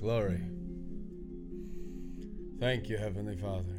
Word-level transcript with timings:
Glory. 0.00 0.40
Thank 2.58 2.88
you, 2.88 2.96
Heavenly 2.96 3.36
Father. 3.36 3.76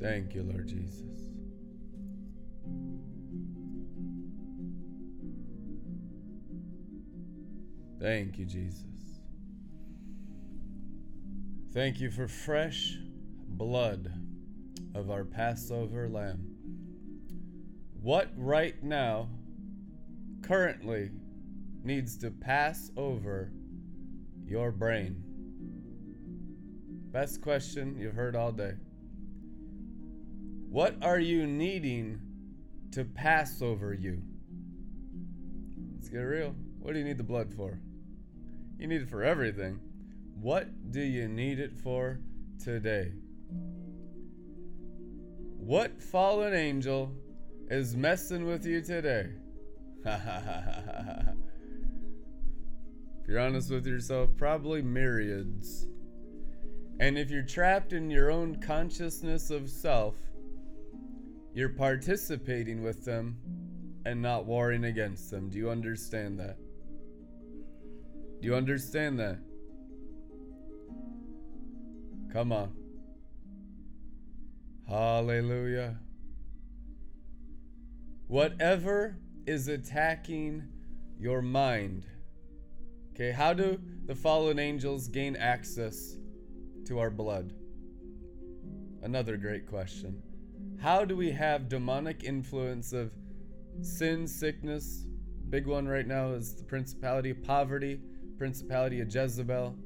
Thank 0.00 0.32
you, 0.32 0.44
Lord 0.44 0.68
Jesus. 0.68 1.02
Thank 8.00 8.38
you, 8.38 8.44
Jesus. 8.44 8.84
Thank 11.72 11.98
you 11.98 12.12
for 12.12 12.28
fresh 12.28 12.96
blood 13.48 14.12
of 14.94 15.10
our 15.10 15.24
Passover 15.24 16.08
lamb. 16.08 16.46
What 18.00 18.30
right 18.36 18.80
now, 18.84 19.30
currently, 20.42 21.10
needs 21.84 22.16
to 22.18 22.30
pass 22.30 22.90
over 22.96 23.52
your 24.44 24.72
brain? 24.72 25.22
Best 27.12 27.42
question 27.42 27.96
you've 27.98 28.14
heard 28.14 28.34
all 28.34 28.52
day. 28.52 28.72
What 30.68 30.96
are 31.02 31.20
you 31.20 31.46
needing 31.46 32.20
to 32.92 33.04
pass 33.04 33.62
over 33.62 33.94
you? 33.94 34.20
Let's 35.94 36.08
get 36.08 36.18
real. 36.18 36.54
What 36.80 36.92
do 36.92 36.98
you 36.98 37.04
need 37.04 37.18
the 37.18 37.22
blood 37.22 37.54
for? 37.54 37.78
You 38.78 38.88
need 38.88 39.02
it 39.02 39.08
for 39.08 39.22
everything. 39.22 39.78
What 40.40 40.90
do 40.90 41.00
you 41.00 41.28
need 41.28 41.60
it 41.60 41.72
for 41.76 42.18
today? 42.62 43.12
What 45.58 46.02
fallen 46.02 46.52
angel 46.52 47.12
is 47.70 47.96
messing 47.96 48.44
with 48.44 48.66
you 48.66 48.82
today? 48.82 49.30
if 53.24 53.30
you're 53.30 53.40
honest 53.40 53.70
with 53.70 53.86
yourself, 53.86 54.28
probably 54.36 54.82
myriads. 54.82 55.86
And 57.00 57.16
if 57.16 57.30
you're 57.30 57.42
trapped 57.42 57.94
in 57.94 58.10
your 58.10 58.30
own 58.30 58.60
consciousness 58.60 59.48
of 59.50 59.70
self, 59.70 60.14
you're 61.54 61.70
participating 61.70 62.82
with 62.82 63.06
them 63.06 63.38
and 64.04 64.20
not 64.20 64.44
warring 64.44 64.84
against 64.84 65.30
them. 65.30 65.48
Do 65.48 65.56
you 65.56 65.70
understand 65.70 66.38
that? 66.38 66.58
Do 68.42 68.46
you 68.46 68.54
understand 68.54 69.18
that? 69.18 69.38
Come 72.30 72.52
on. 72.52 72.74
Hallelujah. 74.86 75.96
Whatever 78.28 79.16
is 79.46 79.68
attacking 79.68 80.64
your 81.18 81.40
mind. 81.40 82.04
Okay, 83.14 83.30
how 83.30 83.52
do 83.54 83.78
the 84.06 84.14
fallen 84.16 84.58
angels 84.58 85.06
gain 85.06 85.36
access 85.36 86.16
to 86.84 86.98
our 86.98 87.10
blood? 87.10 87.52
Another 89.04 89.36
great 89.36 89.68
question. 89.68 90.20
How 90.80 91.04
do 91.04 91.14
we 91.16 91.30
have 91.30 91.68
demonic 91.68 92.24
influence 92.24 92.92
of 92.92 93.12
sin, 93.82 94.26
sickness? 94.26 95.06
Big 95.48 95.68
one 95.68 95.86
right 95.86 96.08
now 96.08 96.32
is 96.32 96.56
the 96.56 96.64
principality 96.64 97.30
of 97.30 97.40
poverty, 97.44 98.00
principality 98.36 99.00
of 99.00 99.14
Jezebel, 99.14 99.76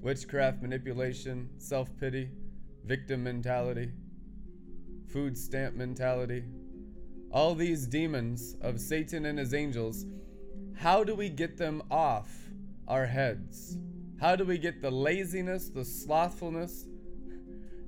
witchcraft, 0.00 0.62
manipulation, 0.62 1.50
self 1.58 1.94
pity, 1.98 2.30
victim 2.86 3.22
mentality, 3.22 3.90
food 5.12 5.36
stamp 5.36 5.76
mentality. 5.76 6.42
All 7.30 7.54
these 7.54 7.86
demons 7.86 8.56
of 8.62 8.80
Satan 8.80 9.26
and 9.26 9.38
his 9.38 9.52
angels, 9.52 10.06
how 10.74 11.04
do 11.04 11.14
we 11.14 11.28
get 11.28 11.58
them 11.58 11.82
off 11.90 12.42
our 12.88 13.06
heads? 13.06 13.78
How 14.20 14.36
do 14.36 14.44
we 14.44 14.58
get 14.58 14.80
the 14.80 14.90
laziness, 14.90 15.68
the 15.68 15.84
slothfulness, 15.84 16.86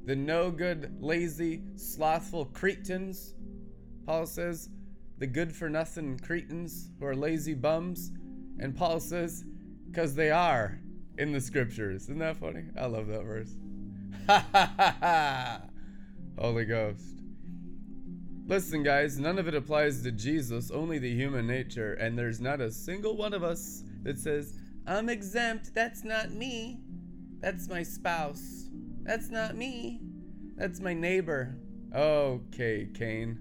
the 0.05 0.17
no 0.17 0.51
good, 0.51 0.97
lazy, 1.01 1.63
slothful 1.77 2.47
Cretans? 2.47 3.35
Paul 4.07 4.27
says, 4.27 4.69
the 5.19 5.27
good 5.27 5.55
for 5.55 5.71
nothing 5.71 6.19
Cretans 6.19 6.91
who 6.99 7.07
are 7.07 7.15
lazy 7.15 7.55
bums. 7.55 8.11
And 8.59 8.77
Paul 8.77 9.01
says, 9.01 9.45
because 9.91 10.15
they 10.15 10.31
are 10.31 10.81
in 11.19 11.33
the 11.33 11.41
scriptures. 11.41 12.03
Isn't 12.03 12.19
that 12.19 12.37
funny? 12.37 12.65
I 12.79 12.87
love 12.87 13.07
that 13.07 13.25
verse. 13.25 13.55
Ha 14.27 14.47
ha 14.53 14.73
ha 14.77 14.97
ha! 15.01 15.61
Holy 16.39 16.65
Ghost. 16.65 17.21
Listen, 18.47 18.83
guys, 18.83 19.19
none 19.19 19.39
of 19.39 19.49
it 19.49 19.55
applies 19.55 20.03
to 20.03 20.13
Jesus, 20.13 20.71
only 20.71 20.99
the 20.99 21.15
human 21.15 21.47
nature, 21.47 21.95
and 21.95 22.19
there's 22.19 22.41
not 22.41 22.61
a 22.61 22.71
single 22.71 23.17
one 23.17 23.33
of 23.33 23.43
us 23.43 23.85
that 24.03 24.19
says, 24.19 24.55
I'm 24.87 25.09
exempt, 25.09 25.75
that's 25.75 26.05
not 26.05 26.31
me. 26.33 26.81
That's 27.41 27.69
my 27.69 27.83
spouse. 27.83 28.69
That's 29.03 29.31
not 29.31 29.57
me. 29.57 30.01
That's 30.57 30.81
my 30.81 30.95
neighbor. 30.95 31.57
Okay, 31.95 32.89
Cain. 32.95 33.39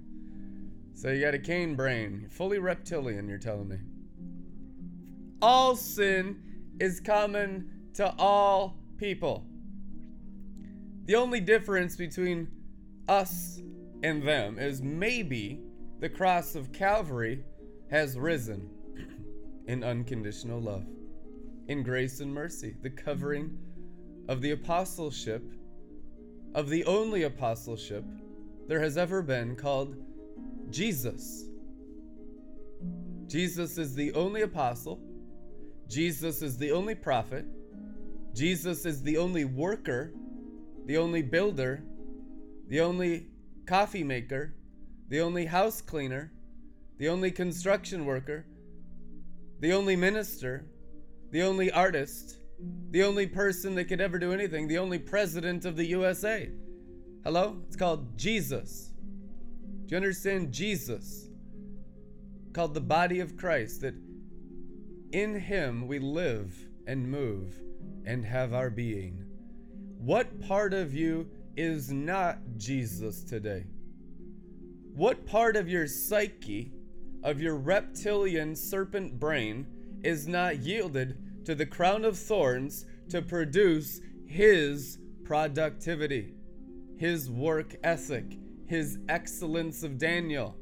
So 0.94 1.10
you 1.10 1.22
got 1.22 1.34
a 1.34 1.40
Cain 1.40 1.76
brain. 1.76 2.28
Fully 2.30 2.60
reptilian, 2.60 3.28
you're 3.28 3.38
telling 3.38 3.68
me. 3.68 3.78
All 5.42 5.76
sin 5.76 6.42
is 6.80 7.00
common 7.00 7.70
to 7.96 8.14
all 8.18 8.78
people. 8.98 9.46
The 11.06 11.16
only 11.16 11.42
difference 11.42 11.96
between 11.96 12.48
us 13.10 13.62
and 14.04 14.26
them 14.26 14.58
is 14.58 14.82
maybe 14.82 15.62
the 16.00 16.10
cross 16.10 16.56
of 16.56 16.72
Calvary 16.72 17.44
has 17.90 18.18
risen 18.18 18.70
in 19.68 19.84
unconditional 19.84 20.62
love, 20.62 20.86
in 21.68 21.84
grace 21.84 22.20
and 22.20 22.34
mercy, 22.34 22.76
the 22.82 22.90
covering 22.90 23.58
of 24.28 24.42
the 24.42 24.52
apostleship, 24.52 25.44
of 26.56 26.70
the 26.70 26.86
only 26.86 27.24
apostleship 27.24 28.06
there 28.68 28.80
has 28.80 28.98
ever 28.98 29.22
been 29.22 29.56
called 29.56 29.96
Jesus. 30.70 31.46
Jesus 33.28 33.78
is 33.78 33.96
the 33.96 34.14
only 34.14 34.42
apostle 34.42 35.00
Jesus 35.94 36.42
is 36.42 36.58
the 36.58 36.72
only 36.72 36.96
prophet. 36.96 37.46
Jesus 38.34 38.84
is 38.86 39.04
the 39.04 39.18
only 39.18 39.46
worker, 39.46 40.12
the 40.86 40.98
only 40.98 41.22
builder, 41.22 41.84
the 42.68 42.82
only 42.82 43.28
coffee 43.68 44.04
maker, 44.04 44.56
the 45.10 45.22
only 45.22 45.46
house 45.46 45.82
cleaner, 45.82 46.32
the 46.98 47.10
only 47.10 47.30
construction 47.30 48.06
worker, 48.06 48.48
the 49.60 49.72
only 49.72 49.96
minister, 49.96 50.66
the 51.34 51.42
only 51.42 51.72
artist, 51.72 52.38
the 52.92 53.02
only 53.02 53.26
person 53.26 53.74
that 53.74 53.86
could 53.86 54.00
ever 54.00 54.20
do 54.20 54.32
anything, 54.32 54.68
the 54.68 54.78
only 54.78 55.00
president 55.00 55.66
of 55.66 55.76
the 55.76 55.86
USA. 55.86 56.48
Hello? 57.24 57.58
It's 57.66 57.76
called 57.76 58.16
Jesus. 58.16 58.92
Do 59.88 59.96
you 59.96 59.98
understand 59.98 60.52
Jesus? 60.52 61.30
Called 62.54 62.76
the 62.76 62.82
body 62.82 63.20
of 63.20 63.36
Christ 63.36 63.82
that 63.82 63.96
in 65.12 65.34
him 65.40 65.88
we 65.88 65.98
live 65.98 66.56
and 66.86 67.10
move 67.10 67.56
and 68.06 68.24
have 68.24 68.54
our 68.54 68.70
being. 68.70 69.26
What 69.98 70.40
part 70.40 70.72
of 70.76 70.94
you 70.94 71.28
is 71.58 71.92
not 71.92 72.38
Jesus 72.58 73.24
today? 73.24 73.66
What 74.94 75.26
part 75.26 75.56
of 75.56 75.68
your 75.68 75.88
psyche, 75.88 76.74
of 77.24 77.42
your 77.42 77.56
reptilian 77.56 78.56
serpent 78.56 79.20
brain, 79.20 79.66
is 80.04 80.28
not 80.28 80.60
yielded 80.60 81.46
to 81.46 81.56
the 81.56 81.66
crown 81.66 82.06
of 82.06 82.18
thorns 82.18 82.86
to 83.10 83.22
produce 83.22 84.02
his 84.26 85.00
productivity, 85.24 86.34
his 86.98 87.30
work 87.30 87.76
ethic, 87.84 88.38
his 88.68 89.00
excellence 89.10 89.84
of 89.84 89.98
Daniel, 89.98 90.56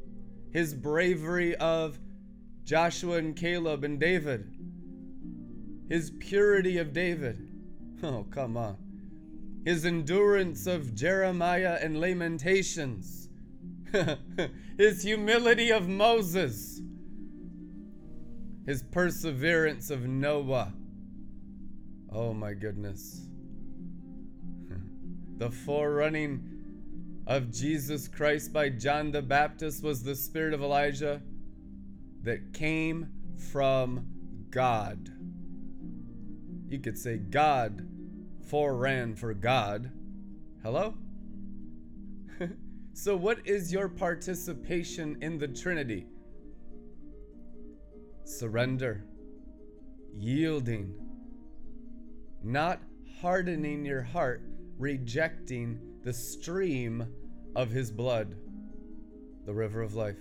his 0.51 0.73
bravery 0.73 1.55
of 1.55 1.99
Joshua 2.63 3.17
and 3.17 3.35
Caleb 3.35 3.83
and 3.83 3.99
David. 3.99 4.53
His 5.89 6.11
purity 6.19 6.77
of 6.77 6.93
David. 6.93 7.47
Oh, 8.03 8.25
come 8.31 8.57
on. 8.57 8.77
His 9.63 9.85
endurance 9.85 10.65
of 10.65 10.95
Jeremiah 10.95 11.77
and 11.79 11.99
Lamentations. 11.99 13.29
His 14.77 15.03
humility 15.03 15.71
of 15.71 15.87
Moses. 15.87 16.81
His 18.65 18.83
perseverance 18.83 19.89
of 19.89 20.05
Noah. 20.07 20.73
Oh 22.11 22.33
my 22.33 22.53
goodness. 22.53 23.27
the 25.37 25.49
forerunning 25.49 26.51
of 27.27 27.51
Jesus 27.51 28.07
Christ 28.07 28.51
by 28.51 28.69
John 28.69 29.11
the 29.11 29.21
Baptist 29.21 29.83
was 29.83 30.03
the 30.03 30.15
spirit 30.15 30.53
of 30.53 30.61
Elijah 30.61 31.21
that 32.23 32.53
came 32.53 33.07
from 33.51 34.05
God. 34.49 35.09
You 36.67 36.79
could 36.79 36.97
say 36.97 37.17
God 37.17 37.87
foreran 38.49 39.17
for 39.17 39.33
God. 39.33 39.91
Hello? 40.63 40.93
so, 42.93 43.15
what 43.15 43.45
is 43.47 43.73
your 43.73 43.89
participation 43.89 45.17
in 45.21 45.37
the 45.37 45.47
Trinity? 45.47 46.05
Surrender. 48.39 49.03
yielding, 50.17 50.93
not 52.43 52.81
hardening 53.21 53.85
your 53.85 54.01
heart, 54.01 54.41
rejecting 54.79 55.79
the 56.03 56.13
stream 56.13 57.05
of 57.55 57.69
his 57.69 57.91
blood, 57.91 58.35
the 59.45 59.53
river 59.53 59.81
of 59.81 59.95
life. 59.95 60.17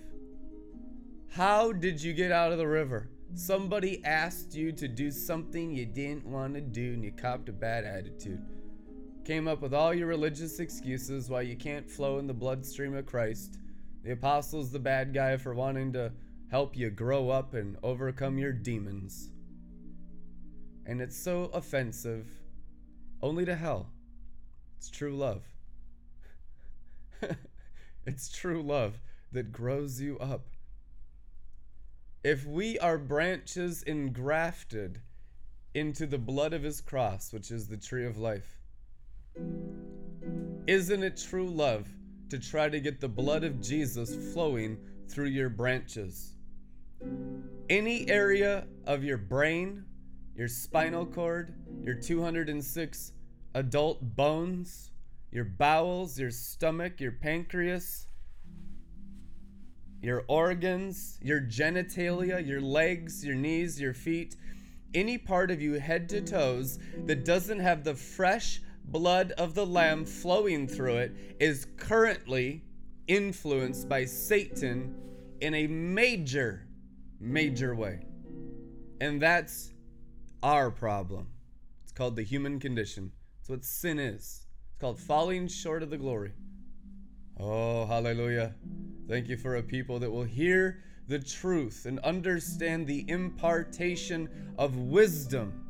How 1.31 1.73
did 1.73 2.03
you 2.03 2.13
get 2.13 2.33
out 2.33 2.53
of 2.53 2.59
the 2.59 2.67
river? 2.67 3.09
Somebody 3.35 4.05
asked 4.05 4.55
you 4.55 4.73
to 4.73 4.89
do 4.89 5.11
something 5.11 5.71
you 5.71 5.87
didn't 5.87 6.27
want 6.27 6.55
to 6.55 6.61
do 6.61 6.95
and 6.95 7.05
you 7.05 7.13
copped 7.13 7.49
a 7.49 7.53
bad 7.53 7.85
attitude. 7.85 8.45
Came 9.25 9.47
up 9.47 9.63
with 9.63 9.73
all 9.73 9.95
your 9.95 10.09
religious 10.09 10.59
excuses 10.59 11.31
why 11.31 11.43
you 11.43 11.57
can't 11.57 11.89
flow 11.89 12.19
in 12.19 12.27
the 12.27 12.35
bloodstream 12.35 12.95
of 12.97 13.07
Christ. 13.07 13.59
The 14.03 14.13
apostle's 14.13 14.73
the 14.73 14.81
bad 14.81 15.15
guy 15.15 15.37
for 15.37 15.55
wanting 15.55 15.93
to 15.93 16.13
help 16.51 16.77
you 16.77 16.91
grow 16.91 17.31
up 17.31 17.55
and 17.55 17.77
overcome 17.83 18.37
your 18.37 18.53
demons. 18.53 19.31
And 20.85 21.01
it's 21.01 21.17
so 21.17 21.45
offensive, 21.55 22.27
only 23.23 23.45
to 23.45 23.55
hell. 23.55 23.91
It's 24.77 24.91
true 24.91 25.17
love. 25.17 25.45
it's 28.07 28.31
true 28.31 28.63
love 28.63 28.99
that 29.31 29.53
grows 29.53 30.01
you 30.01 30.19
up. 30.19 30.47
If 32.25 32.45
we 32.45 32.79
are 32.81 32.99
branches 32.99 33.83
engrafted 33.85 35.01
into 35.73 36.07
the 36.07 36.19
blood 36.19 36.53
of 36.53 36.65
his 36.65 36.81
cross, 36.81 37.33
which 37.33 37.53
is 37.53 37.69
the 37.69 37.77
tree 37.77 38.05
of 38.05 38.19
life, 38.19 38.59
isn't 40.67 41.03
it 41.03 41.17
true 41.17 41.49
love 41.49 41.89
to 42.29 42.39
try 42.39 42.69
to 42.69 42.81
get 42.81 43.01
the 43.01 43.09
blood 43.09 43.45
of 43.45 43.61
Jesus 43.61 44.33
flowing 44.33 44.79
through 45.09 45.29
your 45.29 45.49
branches? 45.49 46.35
Any 47.69 48.09
area 48.09 48.67
of 48.87 49.05
your 49.05 49.19
brain, 49.19 49.85
your 50.35 50.49
spinal 50.49 51.07
cord, 51.07 51.55
your 51.83 51.95
206 51.95 53.13
adult 53.55 54.17
bones, 54.17 54.91
your 55.31 55.45
bowels, 55.45 56.19
your 56.19 56.31
stomach, 56.31 57.01
your 57.01 57.13
pancreas, 57.13 58.07
your 60.03 60.25
organs, 60.29 61.19
your 61.21 61.41
genitalia, 61.41 62.45
your 62.45 62.61
legs, 62.61 63.25
your 63.25 63.37
knees, 63.37 63.81
your 63.81 63.95
feet, 63.95 64.37
any 64.95 65.19
part 65.19 65.51
of 65.51 65.61
you 65.61 65.75
head 65.75 66.09
to 66.09 66.21
toes 66.21 66.79
that 67.07 67.25
doesn't 67.25 67.61
have 67.61 67.85
the 67.85 67.95
fresh 67.95 68.61
blood 68.87 69.33
of 69.33 69.55
the 69.55 69.67
Lamb 69.67 70.05
flowing 70.05 70.67
through 70.67 70.97
it 70.97 71.37
is 71.39 71.67
currently 71.77 72.63
influenced 73.07 73.89
by 73.89 74.05
Satan 74.05 74.95
in 75.41 75.55
a 75.55 75.67
major, 75.67 76.67
major 77.21 77.75
way. 77.75 78.01
And 79.01 79.21
that's 79.21 79.73
our 80.43 80.71
problem. 80.71 81.29
It's 81.83 81.93
called 81.93 82.17
the 82.17 82.23
human 82.23 82.59
condition. 82.59 83.13
It's 83.41 83.49
what 83.49 83.65
sin 83.65 83.99
is. 83.99 84.47
It's 84.71 84.81
called 84.81 84.99
falling 84.99 85.49
short 85.49 85.83
of 85.83 85.91
the 85.91 85.99
glory. 85.99 86.33
Oh, 87.39 87.87
hallelujah. 87.87 88.55
Thank 89.09 89.29
you 89.29 89.37
for 89.37 89.57
a 89.57 89.63
people 89.63 89.99
that 89.99 90.11
will 90.11 90.25
hear 90.25 90.83
the 91.09 91.19
truth 91.19 91.87
and 91.87 91.99
understand 92.01 92.87
the 92.87 93.05
impartation 93.09 94.29
of 94.59 94.77
wisdom 94.77 95.65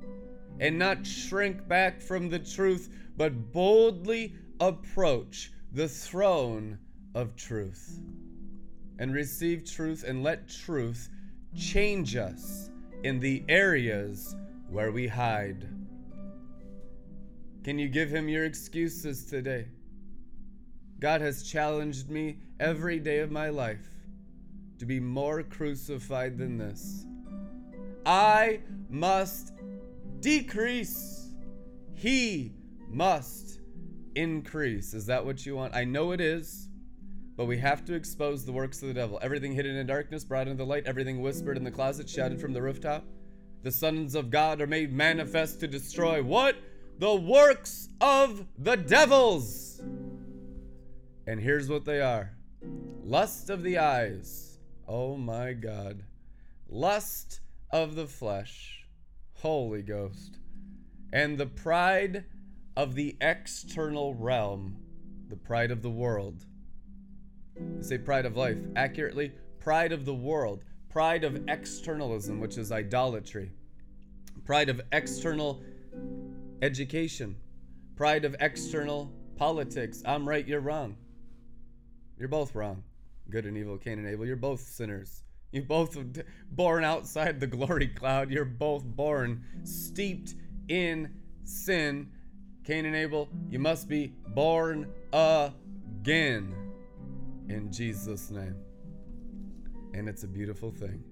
and 0.60 0.78
not 0.78 1.06
shrink 1.06 1.66
back 1.66 2.02
from 2.02 2.28
the 2.28 2.38
truth, 2.38 2.90
but 3.16 3.52
boldly 3.52 4.34
approach 4.60 5.52
the 5.72 5.88
throne 5.88 6.78
of 7.14 7.34
truth 7.34 7.98
and 8.98 9.14
receive 9.14 9.64
truth 9.64 10.04
and 10.06 10.22
let 10.22 10.48
truth 10.48 11.08
change 11.56 12.16
us 12.16 12.70
in 13.02 13.20
the 13.20 13.44
areas 13.48 14.36
where 14.68 14.92
we 14.92 15.06
hide. 15.06 15.68
Can 17.64 17.78
you 17.78 17.88
give 17.88 18.10
him 18.10 18.28
your 18.28 18.44
excuses 18.44 19.24
today? 19.24 19.66
God 20.98 21.20
has 21.20 21.42
challenged 21.42 22.10
me 22.10 22.38
every 22.58 22.98
day 22.98 23.20
of 23.20 23.30
my 23.30 23.48
life 23.48 23.86
to 24.78 24.86
be 24.86 25.00
more 25.00 25.42
crucified 25.42 26.38
than 26.38 26.56
this. 26.56 27.04
I 28.06 28.60
must 28.88 29.52
decrease, 30.20 31.34
He 31.94 32.54
must 32.88 33.60
increase. 34.14 34.94
Is 34.94 35.06
that 35.06 35.24
what 35.24 35.44
you 35.44 35.54
want? 35.54 35.74
I 35.74 35.84
know 35.84 36.12
it 36.12 36.20
is, 36.20 36.69
but 37.40 37.46
we 37.46 37.56
have 37.56 37.86
to 37.86 37.94
expose 37.94 38.44
the 38.44 38.52
works 38.52 38.82
of 38.82 38.88
the 38.88 38.92
devil. 38.92 39.18
Everything 39.22 39.54
hidden 39.54 39.74
in 39.74 39.86
darkness 39.86 40.24
brought 40.24 40.46
into 40.46 40.58
the 40.58 40.66
light, 40.66 40.84
everything 40.84 41.22
whispered 41.22 41.56
in 41.56 41.64
the 41.64 41.70
closet 41.70 42.06
shouted 42.06 42.38
from 42.38 42.52
the 42.52 42.60
rooftop. 42.60 43.02
The 43.62 43.72
sons 43.72 44.14
of 44.14 44.28
God 44.28 44.60
are 44.60 44.66
made 44.66 44.92
manifest 44.92 45.58
to 45.60 45.66
destroy 45.66 46.22
what? 46.22 46.54
The 46.98 47.14
works 47.14 47.88
of 47.98 48.44
the 48.58 48.76
devils. 48.76 49.80
And 51.26 51.40
here's 51.40 51.70
what 51.70 51.86
they 51.86 52.02
are 52.02 52.32
lust 53.02 53.48
of 53.48 53.62
the 53.62 53.78
eyes. 53.78 54.58
Oh 54.86 55.16
my 55.16 55.54
God. 55.54 56.02
Lust 56.68 57.40
of 57.70 57.94
the 57.94 58.06
flesh. 58.06 58.84
Holy 59.38 59.80
Ghost. 59.80 60.36
And 61.10 61.38
the 61.38 61.46
pride 61.46 62.26
of 62.76 62.94
the 62.94 63.16
external 63.18 64.12
realm. 64.12 64.76
The 65.30 65.36
pride 65.36 65.70
of 65.70 65.80
the 65.80 65.88
world. 65.88 66.44
Say 67.80 67.98
pride 67.98 68.26
of 68.26 68.36
life. 68.36 68.58
Accurately, 68.76 69.32
pride 69.58 69.92
of 69.92 70.04
the 70.04 70.14
world. 70.14 70.64
Pride 70.88 71.24
of 71.24 71.48
externalism, 71.48 72.40
which 72.40 72.58
is 72.58 72.72
idolatry. 72.72 73.50
Pride 74.44 74.68
of 74.68 74.80
external 74.92 75.62
education. 76.62 77.36
Pride 77.96 78.24
of 78.24 78.36
external 78.40 79.12
politics. 79.36 80.02
I'm 80.04 80.28
right, 80.28 80.46
you're 80.46 80.60
wrong. 80.60 80.96
You're 82.18 82.28
both 82.28 82.54
wrong. 82.54 82.82
Good 83.30 83.46
and 83.46 83.56
evil, 83.56 83.78
Cain 83.78 83.98
and 83.98 84.08
Abel. 84.08 84.26
You're 84.26 84.36
both 84.36 84.60
sinners. 84.60 85.22
You 85.52 85.62
both 85.62 85.96
born 86.50 86.84
outside 86.84 87.40
the 87.40 87.46
glory 87.46 87.88
cloud. 87.88 88.30
You're 88.30 88.44
both 88.44 88.84
born 88.84 89.44
steeped 89.64 90.34
in 90.68 91.12
sin. 91.44 92.10
Cain 92.64 92.84
and 92.84 92.94
Abel, 92.94 93.28
you 93.48 93.58
must 93.58 93.88
be 93.88 94.08
born 94.34 94.92
again 95.12 96.54
in 97.50 97.72
Jesus' 97.72 98.30
name. 98.30 98.56
And 99.92 100.08
it's 100.08 100.22
a 100.22 100.28
beautiful 100.28 100.70
thing. 100.70 101.02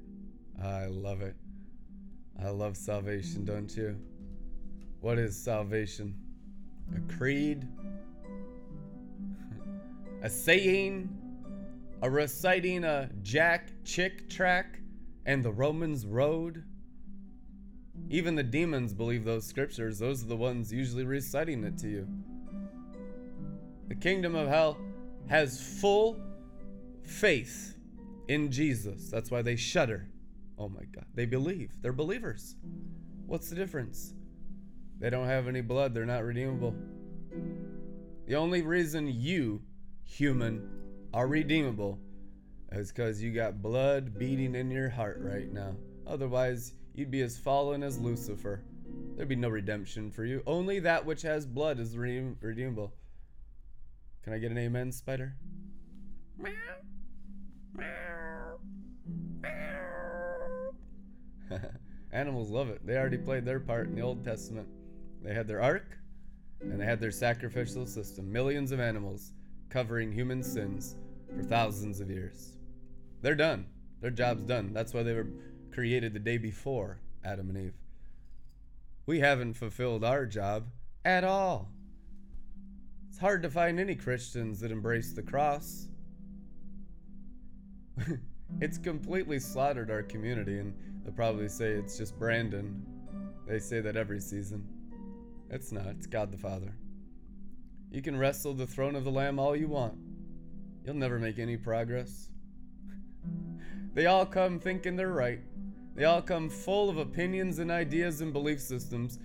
I 0.62 0.86
love 0.86 1.20
it. 1.20 1.36
I 2.40 2.50
love 2.50 2.76
salvation, 2.76 3.44
don't 3.44 3.74
you? 3.76 3.96
What 5.00 5.18
is 5.18 5.36
salvation? 5.36 6.14
A 6.94 7.12
creed? 7.12 7.66
a 10.22 10.30
saying, 10.30 11.08
a 12.02 12.10
reciting 12.10 12.84
a 12.84 13.10
Jack 13.22 13.70
Chick 13.84 14.30
tract, 14.30 14.80
and 15.26 15.44
the 15.44 15.52
Romans 15.52 16.06
road. 16.06 16.64
Even 18.08 18.36
the 18.36 18.42
demons 18.44 18.94
believe 18.94 19.24
those 19.24 19.44
scriptures. 19.44 19.98
Those 19.98 20.22
are 20.22 20.28
the 20.28 20.36
ones 20.36 20.72
usually 20.72 21.04
reciting 21.04 21.64
it 21.64 21.76
to 21.78 21.88
you. 21.88 22.08
The 23.88 23.96
kingdom 23.96 24.34
of 24.34 24.48
hell 24.48 24.78
has 25.28 25.60
full 25.80 26.18
faith 27.08 27.74
in 28.28 28.50
Jesus. 28.50 29.10
That's 29.10 29.30
why 29.30 29.42
they 29.42 29.56
shudder. 29.56 30.08
Oh 30.58 30.68
my 30.68 30.84
God. 30.92 31.06
They 31.14 31.26
believe. 31.26 31.72
They're 31.80 31.92
believers. 31.92 32.56
What's 33.26 33.48
the 33.48 33.56
difference? 33.56 34.14
They 34.98 35.10
don't 35.10 35.26
have 35.26 35.48
any 35.48 35.60
blood. 35.60 35.94
They're 35.94 36.04
not 36.04 36.24
redeemable. 36.24 36.74
The 38.26 38.34
only 38.34 38.62
reason 38.62 39.06
you 39.06 39.62
human 40.04 40.68
are 41.14 41.26
redeemable 41.26 41.98
is 42.72 42.92
because 42.92 43.22
you 43.22 43.32
got 43.32 43.62
blood 43.62 44.18
beating 44.18 44.54
in 44.54 44.70
your 44.70 44.90
heart 44.90 45.18
right 45.20 45.50
now. 45.52 45.74
Otherwise, 46.06 46.74
you'd 46.94 47.10
be 47.10 47.22
as 47.22 47.38
fallen 47.38 47.82
as 47.82 47.98
Lucifer. 47.98 48.62
There'd 49.16 49.28
be 49.28 49.36
no 49.36 49.48
redemption 49.48 50.10
for 50.10 50.24
you. 50.24 50.42
Only 50.46 50.80
that 50.80 51.04
which 51.04 51.22
has 51.22 51.46
blood 51.46 51.78
is 51.78 51.96
redeem- 51.96 52.36
redeemable. 52.40 52.92
Can 54.22 54.32
I 54.32 54.38
get 54.38 54.50
an 54.50 54.58
amen, 54.58 54.92
spider? 54.92 55.36
Animals 62.12 62.50
love 62.50 62.68
it. 62.68 62.86
They 62.86 62.96
already 62.96 63.18
played 63.18 63.44
their 63.44 63.60
part 63.60 63.88
in 63.88 63.94
the 63.94 64.02
Old 64.02 64.24
Testament. 64.24 64.68
They 65.22 65.34
had 65.34 65.46
their 65.46 65.62
ark 65.62 65.98
and 66.60 66.80
they 66.80 66.84
had 66.84 67.00
their 67.00 67.10
sacrificial 67.10 67.86
system. 67.86 68.32
Millions 68.32 68.72
of 68.72 68.80
animals 68.80 69.32
covering 69.70 70.12
human 70.12 70.42
sins 70.42 70.96
for 71.34 71.42
thousands 71.42 72.00
of 72.00 72.10
years. 72.10 72.56
They're 73.22 73.34
done. 73.34 73.66
Their 74.00 74.10
job's 74.10 74.44
done. 74.44 74.72
That's 74.72 74.94
why 74.94 75.02
they 75.02 75.14
were 75.14 75.28
created 75.72 76.12
the 76.12 76.20
day 76.20 76.38
before 76.38 77.00
Adam 77.24 77.50
and 77.50 77.58
Eve. 77.58 77.74
We 79.06 79.20
haven't 79.20 79.54
fulfilled 79.54 80.04
our 80.04 80.26
job 80.26 80.68
at 81.04 81.24
all. 81.24 81.70
It's 83.08 83.18
hard 83.18 83.42
to 83.42 83.50
find 83.50 83.80
any 83.80 83.94
Christians 83.94 84.60
that 84.60 84.70
embrace 84.70 85.12
the 85.12 85.22
cross. 85.22 85.87
it's 88.60 88.78
completely 88.78 89.38
slaughtered 89.38 89.90
our 89.90 90.02
community, 90.02 90.58
and 90.58 90.74
they'll 91.02 91.12
probably 91.12 91.48
say 91.48 91.72
it's 91.72 91.96
just 91.96 92.18
Brandon. 92.18 92.84
They 93.46 93.58
say 93.58 93.80
that 93.80 93.96
every 93.96 94.20
season. 94.20 94.66
It's 95.50 95.72
not, 95.72 95.86
it's 95.86 96.06
God 96.06 96.30
the 96.30 96.38
Father. 96.38 96.74
You 97.90 98.02
can 98.02 98.18
wrestle 98.18 98.52
the 98.52 98.66
throne 98.66 98.94
of 98.94 99.04
the 99.04 99.10
Lamb 99.10 99.38
all 99.38 99.56
you 99.56 99.68
want. 99.68 99.94
You'll 100.84 100.94
never 100.94 101.18
make 101.18 101.38
any 101.38 101.56
progress. 101.56 102.28
they 103.94 104.06
all 104.06 104.26
come 104.26 104.60
thinking 104.60 104.96
they're 104.96 105.08
right. 105.08 105.40
They 105.94 106.04
all 106.04 106.22
come 106.22 106.50
full 106.50 106.90
of 106.90 106.98
opinions 106.98 107.58
and 107.58 107.70
ideas 107.70 108.20
and 108.20 108.32
belief 108.32 108.60
systems. 108.60 109.18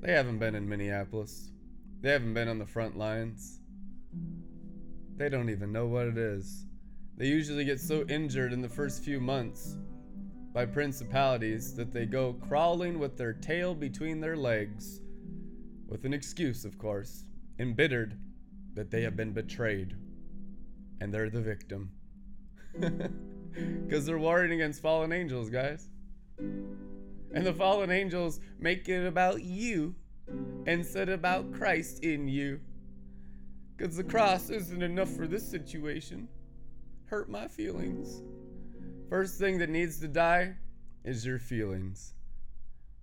They 0.00 0.12
haven't 0.12 0.38
been 0.38 0.54
in 0.54 0.68
Minneapolis. 0.68 1.50
They 2.00 2.10
haven't 2.10 2.34
been 2.34 2.48
on 2.48 2.58
the 2.58 2.66
front 2.66 2.96
lines. 2.96 3.60
They 5.16 5.28
don't 5.28 5.50
even 5.50 5.72
know 5.72 5.86
what 5.86 6.06
it 6.06 6.18
is. 6.18 6.65
They 7.16 7.26
usually 7.26 7.64
get 7.64 7.80
so 7.80 8.04
injured 8.08 8.52
in 8.52 8.60
the 8.60 8.68
first 8.68 9.02
few 9.02 9.20
months 9.20 9.76
by 10.52 10.66
principalities 10.66 11.74
that 11.76 11.92
they 11.92 12.06
go 12.06 12.34
crawling 12.34 12.98
with 12.98 13.16
their 13.16 13.32
tail 13.32 13.74
between 13.74 14.20
their 14.20 14.36
legs, 14.36 15.00
with 15.88 16.04
an 16.04 16.12
excuse, 16.12 16.64
of 16.64 16.78
course, 16.78 17.24
embittered 17.58 18.18
that 18.74 18.90
they 18.90 19.02
have 19.02 19.16
been 19.16 19.32
betrayed 19.32 19.94
and 21.00 21.12
they're 21.12 21.30
the 21.30 21.40
victim. 21.40 21.90
Because 23.56 24.04
they're 24.04 24.18
warring 24.18 24.52
against 24.52 24.82
fallen 24.82 25.12
angels, 25.12 25.48
guys. 25.48 25.88
And 26.38 27.46
the 27.46 27.54
fallen 27.54 27.90
angels 27.90 28.40
make 28.58 28.86
it 28.88 29.06
about 29.06 29.42
you 29.42 29.94
instead 30.66 31.08
of 31.08 31.14
about 31.14 31.52
Christ 31.54 32.04
in 32.04 32.28
you. 32.28 32.60
Because 33.74 33.96
the 33.96 34.04
cross 34.04 34.50
isn't 34.50 34.82
enough 34.82 35.08
for 35.08 35.26
this 35.26 35.48
situation. 35.48 36.28
Hurt 37.06 37.28
my 37.28 37.48
feelings. 37.48 38.22
First 39.08 39.38
thing 39.38 39.58
that 39.58 39.70
needs 39.70 40.00
to 40.00 40.08
die 40.08 40.54
is 41.04 41.24
your 41.24 41.38
feelings. 41.38 42.14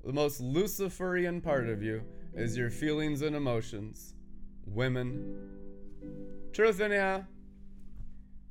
The 0.04 0.12
most 0.12 0.42
Luciferian 0.42 1.40
part 1.40 1.70
of 1.70 1.82
you 1.82 2.04
is 2.34 2.58
your 2.58 2.70
feelings 2.70 3.22
and 3.22 3.36
emotions. 3.36 4.14
Women. 4.66 5.38
Truth, 6.52 6.82
anyhow. 6.82 7.24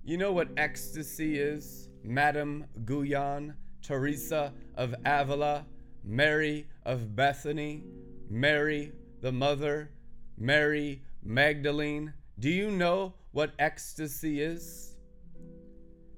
You 0.04 0.16
know 0.16 0.32
what 0.32 0.48
ecstasy 0.56 1.38
is? 1.38 1.88
Madame 2.02 2.64
Guyon, 2.84 3.54
Teresa 3.82 4.52
of 4.74 4.94
Avila, 5.04 5.66
Mary 6.02 6.66
of 6.84 7.14
Bethany, 7.14 7.84
Mary 8.28 8.92
the 9.20 9.32
Mother, 9.32 9.90
Mary 10.36 11.02
Magdalene. 11.22 12.12
Do 12.38 12.50
you 12.50 12.70
know 12.70 13.14
what 13.30 13.52
ecstasy 13.58 14.42
is? 14.42 14.91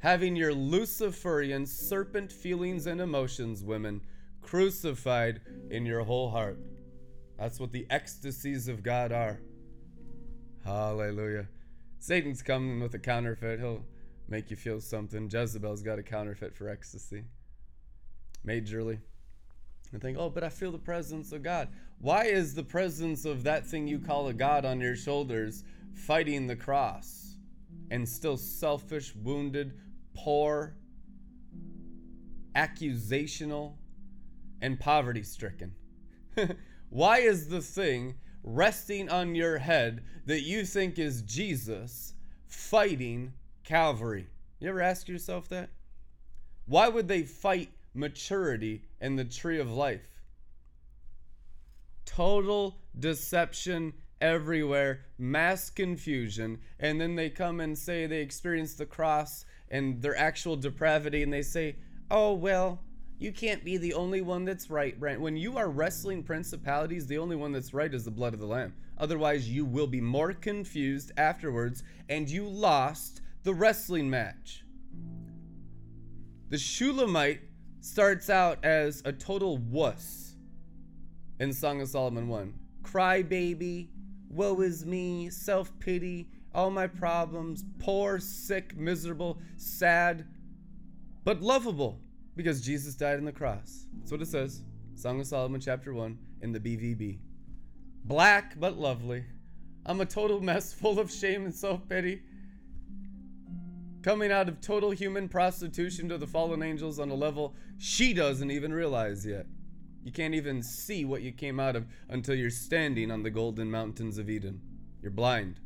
Having 0.05 0.37
your 0.37 0.53
Luciferian 0.53 1.65
serpent 1.65 2.31
feelings 2.31 2.87
and 2.87 3.01
emotions, 3.01 3.65
women, 3.65 4.03
crucified 4.43 5.41
in 5.71 5.87
your 5.87 6.05
whole 6.05 6.29
heart. 6.29 6.59
That's 7.39 7.59
what 7.59 7.73
the 7.73 7.87
ecstasies 7.89 8.69
of 8.69 8.83
God 8.83 9.13
are. 9.13 9.41
Hallelujah. 10.63 11.49
Satan's 12.01 12.43
coming 12.43 12.81
with 12.81 12.93
a 12.93 12.99
counterfeit. 12.99 13.61
He'll 13.61 13.83
make 14.29 14.51
you 14.51 14.59
feel 14.59 14.79
something. 14.79 15.31
Jezebel's 15.33 15.81
got 15.81 15.99
a 15.99 16.03
counterfeit 16.03 16.55
for 16.55 16.69
ecstasy. 16.69 17.25
Majorly. 18.47 18.99
And 19.93 20.03
think, 20.03 20.19
oh, 20.19 20.29
but 20.29 20.45
I 20.45 20.51
feel 20.51 20.71
the 20.71 20.77
presence 20.77 21.33
of 21.33 21.43
God. 21.43 21.69
Why 21.99 22.27
is 22.27 22.55
the 22.55 22.63
presence 22.63 23.25
of 23.25 23.43
that 23.45 23.67
thing 23.67 23.89
you 23.89 24.01
call 24.01 24.29
a 24.29 24.35
God 24.35 24.67
on 24.67 24.83
your 24.83 24.97
shoulders 24.97 25.65
fighting 25.95 26.47
the 26.47 26.57
cross 26.57 27.37
and 27.91 28.07
still 28.07 28.37
selfish, 28.37 29.15
wounded, 29.15 29.73
poor, 30.15 30.77
accusational, 32.57 33.75
and 34.61 34.79
poverty 34.79 35.23
stricken? 35.23 35.75
Why 36.91 37.19
is 37.19 37.49
the 37.49 37.61
thing 37.61 38.15
resting 38.43 39.09
on 39.09 39.35
your 39.35 39.59
head 39.59 40.03
that 40.27 40.43
you 40.43 40.65
think 40.65 40.99
is 40.99 41.23
Jesus 41.23 42.15
fighting 42.47 43.33
Calvary? 43.65 44.29
You 44.61 44.69
ever 44.69 44.81
ask 44.81 45.09
yourself 45.09 45.49
that? 45.49 45.71
Why 46.67 46.89
would 46.89 47.09
they 47.09 47.23
fight 47.23 47.71
maturity 47.93 48.83
and 49.01 49.19
the 49.19 49.25
tree 49.25 49.59
of 49.59 49.71
life? 49.71 50.23
Total 52.07 52.79
deception 52.99 53.93
everywhere, 54.21 55.05
mass 55.19 55.69
confusion, 55.69 56.59
and 56.79 57.01
then 57.01 57.15
they 57.15 57.29
come 57.29 57.61
and 57.61 57.77
say 57.77 58.07
they 58.07 58.21
experienced 58.21 58.79
the 58.79 58.87
cross 58.87 59.45
and 59.75 60.01
their 60.01 60.17
actual 60.17 60.55
depravity, 60.55 61.25
and 61.25 61.33
they 61.33 61.43
say, 61.43 61.75
oh, 62.09 62.33
well, 62.33 62.79
you 63.19 63.33
can't 63.33 63.65
be 63.65 63.77
the 63.77 63.93
only 63.93 64.21
one 64.21 64.45
that's 64.45 64.71
right, 64.71 64.99
Brent. 65.01 65.21
When 65.21 65.37
you 65.37 65.59
are 65.59 65.69
wrestling 65.69 66.23
principalities, 66.23 67.09
the 67.09 67.19
only 67.19 67.35
one 67.35 67.51
that's 67.51 67.75
right 67.75 67.93
is 67.93 68.05
the 68.05 68.13
blood 68.13 68.35
of 68.35 68.39
the 68.39 68.47
Lamb. 68.47 68.73
Otherwise, 68.99 69.51
you 69.51 69.65
will 69.65 69.89
be 69.89 70.01
more 70.01 70.33
confused 70.33 71.11
afterwards, 71.17 71.83
and 72.09 72.31
you 72.31 72.47
lost 72.47 73.21
the 73.43 73.53
wrestling 73.53 74.09
match. 74.09 74.63
The 76.51 76.59
Shulamite 76.59 77.41
starts 77.81 78.31
out 78.31 78.65
as 78.65 79.03
a 79.05 79.13
total 79.13 79.59
wuss 79.59 80.37
in 81.41 81.53
Song 81.53 81.81
of 81.81 81.89
Solomon 81.89 82.29
1. 82.29 82.55
Crybaby, 82.85 83.89
woe 84.31 84.61
is 84.61 84.87
me, 84.87 85.31
self 85.31 85.77
pity, 85.81 86.29
all 86.55 86.71
my 86.71 86.87
problems, 86.87 87.65
poor, 87.79 88.19
sick, 88.19 88.77
miserable, 88.77 89.39
sad, 89.57 90.27
but 91.25 91.43
lovable 91.43 92.01
because 92.37 92.61
Jesus 92.61 92.95
died 92.95 93.19
on 93.19 93.25
the 93.25 93.33
cross. 93.33 93.87
That's 93.99 94.13
what 94.13 94.23
it 94.23 94.29
says. 94.29 94.63
Song 94.95 95.21
of 95.21 95.27
Solomon, 95.27 95.61
chapter 95.61 95.93
1, 95.93 96.17
in 96.43 96.53
the 96.53 96.61
BVB. 96.61 97.19
Black 98.05 98.59
but 98.61 98.79
lovely. 98.79 99.25
I'm 99.87 100.01
a 100.01 100.07
total 100.07 100.41
mess 100.41 100.73
full 100.81 100.99
of 100.99 101.11
shame 101.11 101.45
and 101.45 101.55
self 101.55 101.89
pity 101.89 102.23
coming 104.03 104.31
out 104.31 104.51
of 104.51 104.61
total 104.61 104.91
human 104.91 105.27
prostitution 105.31 106.11
to 106.11 106.19
the 106.19 106.27
fallen 106.27 106.63
angels 106.63 106.99
on 106.99 107.11
a 107.11 107.15
level 107.15 107.55
she 107.79 108.13
doesn't 108.13 108.51
even 108.51 108.71
realize 108.71 109.25
yet. 109.25 109.47
You 110.05 110.13
can't 110.13 110.35
even 110.35 110.63
see 110.63 111.07
what 111.07 111.23
you 111.23 111.33
came 111.33 111.59
out 111.59 111.75
of 111.75 111.87
until 112.11 112.35
you're 112.35 112.51
standing 112.51 113.11
on 113.11 113.23
the 113.23 113.31
golden 113.31 113.71
mountains 113.71 114.19
of 114.19 114.29
Eden. 114.29 114.61
You're 115.01 115.11
blind. 115.11 115.59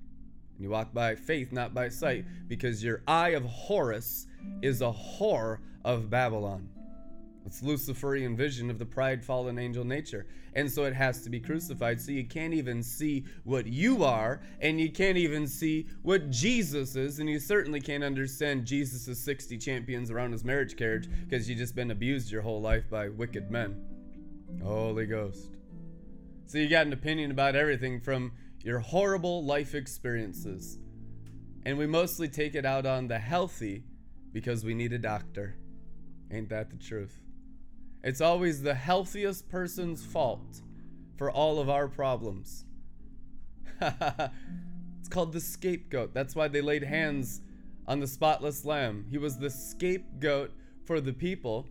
And 0.59 0.65
you 0.65 0.71
walk 0.71 0.93
by 0.93 1.15
faith, 1.15 1.53
not 1.53 1.73
by 1.73 1.89
sight, 1.89 2.25
because 2.49 2.83
your 2.83 3.03
eye 3.07 3.29
of 3.31 3.45
Horus 3.45 4.27
is 4.61 4.83
a 4.83 4.93
whore 4.93 5.59
of 5.85 6.11
Babylon. 6.11 6.69
It's 7.47 7.63
Luciferian 7.63 8.37
vision 8.37 8.69
of 8.69 8.79
the 8.79 8.85
pride 8.85 9.25
fallen 9.25 9.57
angel 9.57 9.85
nature. 9.85 10.27
And 10.55 10.71
so 10.71 10.85
it 10.85 10.95
has 10.95 11.23
to 11.23 11.31
be 11.31 11.39
crucified. 11.39 12.01
So 12.01 12.11
you 12.11 12.25
can't 12.25 12.53
even 12.53 12.83
see 12.83 13.25
what 13.45 13.67
you 13.69 14.03
are, 14.03 14.43
and 14.61 14.81
you 14.81 14.91
can't 14.91 15.17
even 15.17 15.47
see 15.47 15.87
what 16.03 16.29
Jesus 16.29 16.97
is, 16.97 17.21
and 17.21 17.31
you 17.31 17.39
certainly 17.39 17.81
can't 17.81 18.03
understand 18.03 18.67
Jesus' 18.67 19.19
60 19.19 19.57
champions 19.59 20.11
around 20.11 20.33
his 20.33 20.45
marriage 20.45 20.77
carriage 20.77 21.09
because 21.25 21.49
you've 21.49 21.59
just 21.59 21.77
been 21.77 21.93
abused 21.93 22.33
your 22.33 22.43
whole 22.43 22.61
life 22.61 22.91
by 22.91 23.09
wicked 23.09 23.49
men. 23.49 23.81
Holy 24.61 25.07
Ghost. 25.07 25.57
So 26.47 26.59
you 26.59 26.69
got 26.69 26.87
an 26.87 26.93
opinion 26.93 27.31
about 27.31 27.55
everything 27.55 28.01
from 28.01 28.33
your 28.63 28.81
horrible 28.81 29.45
life 29.45 29.75
experiences. 29.75 30.79
And 31.65 31.79
we 31.79 31.87
mostly 31.87 32.29
take 32.29 32.55
it 32.55 32.65
out 32.65 32.87
on 32.87 33.09
the 33.09 33.19
healthy 33.19 33.85
because 34.33 34.65
we 34.65 34.75
need 34.75 34.93
a 34.93 34.99
doctor. 34.99 35.57
Ain't 36.31 36.49
that 36.51 36.71
the 36.71 36.77
truth? 36.77 37.21
It's 38.03 38.21
always 38.21 38.63
the 38.63 38.75
healthiest 38.75 39.49
person's 39.49 40.05
fault 40.05 40.63
for 41.17 41.31
all 41.31 41.59
of 41.59 41.69
our 41.69 41.89
problems. 41.89 42.65
it's 43.81 45.09
called 45.09 45.33
the 45.33 45.41
scapegoat. 45.41 46.15
That's 46.15 46.35
why 46.35 46.49
they 46.49 46.61
laid 46.61 46.85
hands 46.85 47.41
on 47.87 48.01
the 48.01 48.07
spotless 48.07 48.65
lamb. 48.65 49.07
He 49.11 49.19
was 49.19 49.39
the 49.39 49.51
scapegoat 49.51 50.53
for 50.85 51.01
the 51.01 51.13
people 51.13 51.67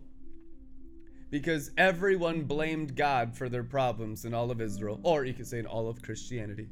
because 1.30 1.70
everyone 1.76 2.42
blamed 2.42 2.96
God 2.96 3.36
for 3.36 3.48
their 3.48 3.64
problems 3.64 4.24
in 4.24 4.34
all 4.34 4.50
of 4.50 4.60
Israel, 4.60 5.00
or 5.02 5.24
you 5.24 5.34
could 5.34 5.46
say 5.46 5.58
in 5.58 5.66
all 5.66 5.88
of 5.88 6.02
Christianity. 6.02 6.68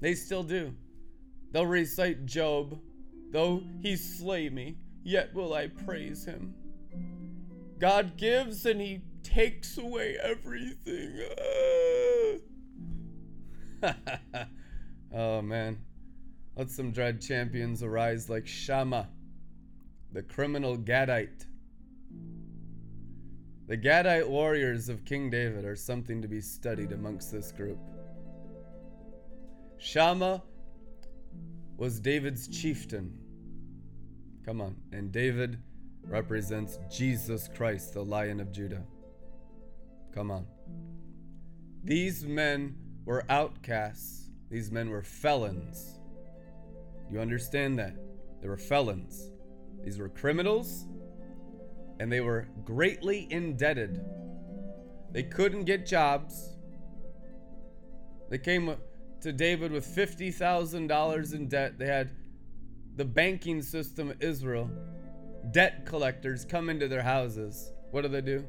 They 0.00 0.14
still 0.14 0.42
do. 0.42 0.74
They'll 1.52 1.66
recite 1.66 2.26
Job, 2.26 2.78
though 3.32 3.62
he 3.80 3.96
slay 3.96 4.48
me, 4.50 4.76
yet 5.02 5.34
will 5.34 5.54
I 5.54 5.68
praise 5.68 6.24
him. 6.24 6.54
God 7.78 8.16
gives 8.16 8.66
and 8.66 8.80
he 8.80 9.02
takes 9.22 9.78
away 9.78 10.16
everything. 10.22 11.20
oh 15.14 15.42
man. 15.42 15.78
Let 16.56 16.70
some 16.70 16.90
dread 16.90 17.20
champions 17.20 17.84
arise 17.84 18.28
like 18.28 18.44
Shammah, 18.44 19.08
the 20.12 20.24
criminal 20.24 20.76
Gadite. 20.76 21.46
The 23.68 23.76
Gadite 23.76 24.26
warriors 24.26 24.88
of 24.88 25.04
King 25.04 25.28
David 25.28 25.66
are 25.66 25.76
something 25.76 26.22
to 26.22 26.28
be 26.28 26.40
studied 26.40 26.90
amongst 26.92 27.30
this 27.30 27.52
group. 27.52 27.78
Shammah 29.76 30.42
was 31.76 32.00
David's 32.00 32.48
chieftain. 32.48 33.12
Come 34.42 34.62
on. 34.62 34.76
And 34.92 35.12
David 35.12 35.58
represents 36.02 36.78
Jesus 36.90 37.50
Christ, 37.54 37.92
the 37.92 38.02
Lion 38.02 38.40
of 38.40 38.52
Judah. 38.52 38.84
Come 40.14 40.30
on. 40.30 40.46
These 41.84 42.24
men 42.24 42.74
were 43.04 43.26
outcasts, 43.28 44.30
these 44.50 44.72
men 44.72 44.88
were 44.88 45.02
felons. 45.02 46.00
You 47.10 47.20
understand 47.20 47.78
that? 47.78 47.96
They 48.40 48.48
were 48.48 48.56
felons. 48.56 49.30
These 49.84 49.98
were 49.98 50.08
criminals, 50.08 50.86
and 52.00 52.10
they 52.10 52.20
were 52.20 52.48
greatly 52.64 53.26
indebted. 53.30 54.04
They 55.12 55.22
couldn't 55.22 55.64
get 55.64 55.86
jobs. 55.86 56.56
They 58.30 58.38
came 58.38 58.76
to 59.20 59.32
David 59.32 59.72
with 59.72 59.86
$50,000 59.86 61.34
in 61.34 61.48
debt. 61.48 61.78
They 61.78 61.86
had 61.86 62.10
the 62.96 63.04
banking 63.04 63.62
system 63.62 64.10
of 64.10 64.22
Israel, 64.22 64.70
debt 65.52 65.86
collectors 65.86 66.44
come 66.44 66.68
into 66.68 66.88
their 66.88 67.02
houses. 67.02 67.72
What 67.90 68.02
do 68.02 68.08
they 68.08 68.20
do? 68.20 68.44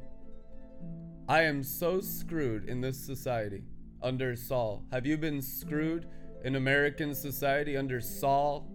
I 1.27 1.43
am 1.43 1.62
so 1.62 2.01
screwed 2.01 2.67
in 2.67 2.81
this 2.81 2.97
society 2.97 3.63
under 4.01 4.35
Saul. 4.35 4.83
Have 4.91 5.05
you 5.05 5.17
been 5.17 5.41
screwed 5.41 6.07
in 6.43 6.55
American 6.55 7.13
society 7.13 7.77
under 7.77 8.01
Saul? 8.01 8.67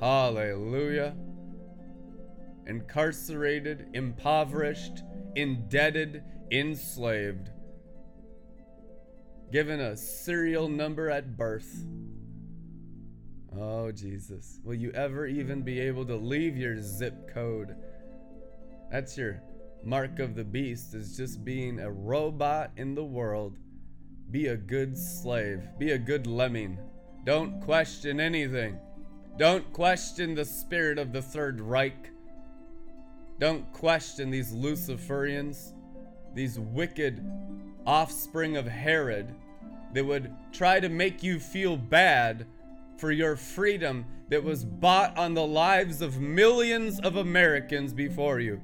Hallelujah. 0.00 1.14
Incarcerated, 2.68 3.88
impoverished, 3.94 5.02
indebted, 5.34 6.22
enslaved. 6.50 7.50
Given 9.50 9.80
a 9.80 9.96
serial 9.96 10.68
number 10.68 11.10
at 11.10 11.36
birth. 11.36 11.86
Oh, 13.58 13.90
Jesus. 13.90 14.60
Will 14.62 14.74
you 14.74 14.90
ever 14.92 15.26
even 15.26 15.62
be 15.62 15.80
able 15.80 16.04
to 16.04 16.16
leave 16.16 16.56
your 16.56 16.80
zip 16.80 17.32
code? 17.32 17.74
That's 18.90 19.16
your 19.16 19.42
mark 19.82 20.18
of 20.18 20.34
the 20.34 20.44
beast, 20.44 20.94
is 20.94 21.16
just 21.16 21.44
being 21.44 21.80
a 21.80 21.90
robot 21.90 22.72
in 22.76 22.94
the 22.94 23.04
world. 23.04 23.56
Be 24.30 24.48
a 24.48 24.56
good 24.56 24.96
slave, 24.98 25.62
be 25.78 25.92
a 25.92 25.98
good 25.98 26.26
lemming. 26.26 26.78
Don't 27.24 27.60
question 27.62 28.20
anything. 28.20 28.78
Don't 29.38 29.72
question 29.72 30.34
the 30.34 30.44
spirit 30.44 30.98
of 30.98 31.12
the 31.12 31.22
Third 31.22 31.60
Reich. 31.60 32.10
Don't 33.38 33.72
question 33.72 34.30
these 34.30 34.52
Luciferians, 34.52 35.72
these 36.34 36.58
wicked 36.58 37.24
offspring 37.86 38.56
of 38.56 38.66
Herod 38.66 39.34
that 39.94 40.04
would 40.04 40.34
try 40.52 40.80
to 40.80 40.88
make 40.88 41.22
you 41.22 41.38
feel 41.38 41.76
bad 41.76 42.46
for 42.98 43.12
your 43.12 43.36
freedom 43.36 44.04
that 44.28 44.42
was 44.42 44.64
bought 44.64 45.16
on 45.16 45.34
the 45.34 45.46
lives 45.46 46.02
of 46.02 46.20
millions 46.20 47.00
of 47.00 47.16
Americans 47.16 47.92
before 47.92 48.40
you, 48.40 48.60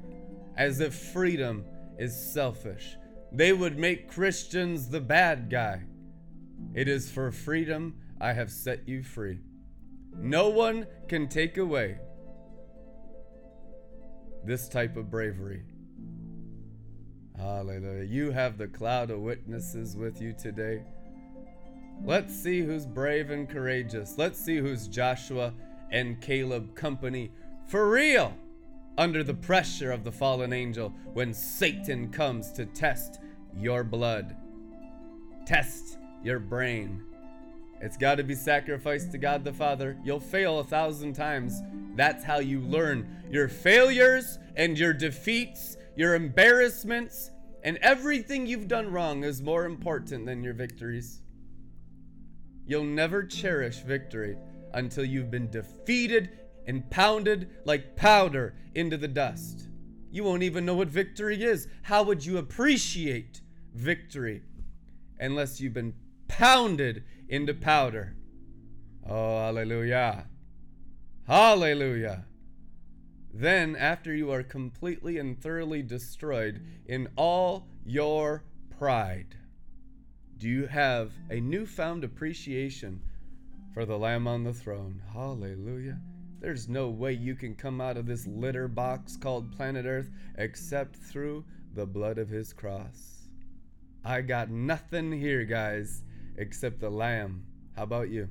as 0.56 0.80
if 0.80 0.94
freedom 0.94 1.64
is 1.98 2.14
selfish. 2.32 2.96
They 3.32 3.52
would 3.52 3.78
make 3.78 4.10
Christians 4.10 4.88
the 4.88 5.00
bad 5.00 5.48
guy. 5.48 5.82
It 6.74 6.88
is 6.88 7.10
for 7.10 7.30
freedom 7.30 7.94
I 8.20 8.32
have 8.32 8.50
set 8.50 8.88
you 8.88 9.02
free. 9.02 9.40
No 10.16 10.48
one 10.48 10.86
can 11.08 11.28
take 11.28 11.58
away 11.58 11.98
this 14.44 14.68
type 14.68 14.96
of 14.96 15.10
bravery. 15.10 15.62
Hallelujah. 17.36 18.04
You 18.04 18.30
have 18.30 18.58
the 18.58 18.68
cloud 18.68 19.10
of 19.10 19.20
witnesses 19.20 19.96
with 19.96 20.20
you 20.20 20.32
today. 20.32 20.82
Let's 22.04 22.34
see 22.34 22.60
who's 22.60 22.86
brave 22.86 23.30
and 23.30 23.48
courageous. 23.48 24.18
Let's 24.18 24.38
see 24.38 24.56
who's 24.58 24.88
Joshua 24.88 25.52
and 25.90 26.20
Caleb 26.20 26.74
company 26.74 27.30
for 27.66 27.88
real 27.88 28.34
under 28.98 29.24
the 29.24 29.34
pressure 29.34 29.90
of 29.90 30.04
the 30.04 30.12
fallen 30.12 30.52
angel 30.52 30.90
when 31.12 31.32
Satan 31.34 32.10
comes 32.10 32.52
to 32.52 32.66
test 32.66 33.20
your 33.56 33.84
blood, 33.84 34.36
test 35.46 35.98
your 36.22 36.38
brain. 36.38 37.02
It's 37.80 37.96
got 37.96 38.16
to 38.16 38.22
be 38.22 38.34
sacrificed 38.34 39.12
to 39.12 39.18
God 39.18 39.44
the 39.44 39.52
Father. 39.52 39.96
You'll 40.02 40.20
fail 40.20 40.58
a 40.58 40.64
thousand 40.64 41.14
times. 41.14 41.60
That's 41.94 42.24
how 42.24 42.38
you 42.38 42.60
learn. 42.60 43.24
Your 43.30 43.48
failures 43.48 44.38
and 44.56 44.78
your 44.78 44.92
defeats, 44.92 45.76
your 45.96 46.14
embarrassments, 46.14 47.30
and 47.62 47.78
everything 47.78 48.46
you've 48.46 48.68
done 48.68 48.90
wrong 48.90 49.24
is 49.24 49.42
more 49.42 49.64
important 49.64 50.26
than 50.26 50.42
your 50.42 50.54
victories. 50.54 51.20
You'll 52.66 52.84
never 52.84 53.22
cherish 53.22 53.78
victory 53.78 54.36
until 54.72 55.04
you've 55.04 55.30
been 55.30 55.50
defeated 55.50 56.30
and 56.66 56.88
pounded 56.90 57.50
like 57.64 57.96
powder 57.96 58.54
into 58.74 58.96
the 58.96 59.08
dust. 59.08 59.68
You 60.10 60.24
won't 60.24 60.42
even 60.42 60.64
know 60.64 60.74
what 60.74 60.88
victory 60.88 61.42
is. 61.42 61.68
How 61.82 62.02
would 62.04 62.24
you 62.24 62.38
appreciate 62.38 63.40
victory 63.74 64.42
unless 65.18 65.60
you've 65.60 65.74
been 65.74 65.94
pounded 66.28 67.04
into 67.28 67.54
powder? 67.54 68.16
Oh, 69.08 69.38
hallelujah. 69.38 70.26
Hallelujah. 71.26 72.26
Then, 73.32 73.74
after 73.76 74.14
you 74.14 74.30
are 74.30 74.42
completely 74.42 75.18
and 75.18 75.40
thoroughly 75.40 75.82
destroyed 75.82 76.64
in 76.86 77.08
all 77.16 77.66
your 77.84 78.44
pride, 78.78 79.36
do 80.38 80.48
you 80.48 80.66
have 80.66 81.12
a 81.30 81.40
newfound 81.40 82.04
appreciation 82.04 83.00
for 83.72 83.84
the 83.84 83.98
Lamb 83.98 84.28
on 84.28 84.44
the 84.44 84.52
throne? 84.52 85.02
Hallelujah. 85.12 85.98
There's 86.40 86.68
no 86.68 86.90
way 86.90 87.12
you 87.12 87.34
can 87.34 87.54
come 87.54 87.80
out 87.80 87.96
of 87.96 88.06
this 88.06 88.26
litter 88.26 88.68
box 88.68 89.16
called 89.16 89.56
planet 89.56 89.86
Earth 89.86 90.10
except 90.36 90.96
through 90.96 91.44
the 91.74 91.86
blood 91.86 92.18
of 92.18 92.28
his 92.28 92.52
cross. 92.52 93.28
I 94.04 94.20
got 94.20 94.50
nothing 94.50 95.10
here, 95.10 95.44
guys, 95.44 96.04
except 96.36 96.80
the 96.80 96.90
Lamb. 96.90 97.44
How 97.76 97.84
about 97.84 98.10
you? 98.10 98.28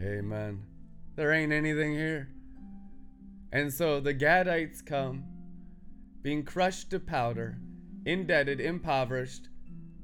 Amen. 0.00 0.62
There 1.16 1.32
ain't 1.32 1.52
anything 1.52 1.94
here. 1.94 2.28
And 3.52 3.72
so 3.72 4.00
the 4.00 4.14
Gadites 4.14 4.84
come, 4.84 5.24
being 6.22 6.44
crushed 6.44 6.90
to 6.90 7.00
powder, 7.00 7.58
indebted, 8.04 8.60
impoverished, 8.60 9.48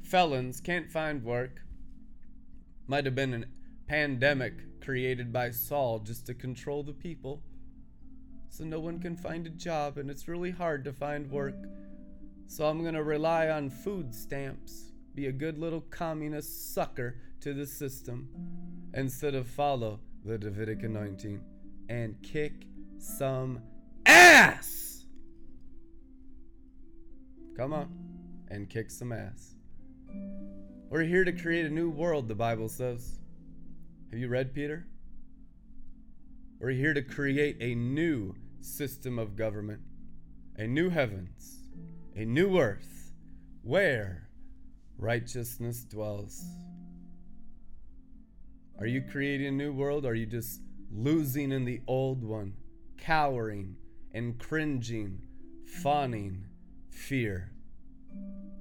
felons 0.03 0.61
can't 0.61 0.91
find 0.91 1.23
work. 1.23 1.61
Might 2.87 3.05
have 3.05 3.15
been 3.15 3.35
a 3.35 3.45
pandemic 3.87 4.81
created 4.81 5.33
by 5.33 5.51
Saul 5.51 5.99
just 6.01 6.27
to 6.27 6.35
control 6.35 6.83
the 6.83 6.93
people. 6.93 7.43
So 8.49 8.65
no 8.65 8.81
one 8.81 9.01
can 9.01 9.17
find 9.17 9.47
a 9.47 9.51
job 9.51 9.99
and 9.99 10.11
it's 10.11 10.29
really 10.29 10.51
hard 10.51 10.85
to 10.85 10.93
find 10.93 11.31
work. 11.31 11.57
So 12.47 12.67
I'm 12.67 12.83
going 12.83 12.95
to 12.95 13.03
rely 13.03 13.49
on 13.49 13.71
food 13.71 14.15
stamps, 14.15 14.84
be 15.15 15.27
a 15.27 15.33
good 15.33 15.59
little 15.59 15.81
communist 15.81 16.75
sucker 16.75 17.17
to 17.41 17.55
the 17.55 17.67
system 17.67 18.29
instead 18.95 19.35
of 19.35 19.47
follow 19.47 20.01
the 20.25 20.37
Davidic 20.37 20.83
anointing 20.83 21.41
and 21.89 22.21
kick 22.23 22.67
some 22.99 23.61
ass. 24.07 25.05
Come 27.57 27.73
on 27.73 27.89
and 28.49 28.69
kick 28.69 28.91
some 28.91 29.13
ass. 29.13 29.55
We're 30.91 31.05
here 31.05 31.25
to 31.25 31.33
create 31.33 31.67
a 31.67 31.71
new 31.71 31.91
world, 31.91 32.29
the 32.29 32.35
Bible 32.35 32.69
says. 32.69 33.19
Have 34.11 34.19
you 34.19 34.29
read 34.29 34.55
Peter? 34.55 34.87
We're 36.59 36.71
here 36.71 36.95
to 36.95 37.03
create 37.03 37.57
a 37.61 37.75
new 37.75 38.35
system 38.61 39.19
of 39.19 39.37
government, 39.37 39.83
a 40.57 40.67
new 40.67 40.89
heavens, 40.89 41.69
a 42.17 42.25
new 42.25 42.59
earth, 42.59 43.13
where 43.63 44.24
righteousness 44.99 45.85
dwells. 45.85 46.45
Are 48.79 48.87
you 48.87 49.03
creating 49.03 49.47
a 49.47 49.53
new 49.53 49.73
world? 49.73 50.05
Or 50.05 50.11
are 50.11 50.15
you 50.15 50.27
just 50.27 50.61
losing 50.93 51.53
in 51.53 51.65
the 51.65 51.81
old 51.87 52.25
one, 52.25 52.55
cowering 52.99 53.77
and 54.13 54.39
cringing, 54.39 55.21
fawning, 55.65 56.45
fear? 56.91 57.53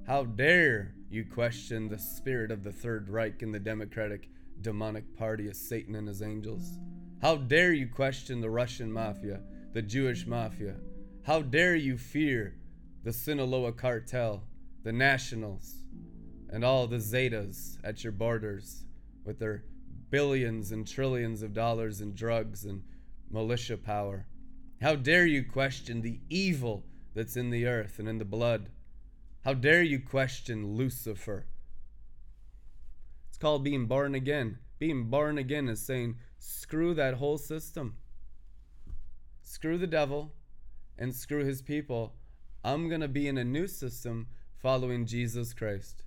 How 0.06 0.24
dare 0.24 0.94
you 1.08 1.24
question 1.24 1.88
the 1.88 1.98
spirit 1.98 2.50
of 2.50 2.62
the 2.62 2.72
Third 2.72 3.08
Reich 3.08 3.42
and 3.42 3.54
the 3.54 3.60
Democratic 3.60 4.28
demonic 4.60 5.16
party 5.16 5.48
of 5.48 5.56
Satan 5.56 5.94
and 5.94 6.08
his 6.08 6.22
angels? 6.22 6.78
How 7.22 7.36
dare 7.36 7.72
you 7.72 7.88
question 7.88 8.40
the 8.40 8.50
Russian 8.50 8.92
mafia, 8.92 9.40
the 9.72 9.82
Jewish 9.82 10.26
mafia? 10.26 10.76
How 11.24 11.40
dare 11.40 11.74
you 11.74 11.96
fear 11.96 12.54
the 13.02 13.12
Sinaloa 13.12 13.72
cartel, 13.72 14.42
the 14.82 14.92
Nationals, 14.92 15.74
and 16.50 16.64
all 16.64 16.86
the 16.86 16.96
Zetas 16.96 17.78
at 17.82 18.02
your 18.04 18.12
borders 18.12 18.84
with 19.24 19.38
their 19.38 19.64
billions 20.10 20.70
and 20.70 20.86
trillions 20.86 21.42
of 21.42 21.52
dollars 21.52 22.00
in 22.00 22.14
drugs 22.14 22.64
and 22.64 22.82
militia 23.30 23.76
power? 23.76 24.26
How 24.80 24.94
dare 24.94 25.26
you 25.26 25.44
question 25.44 26.02
the 26.02 26.20
evil 26.28 26.84
that's 27.14 27.36
in 27.36 27.50
the 27.50 27.66
earth 27.66 27.98
and 27.98 28.08
in 28.08 28.18
the 28.18 28.24
blood? 28.24 28.70
How 29.44 29.54
dare 29.54 29.82
you 29.82 29.98
question 29.98 30.76
Lucifer? 30.76 31.46
It's 33.28 33.38
called 33.38 33.64
being 33.64 33.86
born 33.86 34.14
again. 34.14 34.58
Being 34.78 35.10
born 35.10 35.38
again 35.38 35.68
is 35.68 35.84
saying, 35.84 36.16
screw 36.38 36.94
that 36.94 37.14
whole 37.14 37.38
system. 37.38 37.96
Screw 39.42 39.76
the 39.78 39.86
devil 39.86 40.34
and 40.98 41.14
screw 41.14 41.44
his 41.44 41.62
people. 41.62 42.14
I'm 42.62 42.88
going 42.88 43.00
to 43.00 43.08
be 43.08 43.28
in 43.28 43.36
a 43.36 43.44
new 43.44 43.66
system 43.66 44.28
following 44.56 45.04
Jesus 45.04 45.52
Christ. 45.52 46.03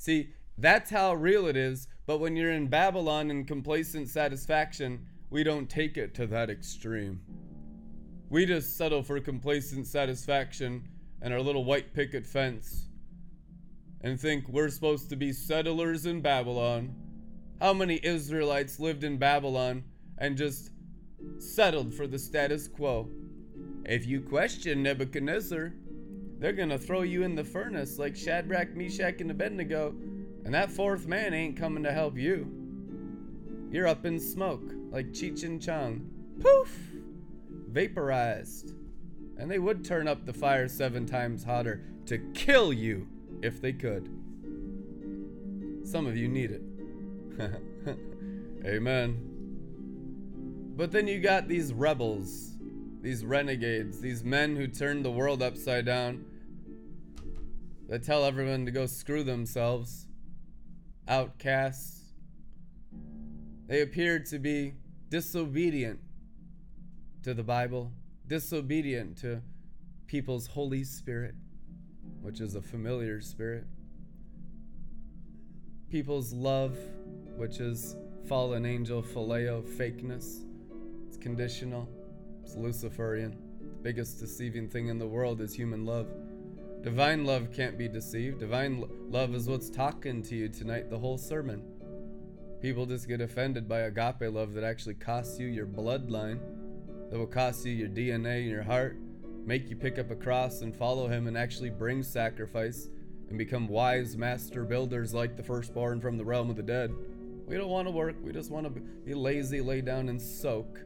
See, 0.00 0.30
that's 0.56 0.88
how 0.88 1.12
real 1.12 1.46
it 1.46 1.58
is, 1.58 1.86
but 2.06 2.20
when 2.20 2.34
you're 2.34 2.52
in 2.52 2.68
Babylon 2.68 3.30
in 3.30 3.44
complacent 3.44 4.08
satisfaction, 4.08 5.04
we 5.28 5.44
don't 5.44 5.68
take 5.68 5.98
it 5.98 6.14
to 6.14 6.26
that 6.28 6.48
extreme. 6.48 7.20
We 8.30 8.46
just 8.46 8.78
settle 8.78 9.02
for 9.02 9.20
complacent 9.20 9.86
satisfaction 9.86 10.88
and 11.20 11.34
our 11.34 11.42
little 11.42 11.66
white 11.66 11.92
picket 11.92 12.26
fence 12.26 12.86
and 14.00 14.18
think 14.18 14.48
we're 14.48 14.70
supposed 14.70 15.10
to 15.10 15.16
be 15.16 15.34
settlers 15.34 16.06
in 16.06 16.22
Babylon. 16.22 16.94
How 17.60 17.74
many 17.74 18.00
Israelites 18.02 18.80
lived 18.80 19.04
in 19.04 19.18
Babylon 19.18 19.84
and 20.16 20.34
just 20.34 20.70
settled 21.36 21.92
for 21.92 22.06
the 22.06 22.18
status 22.18 22.68
quo? 22.68 23.10
If 23.84 24.06
you 24.06 24.22
question 24.22 24.82
Nebuchadnezzar, 24.82 25.74
they're 26.40 26.54
gonna 26.54 26.78
throw 26.78 27.02
you 27.02 27.22
in 27.22 27.34
the 27.34 27.44
furnace 27.44 27.98
like 27.98 28.16
Shadrach, 28.16 28.74
Meshach, 28.74 29.20
and 29.20 29.30
Abednego, 29.30 29.94
and 30.44 30.54
that 30.54 30.70
fourth 30.70 31.06
man 31.06 31.34
ain't 31.34 31.56
coming 31.56 31.82
to 31.82 31.92
help 31.92 32.16
you. 32.16 32.50
You're 33.70 33.86
up 33.86 34.06
in 34.06 34.18
smoke 34.18 34.72
like 34.90 35.12
Cheech 35.12 35.44
and 35.44 35.62
Chong. 35.62 36.10
Poof! 36.40 36.76
Vaporized. 37.68 38.72
And 39.36 39.50
they 39.50 39.58
would 39.58 39.84
turn 39.84 40.08
up 40.08 40.24
the 40.24 40.32
fire 40.32 40.66
seven 40.66 41.04
times 41.04 41.44
hotter 41.44 41.84
to 42.06 42.18
kill 42.32 42.72
you 42.72 43.06
if 43.42 43.60
they 43.60 43.74
could. 43.74 44.08
Some 45.84 46.06
of 46.06 46.16
you 46.16 46.26
need 46.26 46.52
it. 46.52 46.62
Amen. 48.66 49.26
But 50.74 50.90
then 50.90 51.06
you 51.06 51.20
got 51.20 51.48
these 51.48 51.72
rebels, 51.74 52.52
these 53.02 53.26
renegades, 53.26 54.00
these 54.00 54.24
men 54.24 54.56
who 54.56 54.66
turned 54.66 55.04
the 55.04 55.10
world 55.10 55.42
upside 55.42 55.84
down 55.84 56.24
that 57.90 58.04
tell 58.04 58.24
everyone 58.24 58.64
to 58.64 58.70
go 58.70 58.86
screw 58.86 59.24
themselves. 59.24 60.06
Outcasts. 61.08 62.04
They 63.66 63.82
appear 63.82 64.20
to 64.30 64.38
be 64.38 64.74
disobedient 65.08 65.98
to 67.24 67.34
the 67.34 67.42
Bible, 67.42 67.90
disobedient 68.28 69.18
to 69.18 69.42
people's 70.06 70.46
Holy 70.46 70.84
Spirit, 70.84 71.34
which 72.22 72.40
is 72.40 72.54
a 72.54 72.62
familiar 72.62 73.20
spirit, 73.20 73.64
people's 75.90 76.32
love, 76.32 76.78
which 77.36 77.58
is 77.58 77.96
fallen 78.28 78.66
angel 78.66 79.02
phileo 79.02 79.62
fakeness. 79.62 80.44
It's 81.08 81.16
conditional, 81.16 81.88
it's 82.44 82.54
Luciferian. 82.54 83.36
The 83.58 83.82
biggest 83.82 84.20
deceiving 84.20 84.68
thing 84.68 84.86
in 84.86 84.98
the 84.98 85.08
world 85.08 85.40
is 85.40 85.52
human 85.52 85.84
love. 85.84 86.06
Divine 86.82 87.26
love 87.26 87.52
can't 87.52 87.76
be 87.76 87.88
deceived. 87.88 88.40
Divine 88.40 88.86
love 89.10 89.34
is 89.34 89.46
what's 89.46 89.68
talking 89.68 90.22
to 90.22 90.34
you 90.34 90.48
tonight, 90.48 90.88
the 90.88 90.98
whole 90.98 91.18
sermon. 91.18 91.62
People 92.62 92.86
just 92.86 93.06
get 93.06 93.20
offended 93.20 93.68
by 93.68 93.80
agape 93.80 94.32
love 94.32 94.54
that 94.54 94.64
actually 94.64 94.94
costs 94.94 95.38
you 95.38 95.46
your 95.46 95.66
bloodline, 95.66 96.40
that 97.10 97.18
will 97.18 97.26
cost 97.26 97.66
you 97.66 97.72
your 97.72 97.88
DNA 97.88 98.40
and 98.40 98.50
your 98.50 98.62
heart, 98.62 98.96
make 99.44 99.68
you 99.68 99.76
pick 99.76 99.98
up 99.98 100.10
a 100.10 100.14
cross 100.14 100.62
and 100.62 100.74
follow 100.74 101.06
Him 101.06 101.26
and 101.26 101.36
actually 101.36 101.68
bring 101.68 102.02
sacrifice 102.02 102.88
and 103.28 103.36
become 103.36 103.68
wise 103.68 104.16
master 104.16 104.64
builders 104.64 105.12
like 105.12 105.36
the 105.36 105.42
firstborn 105.42 106.00
from 106.00 106.16
the 106.16 106.24
realm 106.24 106.48
of 106.48 106.56
the 106.56 106.62
dead. 106.62 106.94
We 107.46 107.58
don't 107.58 107.68
want 107.68 107.88
to 107.88 107.92
work, 107.92 108.16
we 108.22 108.32
just 108.32 108.50
want 108.50 108.64
to 108.64 108.80
be 108.80 109.12
lazy, 109.12 109.60
lay 109.60 109.82
down 109.82 110.08
and 110.08 110.20
soak. 110.20 110.80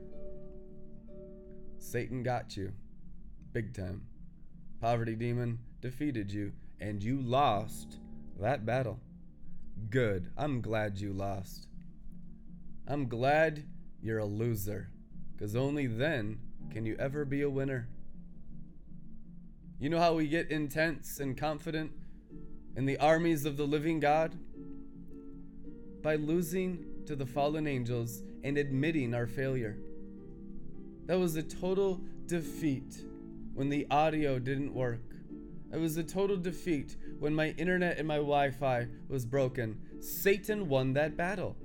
Satan 1.78 2.24
got 2.24 2.56
you. 2.56 2.72
Big 3.52 3.74
time. 3.74 4.02
Poverty 4.80 5.14
demon 5.14 5.60
defeated 5.84 6.32
you, 6.32 6.50
and 6.80 7.02
you 7.02 7.20
lost 7.20 7.98
that 8.40 8.64
battle. 8.64 8.98
Good. 9.90 10.30
I'm 10.34 10.62
glad 10.62 10.98
you 10.98 11.12
lost. 11.12 11.68
I'm 12.88 13.06
glad 13.06 13.64
you're 14.00 14.18
a 14.18 14.24
loser, 14.24 14.88
because 15.32 15.54
only 15.54 15.86
then 15.86 16.38
can 16.72 16.86
you 16.86 16.96
ever 16.98 17.26
be 17.26 17.42
a 17.42 17.50
winner. 17.50 17.86
You 19.78 19.90
know 19.90 19.98
how 19.98 20.14
we 20.14 20.26
get 20.26 20.50
intense 20.50 21.20
and 21.20 21.36
confident 21.36 21.92
in 22.76 22.86
the 22.86 22.96
armies 22.96 23.44
of 23.44 23.58
the 23.58 23.66
living 23.66 24.00
God? 24.00 24.34
By 26.00 26.16
losing 26.16 26.82
to 27.04 27.14
the 27.14 27.26
fallen 27.26 27.66
angels 27.66 28.22
and 28.42 28.56
admitting 28.56 29.12
our 29.12 29.26
failure. 29.26 29.76
That 31.04 31.18
was 31.18 31.36
a 31.36 31.42
total 31.42 32.00
defeat 32.24 33.02
when 33.52 33.68
the 33.68 33.86
audio 33.90 34.38
didn't 34.38 34.72
work. 34.72 35.13
It 35.74 35.80
was 35.80 35.96
a 35.96 36.04
total 36.04 36.36
defeat 36.36 36.96
when 37.18 37.34
my 37.34 37.48
internet 37.58 37.98
and 37.98 38.06
my 38.06 38.16
Wi 38.16 38.52
Fi 38.52 38.86
was 39.08 39.26
broken. 39.26 39.80
Satan 40.00 40.68
won 40.68 40.92
that 40.92 41.16
battle. 41.16 41.56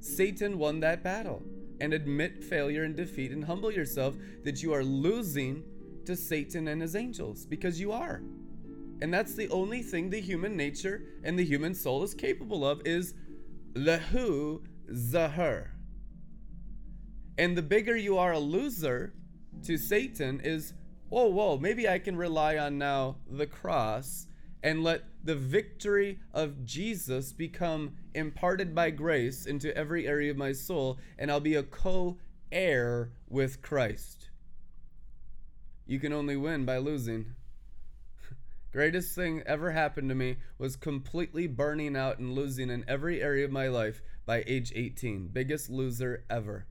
Satan 0.00 0.58
won 0.58 0.80
that 0.80 1.02
battle. 1.02 1.42
And 1.80 1.92
admit 1.92 2.42
failure 2.42 2.84
and 2.84 2.96
defeat 2.96 3.30
and 3.32 3.44
humble 3.44 3.70
yourself 3.70 4.14
that 4.44 4.62
you 4.62 4.72
are 4.72 4.84
losing 4.84 5.64
to 6.06 6.16
Satan 6.16 6.68
and 6.68 6.80
his 6.80 6.96
angels 6.96 7.44
because 7.44 7.78
you 7.78 7.92
are. 7.92 8.22
And 9.02 9.12
that's 9.12 9.34
the 9.34 9.50
only 9.50 9.82
thing 9.82 10.08
the 10.08 10.20
human 10.20 10.56
nature 10.56 11.02
and 11.24 11.38
the 11.38 11.44
human 11.44 11.74
soul 11.74 12.02
is 12.04 12.14
capable 12.14 12.66
of 12.66 12.80
is 12.86 13.12
lehu 13.74 14.62
zahar. 14.92 15.72
And 17.36 17.56
the 17.56 17.62
bigger 17.62 17.96
you 17.96 18.16
are 18.16 18.32
a 18.32 18.38
loser 18.38 19.12
to 19.64 19.76
Satan 19.76 20.40
is 20.40 20.72
whoa, 21.08 21.26
whoa, 21.26 21.58
maybe 21.58 21.88
I 21.88 21.98
can 21.98 22.16
rely 22.16 22.56
on 22.56 22.78
now 22.78 23.16
the 23.30 23.46
cross 23.46 24.26
and 24.64 24.82
let 24.82 25.04
the 25.22 25.34
victory 25.34 26.18
of 26.32 26.64
Jesus 26.64 27.32
become 27.32 27.96
imparted 28.14 28.74
by 28.74 28.90
grace 28.90 29.44
into 29.44 29.76
every 29.76 30.06
area 30.06 30.30
of 30.30 30.38
my 30.38 30.52
soul, 30.52 30.98
and 31.18 31.30
I'll 31.30 31.38
be 31.38 31.54
a 31.54 31.62
co 31.62 32.18
heir 32.50 33.12
with 33.28 33.60
Christ. 33.60 34.30
You 35.86 36.00
can 36.00 36.14
only 36.14 36.36
win 36.36 36.64
by 36.64 36.78
losing. 36.78 37.34
Greatest 38.72 39.14
thing 39.14 39.42
ever 39.44 39.72
happened 39.72 40.08
to 40.08 40.14
me 40.14 40.36
was 40.56 40.76
completely 40.76 41.46
burning 41.46 41.94
out 41.94 42.18
and 42.18 42.34
losing 42.34 42.70
in 42.70 42.86
every 42.88 43.22
area 43.22 43.44
of 43.44 43.50
my 43.50 43.68
life 43.68 44.00
by 44.24 44.44
age 44.46 44.72
18. 44.74 45.28
Biggest 45.28 45.68
loser 45.68 46.24
ever. 46.30 46.66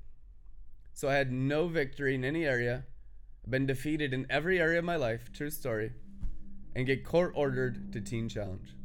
So 0.95 1.09
I 1.09 1.13
had 1.13 1.31
no 1.31 1.67
victory 1.67 2.15
in 2.15 2.25
any 2.25 2.45
area 2.45 2.85
I've 3.43 3.51
been 3.51 3.65
defeated 3.65 4.13
in 4.13 4.25
every 4.29 4.60
area 4.60 4.79
of 4.79 4.86
my 4.86 4.95
life, 4.95 5.32
true 5.34 5.49
story, 5.49 5.91
and 6.75 6.86
get 6.86 7.03
court 7.06 7.34
ordered 7.36 7.91
to 7.93 7.99
Teen 7.99 8.29
Challenge, 8.29 8.75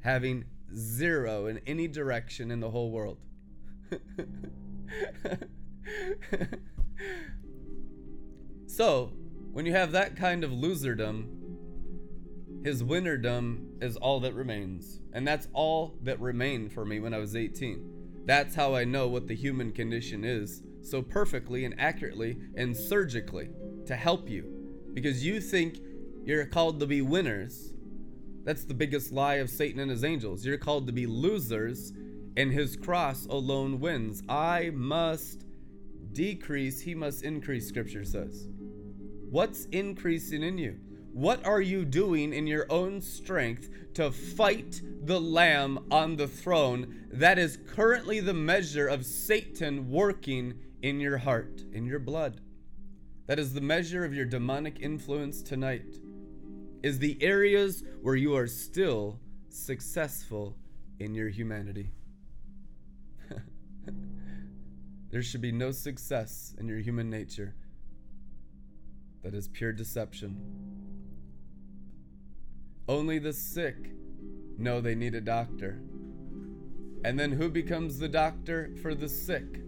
having 0.00 0.44
zero 0.74 1.46
in 1.46 1.60
any 1.66 1.88
direction 1.88 2.50
in 2.50 2.60
the 2.60 2.70
whole 2.70 2.90
world. 2.90 3.18
so, 8.66 9.12
when 9.52 9.66
you 9.66 9.72
have 9.72 9.92
that 9.92 10.16
kind 10.16 10.42
of 10.42 10.50
loserdom, 10.52 11.26
his 12.64 12.82
winnerdom 12.82 13.82
is 13.82 13.96
all 13.96 14.20
that 14.20 14.34
remains. 14.34 15.00
And 15.12 15.28
that's 15.28 15.48
all 15.52 15.98
that 16.02 16.18
remained 16.20 16.72
for 16.72 16.86
me 16.86 17.00
when 17.00 17.12
I 17.12 17.18
was 17.18 17.36
18. 17.36 18.22
That's 18.24 18.54
how 18.54 18.74
I 18.74 18.84
know 18.84 19.08
what 19.08 19.26
the 19.26 19.34
human 19.34 19.72
condition 19.72 20.24
is 20.24 20.62
so 20.80 21.02
perfectly 21.02 21.64
and 21.64 21.78
accurately 21.78 22.38
and 22.56 22.76
surgically 22.76 23.50
to 23.86 23.96
help 23.96 24.28
you 24.28 24.44
because 24.94 25.24
you 25.24 25.40
think 25.40 25.78
you're 26.24 26.46
called 26.46 26.80
to 26.80 26.86
be 26.86 27.02
winners. 27.02 27.72
That's 28.44 28.64
the 28.64 28.74
biggest 28.74 29.12
lie 29.12 29.36
of 29.36 29.50
Satan 29.50 29.80
and 29.80 29.90
his 29.90 30.04
angels. 30.04 30.44
You're 30.44 30.58
called 30.58 30.86
to 30.86 30.92
be 30.92 31.06
losers, 31.06 31.92
and 32.36 32.52
his 32.52 32.76
cross 32.76 33.26
alone 33.26 33.80
wins. 33.80 34.22
I 34.28 34.70
must 34.74 35.44
decrease, 36.12 36.80
he 36.80 36.94
must 36.94 37.22
increase, 37.22 37.68
scripture 37.68 38.04
says. 38.04 38.48
What's 39.30 39.66
increasing 39.66 40.42
in 40.42 40.58
you? 40.58 40.78
What 41.12 41.44
are 41.46 41.60
you 41.60 41.84
doing 41.84 42.32
in 42.32 42.46
your 42.46 42.66
own 42.70 43.00
strength 43.00 43.68
to 43.94 44.10
fight 44.10 44.80
the 45.04 45.20
Lamb 45.20 45.86
on 45.90 46.16
the 46.16 46.26
throne 46.26 47.06
that 47.12 47.38
is 47.38 47.58
currently 47.74 48.20
the 48.20 48.34
measure 48.34 48.88
of 48.88 49.04
Satan 49.04 49.90
working 49.90 50.54
in 50.80 51.00
your 51.00 51.18
heart, 51.18 51.62
in 51.72 51.84
your 51.84 51.98
blood? 51.98 52.40
That 53.32 53.38
is 53.38 53.54
the 53.54 53.62
measure 53.62 54.04
of 54.04 54.12
your 54.12 54.26
demonic 54.26 54.80
influence 54.80 55.40
tonight. 55.40 55.96
Is 56.82 56.98
the 56.98 57.16
areas 57.22 57.82
where 58.02 58.14
you 58.14 58.36
are 58.36 58.46
still 58.46 59.20
successful 59.48 60.54
in 60.98 61.14
your 61.14 61.30
humanity. 61.30 61.92
there 65.10 65.22
should 65.22 65.40
be 65.40 65.50
no 65.50 65.70
success 65.70 66.54
in 66.58 66.68
your 66.68 66.80
human 66.80 67.08
nature. 67.08 67.54
That 69.22 69.32
is 69.32 69.48
pure 69.48 69.72
deception. 69.72 70.36
Only 72.86 73.18
the 73.18 73.32
sick 73.32 73.92
know 74.58 74.82
they 74.82 74.94
need 74.94 75.14
a 75.14 75.22
doctor. 75.22 75.80
And 77.02 77.18
then 77.18 77.32
who 77.32 77.48
becomes 77.48 77.98
the 77.98 78.08
doctor 78.08 78.74
for 78.82 78.94
the 78.94 79.08
sick? 79.08 79.62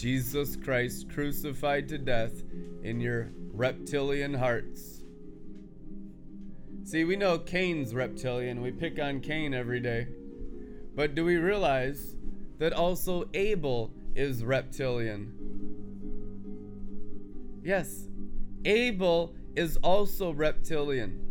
Jesus 0.00 0.54
Christ 0.54 1.10
crucified 1.10 1.88
to 1.88 1.98
death 1.98 2.44
in 2.84 3.00
your 3.00 3.32
reptilian 3.52 4.32
hearts. 4.32 5.02
See, 6.84 7.02
we 7.02 7.16
know 7.16 7.38
Cain's 7.38 7.94
reptilian. 7.94 8.62
We 8.62 8.70
pick 8.70 9.00
on 9.00 9.20
Cain 9.20 9.52
every 9.52 9.80
day. 9.80 10.06
But 10.94 11.16
do 11.16 11.24
we 11.24 11.36
realize 11.36 12.14
that 12.58 12.72
also 12.72 13.28
Abel 13.34 13.92
is 14.14 14.44
reptilian? 14.44 15.34
Yes, 17.62 18.08
Abel 18.64 19.34
is 19.56 19.76
also 19.78 20.32
reptilian. 20.32 21.24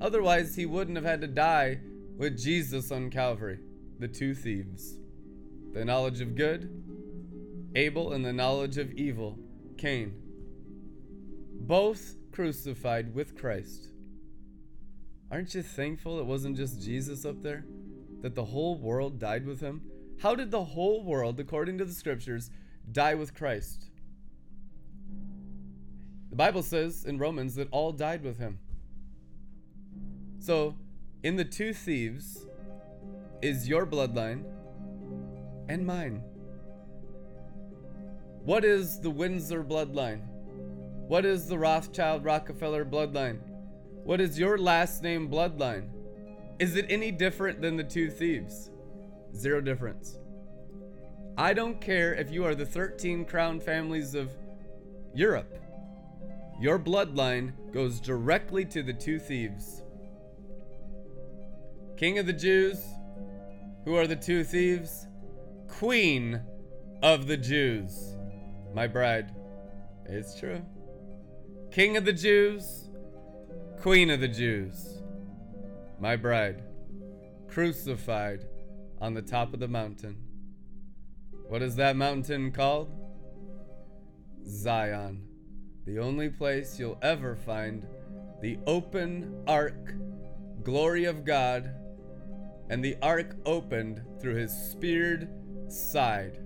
Otherwise, 0.00 0.56
he 0.56 0.64
wouldn't 0.64 0.96
have 0.96 1.04
had 1.04 1.20
to 1.20 1.26
die 1.26 1.80
with 2.16 2.38
Jesus 2.38 2.90
on 2.90 3.10
Calvary, 3.10 3.58
the 3.98 4.08
two 4.08 4.34
thieves. 4.34 4.98
The 5.74 5.84
knowledge 5.84 6.22
of 6.22 6.34
good, 6.34 6.85
Abel, 7.76 8.14
and 8.14 8.24
the 8.24 8.32
knowledge 8.32 8.78
of 8.78 8.90
evil, 8.92 9.38
Cain. 9.76 10.14
Both 11.60 12.16
crucified 12.32 13.14
with 13.14 13.36
Christ. 13.36 13.88
Aren't 15.30 15.54
you 15.54 15.62
thankful 15.62 16.18
it 16.18 16.24
wasn't 16.24 16.56
just 16.56 16.80
Jesus 16.80 17.26
up 17.26 17.42
there? 17.42 17.66
That 18.22 18.34
the 18.34 18.46
whole 18.46 18.78
world 18.78 19.18
died 19.18 19.44
with 19.44 19.60
him? 19.60 19.82
How 20.20 20.34
did 20.34 20.50
the 20.50 20.64
whole 20.64 21.04
world, 21.04 21.38
according 21.38 21.76
to 21.78 21.84
the 21.84 21.92
scriptures, 21.92 22.50
die 22.90 23.14
with 23.14 23.34
Christ? 23.34 23.90
The 26.30 26.36
Bible 26.36 26.62
says 26.62 27.04
in 27.04 27.18
Romans 27.18 27.56
that 27.56 27.68
all 27.70 27.92
died 27.92 28.22
with 28.22 28.38
him. 28.38 28.58
So, 30.38 30.76
in 31.22 31.36
the 31.36 31.44
two 31.44 31.74
thieves 31.74 32.46
is 33.42 33.68
your 33.68 33.86
bloodline 33.86 34.44
and 35.68 35.86
mine. 35.86 36.22
What 38.46 38.64
is 38.64 39.00
the 39.00 39.10
Windsor 39.10 39.64
bloodline? 39.64 40.20
What 41.08 41.24
is 41.24 41.48
the 41.48 41.58
Rothschild 41.58 42.24
Rockefeller 42.24 42.84
bloodline? 42.84 43.40
What 44.04 44.20
is 44.20 44.38
your 44.38 44.56
last 44.56 45.02
name 45.02 45.28
bloodline? 45.28 45.88
Is 46.60 46.76
it 46.76 46.86
any 46.88 47.10
different 47.10 47.60
than 47.60 47.76
the 47.76 47.82
two 47.82 48.08
thieves? 48.08 48.70
Zero 49.34 49.60
difference. 49.60 50.20
I 51.36 51.54
don't 51.54 51.80
care 51.80 52.14
if 52.14 52.30
you 52.30 52.44
are 52.44 52.54
the 52.54 52.64
13 52.64 53.24
crown 53.24 53.58
families 53.58 54.14
of 54.14 54.30
Europe. 55.12 55.58
Your 56.60 56.78
bloodline 56.78 57.52
goes 57.72 57.98
directly 57.98 58.64
to 58.66 58.84
the 58.84 58.94
two 58.94 59.18
thieves. 59.18 59.82
King 61.96 62.20
of 62.20 62.26
the 62.26 62.32
Jews. 62.32 62.80
Who 63.84 63.96
are 63.96 64.06
the 64.06 64.14
two 64.14 64.44
thieves? 64.44 65.08
Queen 65.66 66.40
of 67.02 67.26
the 67.26 67.36
Jews. 67.36 68.15
My 68.76 68.86
bride. 68.86 69.34
It's 70.04 70.38
true. 70.38 70.60
King 71.70 71.96
of 71.96 72.04
the 72.04 72.12
Jews. 72.12 72.90
Queen 73.80 74.10
of 74.10 74.20
the 74.20 74.28
Jews. 74.28 74.98
My 75.98 76.14
bride. 76.14 76.62
Crucified 77.48 78.44
on 79.00 79.14
the 79.14 79.22
top 79.22 79.54
of 79.54 79.60
the 79.60 79.66
mountain. 79.66 80.18
What 81.48 81.62
is 81.62 81.76
that 81.76 81.96
mountain 81.96 82.52
called? 82.52 82.90
Zion. 84.46 85.26
The 85.86 85.98
only 85.98 86.28
place 86.28 86.78
you'll 86.78 86.98
ever 87.00 87.34
find 87.34 87.86
the 88.42 88.58
open 88.66 89.42
ark, 89.46 89.94
glory 90.62 91.06
of 91.06 91.24
God 91.24 91.74
and 92.68 92.84
the 92.84 92.98
ark 93.00 93.36
opened 93.46 94.02
through 94.20 94.34
his 94.34 94.52
speared 94.52 95.30
side. 95.68 96.45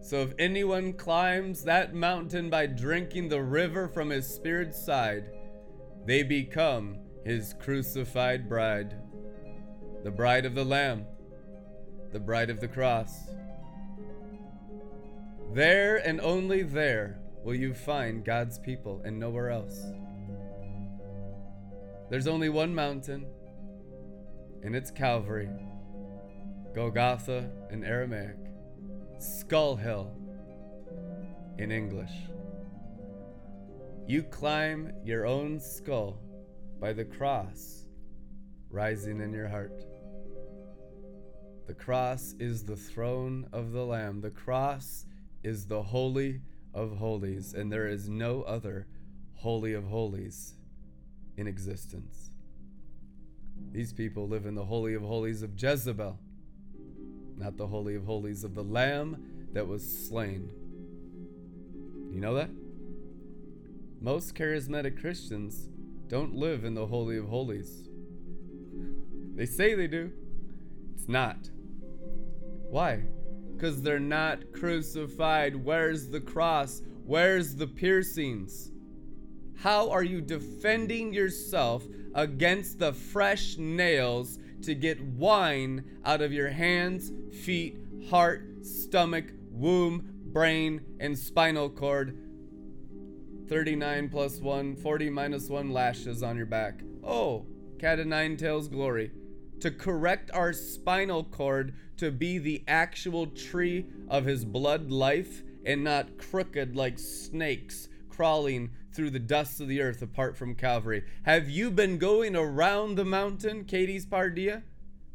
So 0.00 0.22
if 0.22 0.32
anyone 0.38 0.92
climbs 0.94 1.64
that 1.64 1.94
mountain 1.94 2.50
by 2.50 2.66
drinking 2.66 3.28
the 3.28 3.42
river 3.42 3.88
from 3.88 4.10
his 4.10 4.26
spirit's 4.26 4.82
side, 4.82 5.30
they 6.06 6.22
become 6.22 6.98
his 7.24 7.54
crucified 7.60 8.48
bride, 8.48 8.94
the 10.04 10.10
bride 10.10 10.46
of 10.46 10.54
the 10.54 10.64
Lamb, 10.64 11.04
the 12.12 12.20
bride 12.20 12.48
of 12.48 12.60
the 12.60 12.68
cross. 12.68 13.12
There 15.52 15.96
and 15.96 16.20
only 16.20 16.62
there 16.62 17.18
will 17.44 17.54
you 17.54 17.74
find 17.74 18.24
God's 18.24 18.58
people 18.58 19.02
and 19.04 19.18
nowhere 19.18 19.50
else. 19.50 19.84
There's 22.10 22.26
only 22.26 22.48
one 22.48 22.74
mountain 22.74 23.26
and 24.62 24.74
its 24.74 24.90
Calvary, 24.90 25.50
Golgotha 26.74 27.50
in 27.70 27.84
Aramaic, 27.84 28.36
Skull 29.18 29.76
Hill 29.76 30.12
in 31.58 31.72
English. 31.72 32.12
You 34.06 34.22
climb 34.22 34.92
your 35.04 35.26
own 35.26 35.58
skull 35.58 36.20
by 36.80 36.92
the 36.92 37.04
cross 37.04 37.84
rising 38.70 39.20
in 39.20 39.32
your 39.32 39.48
heart. 39.48 39.84
The 41.66 41.74
cross 41.74 42.34
is 42.38 42.64
the 42.64 42.76
throne 42.76 43.48
of 43.52 43.72
the 43.72 43.84
Lamb. 43.84 44.20
The 44.20 44.30
cross 44.30 45.04
is 45.42 45.66
the 45.66 45.82
Holy 45.82 46.40
of 46.72 46.96
Holies, 46.96 47.54
and 47.54 47.72
there 47.72 47.88
is 47.88 48.08
no 48.08 48.42
other 48.42 48.86
Holy 49.34 49.74
of 49.74 49.84
Holies 49.84 50.54
in 51.36 51.46
existence. 51.46 52.30
These 53.72 53.92
people 53.92 54.28
live 54.28 54.46
in 54.46 54.54
the 54.54 54.64
Holy 54.64 54.94
of 54.94 55.02
Holies 55.02 55.42
of 55.42 55.60
Jezebel, 55.60 56.18
not 57.38 57.56
the 57.56 57.66
Holy 57.66 57.94
of 57.94 58.04
Holies 58.04 58.44
of 58.44 58.54
the 58.54 58.64
Lamb 58.64 59.22
that 59.52 59.66
was 59.66 59.82
slain. 60.08 60.50
You 62.12 62.20
know 62.20 62.34
that? 62.34 62.50
Most 64.00 64.34
charismatic 64.34 65.00
Christians 65.00 65.68
don't 66.08 66.34
live 66.34 66.64
in 66.64 66.74
the 66.74 66.86
Holy 66.86 67.16
of 67.16 67.28
Holies. 67.28 67.88
They 69.34 69.46
say 69.46 69.74
they 69.74 69.86
do. 69.86 70.10
It's 70.94 71.08
not. 71.08 71.50
Why? 72.70 73.04
Because 73.54 73.82
they're 73.82 74.00
not 74.00 74.52
crucified. 74.52 75.56
Where's 75.56 76.08
the 76.08 76.20
cross? 76.20 76.82
Where's 77.04 77.54
the 77.54 77.66
piercings? 77.66 78.70
How 79.56 79.90
are 79.90 80.04
you 80.04 80.20
defending 80.20 81.12
yourself 81.12 81.84
against 82.14 82.78
the 82.78 82.92
fresh 82.92 83.56
nails 83.58 84.38
to 84.62 84.74
get 84.74 85.00
wine 85.00 85.84
out 86.04 86.20
of 86.20 86.32
your 86.32 86.50
hands, 86.50 87.12
feet, 87.42 87.78
heart, 88.10 88.64
stomach, 88.64 89.26
womb, 89.50 90.10
brain, 90.32 90.80
and 91.00 91.18
spinal 91.18 91.70
cord. 91.70 92.16
39 93.48 94.08
plus 94.10 94.38
1, 94.38 94.76
40 94.76 95.10
minus 95.10 95.48
1 95.48 95.70
lashes 95.70 96.22
on 96.22 96.36
your 96.36 96.46
back. 96.46 96.80
Oh, 97.02 97.46
cat 97.78 97.98
of 97.98 98.06
nine 98.06 98.36
tails 98.36 98.68
glory. 98.68 99.10
To 99.60 99.70
correct 99.70 100.30
our 100.32 100.52
spinal 100.52 101.24
cord 101.24 101.74
to 101.96 102.10
be 102.10 102.38
the 102.38 102.62
actual 102.68 103.26
tree 103.26 103.86
of 104.08 104.24
his 104.24 104.44
blood 104.44 104.90
life 104.90 105.42
and 105.64 105.82
not 105.82 106.18
crooked 106.18 106.76
like 106.76 106.98
snakes 106.98 107.88
crawling 108.18 108.68
through 108.92 109.10
the 109.10 109.18
dust 109.20 109.60
of 109.60 109.68
the 109.68 109.80
earth 109.80 110.02
apart 110.02 110.36
from 110.36 110.52
Calvary. 110.52 111.04
Have 111.22 111.48
you 111.48 111.70
been 111.70 111.98
going 111.98 112.34
around 112.34 112.96
the 112.96 113.04
mountain, 113.04 113.64
Kadesh 113.64 114.06
Barnea? 114.06 114.64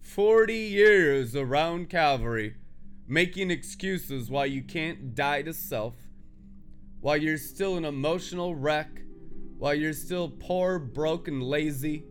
40 0.01 0.55
years 0.55 1.35
around 1.35 1.89
Calvary, 1.89 2.55
making 3.05 3.51
excuses 3.51 4.29
why 4.29 4.45
you 4.45 4.61
can't 4.61 5.13
die 5.13 5.41
to 5.41 5.53
self, 5.53 5.95
while 7.01 7.17
you're 7.17 7.37
still 7.37 7.75
an 7.75 7.83
emotional 7.83 8.55
wreck, 8.55 9.01
while 9.57 9.75
you're 9.75 9.91
still 9.91 10.29
poor, 10.29 10.79
broken, 10.79 11.41
lazy. 11.41 12.05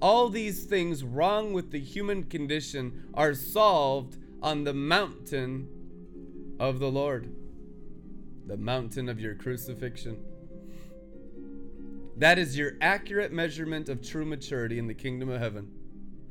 All 0.00 0.30
these 0.30 0.64
things 0.64 1.04
wrong 1.04 1.52
with 1.52 1.70
the 1.70 1.80
human 1.80 2.24
condition 2.24 3.10
are 3.12 3.34
solved 3.34 4.16
on 4.40 4.64
the 4.64 4.72
mountain 4.72 5.68
of 6.58 6.78
the 6.78 6.90
Lord, 6.90 7.30
the 8.48 8.56
mountain 8.56 9.08
of 9.08 9.20
your 9.20 9.34
crucifixion. 9.34 10.16
That 12.16 12.38
is 12.38 12.56
your 12.56 12.72
accurate 12.80 13.30
measurement 13.30 13.88
of 13.88 14.02
true 14.02 14.24
maturity 14.24 14.78
in 14.78 14.86
the 14.86 14.94
kingdom 14.94 15.28
of 15.28 15.38
heaven. 15.38 15.70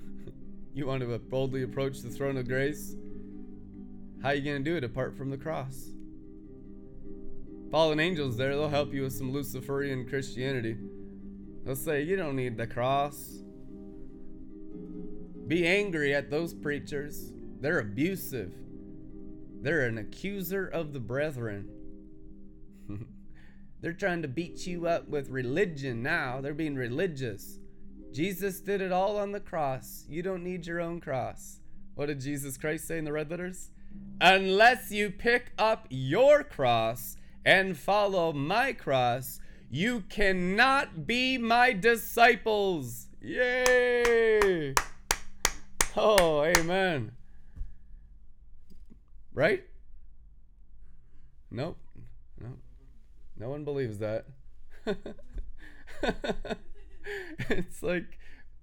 you 0.74 0.88
want 0.88 1.02
to 1.02 1.20
boldly 1.20 1.62
approach 1.62 2.02
the 2.02 2.10
throne 2.10 2.36
of 2.36 2.48
grace? 2.48 2.96
How 4.22 4.30
are 4.30 4.34
you 4.34 4.42
going 4.42 4.64
to 4.64 4.70
do 4.70 4.76
it 4.76 4.84
apart 4.84 5.16
from 5.16 5.30
the 5.30 5.38
cross? 5.38 5.92
Fallen 7.72 8.00
angels 8.00 8.36
there, 8.36 8.56
they'll 8.56 8.68
help 8.68 8.94
you 8.94 9.04
with 9.04 9.14
some 9.14 9.32
Luciferian 9.32 10.10
Christianity. 10.10 10.76
They'll 11.64 11.76
say, 11.76 12.02
You 12.02 12.16
don't 12.16 12.36
need 12.36 12.58
the 12.58 12.66
cross. 12.66 13.44
Be 15.48 15.68
angry 15.68 16.16
at 16.16 16.32
those 16.32 16.54
preachers. 16.54 17.32
They're 17.62 17.80
abusive. 17.80 18.54
They're 19.62 19.86
an 19.86 19.98
accuser 19.98 20.68
of 20.68 20.94
the 20.94 21.00
brethren. 21.00 21.70
They're 23.82 23.94
trying 23.94 24.22
to 24.24 24.28
beat 24.28 24.66
you 24.66 24.88
up 24.88 25.08
with 25.08 25.30
religion 25.30 26.02
now. 26.02 26.42
They're 26.42 26.54
being 26.54 26.76
religious. 26.76 27.60
Jesus 28.12 28.60
did 28.60 28.82
it 28.82 28.92
all 28.92 29.18
on 29.18 29.32
the 29.32 29.40
cross. 29.40 30.06
You 30.10 30.24
don't 30.24 30.44
need 30.44 30.66
your 30.66 30.82
own 30.82 31.00
cross. 31.00 31.60
What 31.96 32.08
did 32.08 32.20
Jesus 32.20 32.58
Christ 32.58 32.88
say 32.88 32.98
in 32.98 33.06
the 33.06 33.12
red 33.12 33.30
letters? 33.30 33.70
Unless 34.20 34.92
you 34.92 35.12
pick 35.12 35.52
up 35.58 35.86
your 35.90 36.44
cross 36.44 37.18
and 37.46 37.78
follow 37.78 38.34
my 38.34 38.74
cross, 38.74 39.40
you 39.70 40.02
cannot 40.10 41.06
be 41.06 41.38
my 41.38 41.74
disciples. 41.74 43.08
Yay! 43.22 44.74
Oh, 45.96 46.44
amen. 46.44 47.12
Right? 49.34 49.64
Nope. 51.52 51.78
No. 53.40 53.50
One 53.50 53.64
believes 53.64 54.00
that. 54.00 54.26
it's 57.50 57.84
like, 57.84 58.18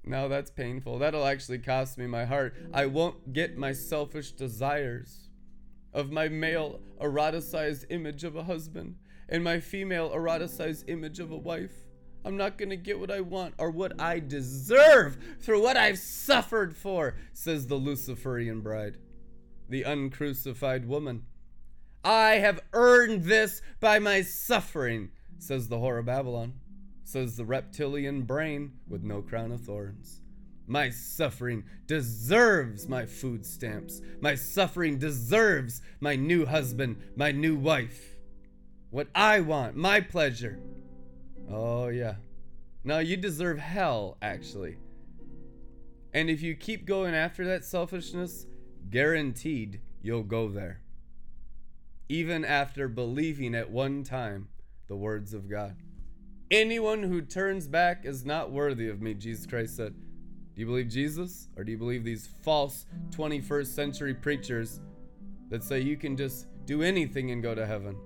no, 0.04 0.28
that's 0.28 0.50
painful. 0.50 0.98
That'll 0.98 1.26
actually 1.26 1.58
cost 1.58 1.98
me 1.98 2.06
my 2.06 2.24
heart. 2.24 2.54
I 2.72 2.86
won't 2.86 3.32
get 3.32 3.56
my 3.56 3.72
selfish 3.72 4.32
desires 4.32 5.28
of 5.92 6.10
my 6.10 6.28
male 6.28 6.80
eroticized 7.00 7.86
image 7.88 8.24
of 8.24 8.36
a 8.36 8.44
husband 8.44 8.96
and 9.28 9.42
my 9.42 9.60
female 9.60 10.10
eroticized 10.10 10.84
image 10.88 11.20
of 11.20 11.30
a 11.30 11.36
wife. 11.36 11.72
I'm 12.24 12.36
not 12.36 12.58
going 12.58 12.70
to 12.70 12.76
get 12.76 12.98
what 12.98 13.10
I 13.10 13.20
want 13.20 13.54
or 13.58 13.70
what 13.70 14.00
I 14.00 14.18
deserve 14.18 15.18
through 15.40 15.62
what 15.62 15.76
I've 15.76 15.98
suffered 15.98 16.74
for, 16.74 17.16
says 17.32 17.66
the 17.66 17.76
Luciferian 17.76 18.60
bride, 18.60 18.96
the 19.68 19.82
uncrucified 19.82 20.86
woman. 20.86 21.24
I 22.04 22.32
have 22.32 22.60
earned 22.74 23.24
this 23.24 23.62
by 23.80 23.98
my 23.98 24.20
suffering, 24.20 25.10
says 25.38 25.68
the 25.68 25.76
whore 25.76 25.98
of 25.98 26.04
Babylon, 26.04 26.54
says 27.02 27.36
the 27.36 27.46
reptilian 27.46 28.22
brain 28.22 28.72
with 28.86 29.02
no 29.02 29.22
crown 29.22 29.52
of 29.52 29.62
thorns. 29.62 30.20
My 30.66 30.90
suffering 30.90 31.64
deserves 31.86 32.88
my 32.88 33.06
food 33.06 33.44
stamps. 33.44 34.00
My 34.20 34.34
suffering 34.34 34.98
deserves 34.98 35.82
my 36.00 36.16
new 36.16 36.46
husband, 36.46 36.96
my 37.16 37.32
new 37.32 37.56
wife. 37.56 38.16
What 38.90 39.08
I 39.14 39.40
want, 39.40 39.76
my 39.76 40.00
pleasure. 40.00 40.58
Oh, 41.50 41.88
yeah. 41.88 42.16
Now 42.82 42.98
you 42.98 43.16
deserve 43.16 43.58
hell, 43.58 44.16
actually. 44.22 44.76
And 46.12 46.30
if 46.30 46.42
you 46.42 46.54
keep 46.54 46.86
going 46.86 47.14
after 47.14 47.44
that 47.46 47.64
selfishness, 47.64 48.46
guaranteed 48.88 49.80
you'll 50.00 50.22
go 50.22 50.48
there. 50.48 50.83
Even 52.08 52.44
after 52.44 52.88
believing 52.88 53.54
at 53.54 53.70
one 53.70 54.04
time 54.04 54.48
the 54.88 54.96
words 54.96 55.32
of 55.32 55.48
God. 55.48 55.76
Anyone 56.50 57.02
who 57.02 57.22
turns 57.22 57.66
back 57.66 58.04
is 58.04 58.24
not 58.24 58.52
worthy 58.52 58.88
of 58.88 59.00
me, 59.00 59.14
Jesus 59.14 59.46
Christ 59.46 59.76
said. 59.76 59.94
Do 60.54 60.60
you 60.60 60.66
believe 60.66 60.88
Jesus? 60.88 61.48
Or 61.56 61.64
do 61.64 61.72
you 61.72 61.78
believe 61.78 62.04
these 62.04 62.28
false 62.42 62.86
21st 63.10 63.66
century 63.66 64.14
preachers 64.14 64.80
that 65.48 65.64
say 65.64 65.80
you 65.80 65.96
can 65.96 66.16
just 66.16 66.46
do 66.64 66.82
anything 66.82 67.30
and 67.32 67.42
go 67.42 67.54
to 67.54 67.66
heaven? 67.66 67.96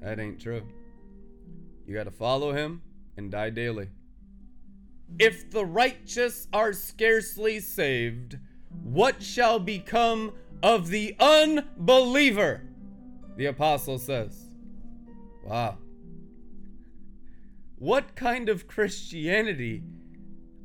That 0.00 0.18
ain't 0.18 0.40
true. 0.40 0.62
You 1.86 1.94
got 1.94 2.04
to 2.04 2.10
follow 2.10 2.52
him 2.52 2.82
and 3.16 3.30
die 3.30 3.50
daily. 3.50 3.90
If 5.18 5.50
the 5.50 5.64
righteous 5.64 6.48
are 6.52 6.72
scarcely 6.72 7.60
saved, 7.60 8.38
what 8.82 9.22
shall 9.22 9.58
become 9.58 10.32
of 10.62 10.88
the 10.88 11.16
unbeliever? 11.20 12.62
The 13.38 13.46
apostle 13.46 14.00
says. 14.00 14.48
Wow. 15.44 15.78
What 17.76 18.16
kind 18.16 18.48
of 18.48 18.66
Christianity 18.66 19.84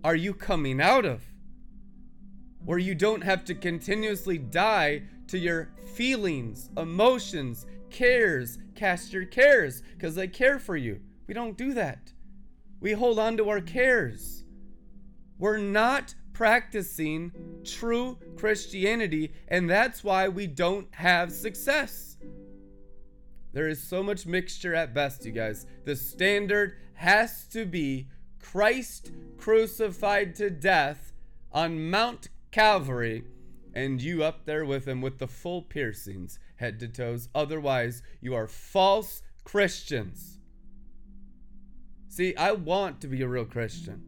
are 0.04 0.16
you 0.16 0.34
coming 0.34 0.82
out 0.82 1.06
of? 1.06 1.22
Where 2.66 2.80
you 2.80 2.96
don't 2.96 3.24
have 3.24 3.46
to 3.46 3.54
continuously 3.54 4.40
die 4.40 5.04
to 5.28 5.38
your 5.38 5.70
feelings, 5.94 6.72
emotions, 6.76 7.68
cares, 7.92 8.58
cast 8.74 9.14
your 9.14 9.26
cares, 9.26 9.84
because 9.94 10.18
I 10.18 10.26
care 10.26 10.58
for 10.58 10.76
you. 10.76 11.00
We 11.28 11.36
don't 11.36 11.56
do 11.56 11.76
that. 11.76 12.12
We 12.80 12.94
hold 12.94 13.20
on 13.20 13.38
to 13.38 13.50
our 13.50 13.62
cares. 13.62 14.46
We're 15.38 15.60
not 15.60 16.16
practicing 16.34 17.34
true 17.64 18.18
Christianity, 18.36 19.32
and 19.48 19.70
that's 19.70 20.04
why 20.04 20.28
we 20.28 20.48
don't 20.48 20.88
have 20.96 21.32
success. 21.32 22.13
There 23.54 23.68
is 23.68 23.82
so 23.82 24.02
much 24.02 24.26
mixture 24.26 24.74
at 24.74 24.94
best, 24.94 25.26
you 25.26 25.32
guys. 25.32 25.66
The 25.86 25.96
standard 25.96 26.74
has 26.96 27.46
to 27.50 27.66
be 27.66 28.08
Christ 28.40 29.12
crucified 29.38 30.36
to 30.36 30.50
death 30.50 31.14
on 31.52 31.90
Mount 31.90 32.30
Calvary, 32.52 33.24
and 33.74 34.02
you 34.02 34.24
up 34.24 34.46
there 34.46 34.66
with 34.66 34.88
him 34.88 35.02
with 35.02 35.20
the 35.20 35.28
full 35.28 35.62
piercings, 35.62 36.40
head 36.56 36.80
to 36.80 36.88
toes. 36.88 37.30
Otherwise, 37.36 38.02
you 38.22 38.34
are 38.34 38.48
false 38.48 39.22
Christians. 39.44 40.40
See, 42.10 42.36
I 42.36 42.52
want 42.52 43.02
to 43.02 43.08
be 43.08 43.22
a 43.22 43.28
real 43.28 43.46
Christian. 43.46 44.04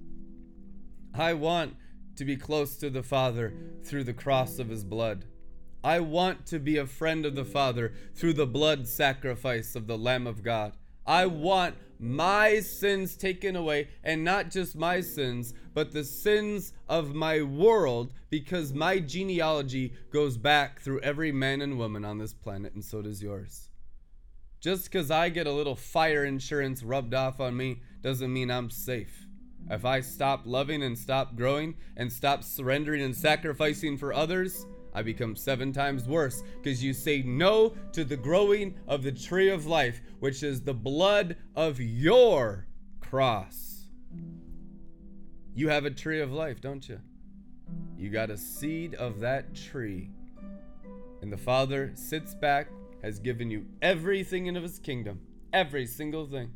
I 1.14 1.34
want 1.34 1.76
to 2.18 2.26
be 2.26 2.36
close 2.36 2.78
to 2.78 2.90
the 2.90 3.04
Father 3.04 3.54
through 3.84 4.04
the 4.06 4.14
cross 4.14 4.60
of 4.60 4.70
his 4.70 4.84
blood. 4.84 5.26
I 5.86 6.00
want 6.00 6.48
to 6.48 6.58
be 6.58 6.78
a 6.78 6.88
friend 6.88 7.28
of 7.28 7.36
the 7.36 7.46
Father 7.46 7.94
through 8.16 8.34
the 8.34 8.48
blood 8.48 8.88
sacrifice 8.88 9.76
of 9.76 9.86
the 9.86 10.00
Lamb 10.00 10.26
of 10.26 10.42
God. 10.42 10.74
I 11.06 11.28
want 11.28 11.76
my 12.00 12.60
sins 12.62 13.16
taken 13.16 13.56
away, 13.56 13.90
and 14.04 14.24
not 14.24 14.50
just 14.50 14.76
my 14.76 15.00
sins, 15.02 15.54
but 15.76 15.92
the 15.92 16.04
sins 16.04 16.74
of 16.90 17.14
my 17.14 17.44
world, 17.44 18.14
because 18.32 18.74
my 18.74 18.98
genealogy 18.98 19.94
goes 20.10 20.38
back 20.38 20.82
through 20.82 21.02
every 21.02 21.32
man 21.32 21.62
and 21.62 21.78
woman 21.78 22.04
on 22.04 22.18
this 22.18 22.34
planet, 22.34 22.74
and 22.74 22.84
so 22.84 23.04
does 23.04 23.22
yours. 23.22 23.70
Just 24.60 24.86
because 24.86 25.12
I 25.12 25.30
get 25.30 25.46
a 25.46 25.52
little 25.52 25.76
fire 25.76 26.26
insurance 26.26 26.82
rubbed 26.82 27.14
off 27.14 27.40
on 27.40 27.56
me 27.56 27.84
doesn't 28.02 28.34
mean 28.34 28.50
I'm 28.50 28.72
safe. 28.72 29.28
If 29.70 29.86
I 29.86 30.02
stop 30.02 30.48
loving 30.48 30.82
and 30.82 30.98
stop 30.98 31.36
growing 31.36 31.76
and 31.96 32.12
stop 32.12 32.44
surrendering 32.44 33.04
and 33.04 33.16
sacrificing 33.16 34.00
for 34.00 34.12
others, 34.12 34.66
I 34.96 35.02
become 35.02 35.36
seven 35.36 35.74
times 35.74 36.08
worse 36.08 36.42
because 36.64 36.82
you 36.82 36.94
say 36.94 37.22
no 37.22 37.74
to 37.92 38.06
the 38.06 38.16
growing 38.16 38.76
of 38.88 39.04
the 39.04 39.12
tree 39.12 39.50
of 39.50 39.68
life, 39.68 40.00
which 40.20 40.42
is 40.42 40.62
the 40.62 40.74
blood 40.74 41.36
of 41.54 41.82
your 41.82 42.66
cross. 43.02 43.90
You 45.54 45.68
have 45.68 45.84
a 45.84 45.92
tree 45.92 46.22
of 46.22 46.32
life, 46.32 46.62
don't 46.62 46.88
you? 46.88 47.02
You 47.98 48.10
got 48.10 48.30
a 48.30 48.38
seed 48.38 48.96
of 48.96 49.20
that 49.20 49.54
tree. 49.54 50.12
And 51.22 51.32
the 51.32 51.38
Father 51.38 51.92
sits 51.96 52.34
back, 52.34 52.70
has 53.04 53.20
given 53.20 53.52
you 53.52 53.66
everything 53.82 54.46
in 54.46 54.56
his 54.56 54.80
kingdom, 54.80 55.20
every 55.52 55.86
single 55.86 56.26
thing. 56.26 56.54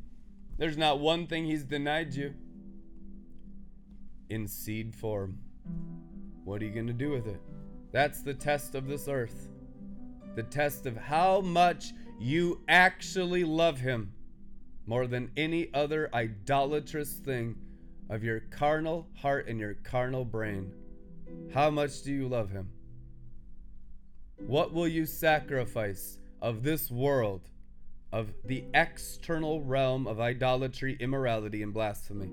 There's 0.58 0.78
not 0.78 1.00
one 1.00 1.28
thing 1.28 1.46
he's 1.46 1.66
denied 1.66 2.14
you 2.14 2.34
in 4.30 4.48
seed 4.48 4.96
form. 4.96 5.40
What 6.46 6.62
are 6.62 6.66
you 6.66 6.72
going 6.72 6.88
to 6.88 6.94
do 6.94 7.10
with 7.10 7.28
it? 7.28 7.42
That's 7.92 8.22
the 8.22 8.34
test 8.34 8.76
of 8.76 8.88
this 8.88 9.08
earth. 9.08 9.48
The 10.36 10.44
test 10.44 10.86
of 10.86 10.96
how 10.96 11.42
much 11.42 11.94
you 12.20 12.62
actually 12.68 13.44
love 13.44 13.80
Him 13.80 14.14
more 14.86 15.08
than 15.08 15.32
any 15.38 15.74
other 15.74 16.10
idolatrous 16.14 17.14
thing 17.14 17.56
of 18.10 18.24
your 18.24 18.40
carnal 18.40 19.08
heart 19.16 19.48
and 19.48 19.60
your 19.60 19.76
carnal 19.76 20.26
brain. 20.26 20.72
How 21.54 21.70
much 21.70 22.02
do 22.04 22.12
you 22.12 22.28
love 22.28 22.52
Him? 22.52 22.70
What 24.38 24.74
will 24.74 24.88
you 24.88 25.06
sacrifice 25.06 26.18
of 26.42 26.64
this 26.64 26.90
world, 26.90 27.42
of 28.12 28.34
the 28.46 28.64
external 28.74 29.62
realm 29.62 30.08
of 30.08 30.20
idolatry, 30.20 30.98
immorality, 31.00 31.62
and 31.62 31.74
blasphemy? 31.74 32.32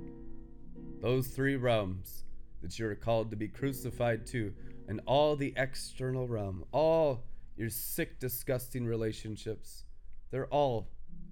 Those 1.00 1.28
three 1.28 1.57
realms 1.57 2.24
that 2.62 2.78
you 2.78 2.86
are 2.86 2.94
called 2.94 3.30
to 3.30 3.36
be 3.36 3.48
crucified 3.48 4.26
to 4.28 4.52
and 4.89 5.01
all 5.07 5.37
the 5.37 5.53
external 5.57 6.26
realm, 6.26 6.64
all 6.72 7.24
your 7.57 7.70
sick, 7.70 8.18
disgusting 8.20 8.87
relationships, 8.87 9.84
they're 10.30 10.47
all 10.47 10.89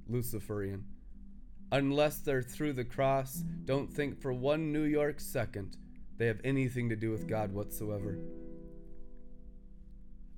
Luciferian. 0.09 0.85
Unless 1.73 2.19
they're 2.19 2.43
through 2.43 2.75
the 2.75 2.85
cross, 2.85 3.43
don't 3.65 3.93
think 3.93 4.21
for 4.21 4.33
one 4.33 4.73
New 4.73 4.85
York 4.85 5.21
second 5.21 5.77
they 6.17 6.27
have 6.27 6.41
anything 6.45 6.89
to 6.89 6.97
do 6.97 7.11
with 7.11 7.27
God 7.27 7.53
whatsoever. 7.53 8.19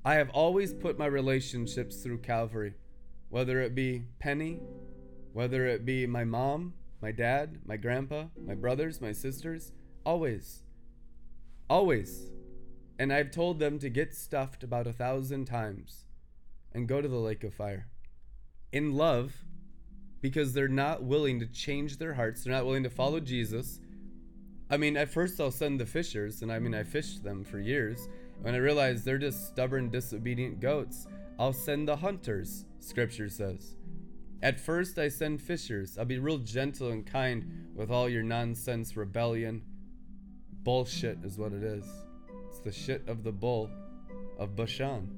I 0.05 0.15
have 0.15 0.31
always 0.31 0.73
put 0.73 0.99
my 0.99 1.07
relationships 1.07 1.97
through 1.97 2.19
Calvary, 2.19 2.75
whether 3.29 3.61
it 3.61 3.75
be 3.75 4.05
Penny, 4.19 4.61
whether 5.33 5.67
it 5.67 5.85
be 5.85 6.07
my 6.07 6.25
mom, 6.25 6.75
my 7.03 7.13
dad, 7.13 7.59
my 7.67 7.77
grandpa, 7.77 8.27
my 8.47 8.55
brothers, 8.55 9.01
my 9.01 9.13
sisters, 9.13 9.73
always. 10.05 10.63
Always. 11.69 12.31
And 12.99 13.13
I've 13.13 13.31
told 13.31 13.59
them 13.59 13.79
to 13.81 13.91
get 13.91 14.15
stuffed 14.15 14.63
about 14.63 14.87
a 14.87 14.93
thousand 14.93 15.45
times 15.45 16.05
and 16.73 16.89
go 16.89 17.01
to 17.01 17.09
the 17.09 17.17
lake 17.17 17.45
of 17.45 17.55
fire. 17.55 17.89
In 18.73 18.95
love, 18.95 19.45
because 20.21 20.55
they're 20.55 20.69
not 20.69 21.03
willing 21.03 21.41
to 21.41 21.47
change 21.47 21.99
their 21.99 22.15
hearts, 22.15 22.43
they're 22.43 22.53
not 22.53 22.65
willing 22.65 22.83
to 22.83 22.91
follow 22.91 23.21
Jesus. 23.21 23.81
I 24.71 24.77
mean, 24.77 24.97
at 24.97 25.11
first 25.11 25.41
I'll 25.41 25.51
send 25.51 25.79
the 25.79 25.87
fishers, 25.87 26.43
and 26.43 26.51
I 26.51 26.59
mean, 26.59 26.75
I 26.75 26.83
fished 26.83 27.23
them 27.23 27.45
for 27.45 27.59
years. 27.59 28.09
When 28.41 28.55
I 28.55 28.59
realize 28.59 29.05
they're 29.05 29.19
just 29.19 29.47
stubborn, 29.47 29.91
disobedient 29.91 30.61
goats, 30.61 31.07
I'll 31.39 31.53
send 31.53 31.89
the 31.89 31.97
hunters, 31.97 32.65
scripture 32.81 33.29
says. 33.29 33.77
At 34.43 34.61
first, 34.61 34.99
I 34.99 35.09
send 35.09 35.41
fishers. 35.41 35.97
I'll 35.97 36.05
be 36.05 36.19
real 36.19 36.39
gentle 36.39 36.91
and 36.91 37.07
kind 37.07 37.71
with 37.75 37.91
all 37.91 38.09
your 38.09 38.23
nonsense 38.23 38.97
rebellion. 38.97 39.63
Bullshit 40.63 41.19
is 41.25 41.39
what 41.39 41.53
it 41.53 41.63
is. 41.63 41.85
The 42.67 42.73
shit 42.73 43.09
of 43.09 43.23
the 43.23 43.31
bull 43.31 43.71
of 44.41 44.57
Bashan. 44.57 45.09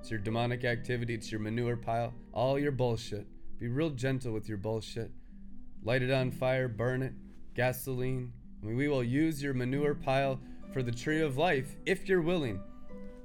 It's 0.00 0.10
your 0.10 0.20
demonic 0.20 0.66
activity, 0.66 1.14
it's 1.14 1.32
your 1.32 1.40
manure 1.40 1.78
pile, 1.78 2.12
all 2.34 2.58
your 2.58 2.72
bullshit. 2.72 3.26
Be 3.58 3.68
real 3.68 3.88
gentle 3.88 4.34
with 4.34 4.50
your 4.50 4.58
bullshit. 4.58 5.10
Light 5.82 6.02
it 6.02 6.10
on 6.10 6.30
fire, 6.30 6.68
burn 6.68 7.00
it, 7.02 7.14
gasoline. 7.54 8.34
I 8.62 8.66
mean, 8.66 8.76
we 8.76 8.88
will 8.88 9.02
use 9.02 9.42
your 9.42 9.54
manure 9.54 9.94
pile 9.94 10.40
for 10.74 10.82
the 10.82 10.92
tree 10.92 11.22
of 11.22 11.38
life 11.38 11.74
if 11.86 12.06
you're 12.06 12.20
willing. 12.20 12.60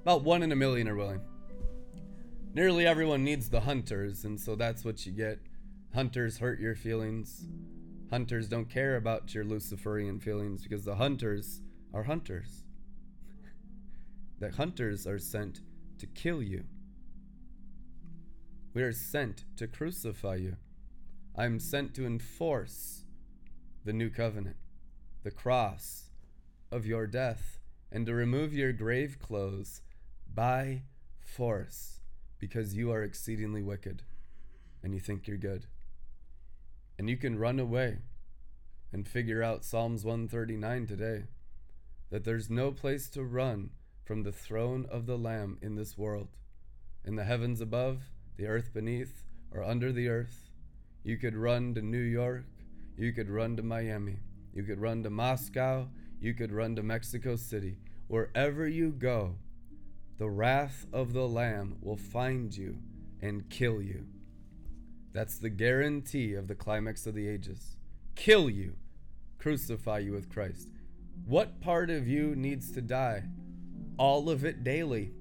About 0.03 0.23
one 0.23 0.41
in 0.41 0.53
a 0.53 0.55
million 0.55 0.87
are 0.87 0.95
willing. 0.95 1.19
Nearly 2.53 2.87
everyone 2.87 3.25
needs 3.25 3.49
the 3.49 3.59
hunters, 3.59 4.23
and 4.23 4.39
so 4.39 4.55
that's 4.55 4.85
what 4.85 5.05
you 5.05 5.11
get. 5.11 5.39
Hunters 5.93 6.37
hurt 6.37 6.61
your 6.61 6.75
feelings. 6.75 7.45
Hunters 8.09 8.47
don't 8.47 8.69
care 8.69 8.95
about 8.95 9.33
your 9.33 9.43
Luciferian 9.43 10.21
feelings 10.21 10.63
because 10.63 10.85
the 10.85 10.95
hunters 10.95 11.59
are 11.93 12.03
hunters. 12.03 12.64
The 14.45 14.57
hunters 14.57 15.07
are 15.07 15.17
sent 15.17 15.61
to 15.97 16.05
kill 16.05 16.39
you. 16.39 16.65
We 18.75 18.83
are 18.83 18.93
sent 18.93 19.43
to 19.57 19.65
crucify 19.65 20.35
you. 20.35 20.57
I 21.35 21.45
am 21.45 21.59
sent 21.59 21.95
to 21.95 22.05
enforce 22.05 23.05
the 23.85 23.93
new 23.93 24.11
covenant, 24.11 24.57
the 25.23 25.31
cross 25.31 26.11
of 26.71 26.85
your 26.85 27.07
death, 27.07 27.57
and 27.91 28.05
to 28.05 28.13
remove 28.13 28.53
your 28.53 28.71
grave 28.71 29.17
clothes 29.19 29.81
by 30.31 30.83
force 31.19 32.01
because 32.37 32.75
you 32.75 32.91
are 32.91 33.01
exceedingly 33.01 33.63
wicked 33.63 34.03
and 34.83 34.93
you 34.93 34.99
think 34.99 35.27
you're 35.27 35.37
good. 35.37 35.65
And 36.99 37.09
you 37.09 37.17
can 37.17 37.39
run 37.39 37.59
away 37.59 37.97
and 38.93 39.07
figure 39.07 39.41
out 39.41 39.65
Psalms 39.65 40.05
139 40.05 40.85
today 40.85 41.23
that 42.11 42.25
there's 42.25 42.47
no 42.47 42.71
place 42.71 43.09
to 43.09 43.23
run 43.23 43.71
from 44.05 44.23
the 44.23 44.31
throne 44.31 44.85
of 44.89 45.07
the 45.07 45.17
Lamb 45.17 45.57
in 45.61 45.75
this 45.75 45.97
world. 45.97 46.29
In 47.03 47.15
the 47.15 47.23
heavens 47.23 47.59
above, 47.59 48.03
the 48.37 48.45
earth 48.45 48.71
beneath, 48.73 49.23
or 49.51 49.63
under 49.63 49.91
the 49.91 50.07
earth, 50.07 50.49
you 51.03 51.17
could 51.17 51.35
run 51.35 51.73
to 51.73 51.81
New 51.81 51.97
York, 51.97 52.45
you 52.97 53.11
could 53.11 53.29
run 53.29 53.57
to 53.57 53.63
Miami, 53.63 54.19
you 54.53 54.63
could 54.63 54.79
run 54.79 55.03
to 55.03 55.09
Moscow, 55.09 55.87
you 56.19 56.33
could 56.33 56.51
run 56.51 56.75
to 56.75 56.83
Mexico 56.83 57.35
City. 57.35 57.77
Wherever 58.07 58.67
you 58.67 58.91
go, 58.91 59.35
the 60.17 60.29
wrath 60.29 60.85
of 60.93 61.13
the 61.13 61.27
Lamb 61.27 61.77
will 61.81 61.97
find 61.97 62.55
you 62.55 62.77
and 63.21 63.49
kill 63.49 63.81
you. 63.81 64.05
That's 65.13 65.39
the 65.39 65.49
guarantee 65.49 66.33
of 66.33 66.47
the 66.47 66.55
climax 66.55 67.07
of 67.07 67.15
the 67.15 67.27
ages. 67.27 67.77
Kill 68.15 68.49
you, 68.49 68.75
crucify 69.39 69.99
you 69.99 70.11
with 70.11 70.29
Christ. 70.29 70.69
What 71.25 71.59
part 71.61 71.89
of 71.89 72.07
you 72.07 72.35
needs 72.35 72.71
to 72.73 72.81
die? 72.81 73.23
All 73.97 74.29
of 74.29 74.43
it 74.43 74.63
daily. 74.63 75.11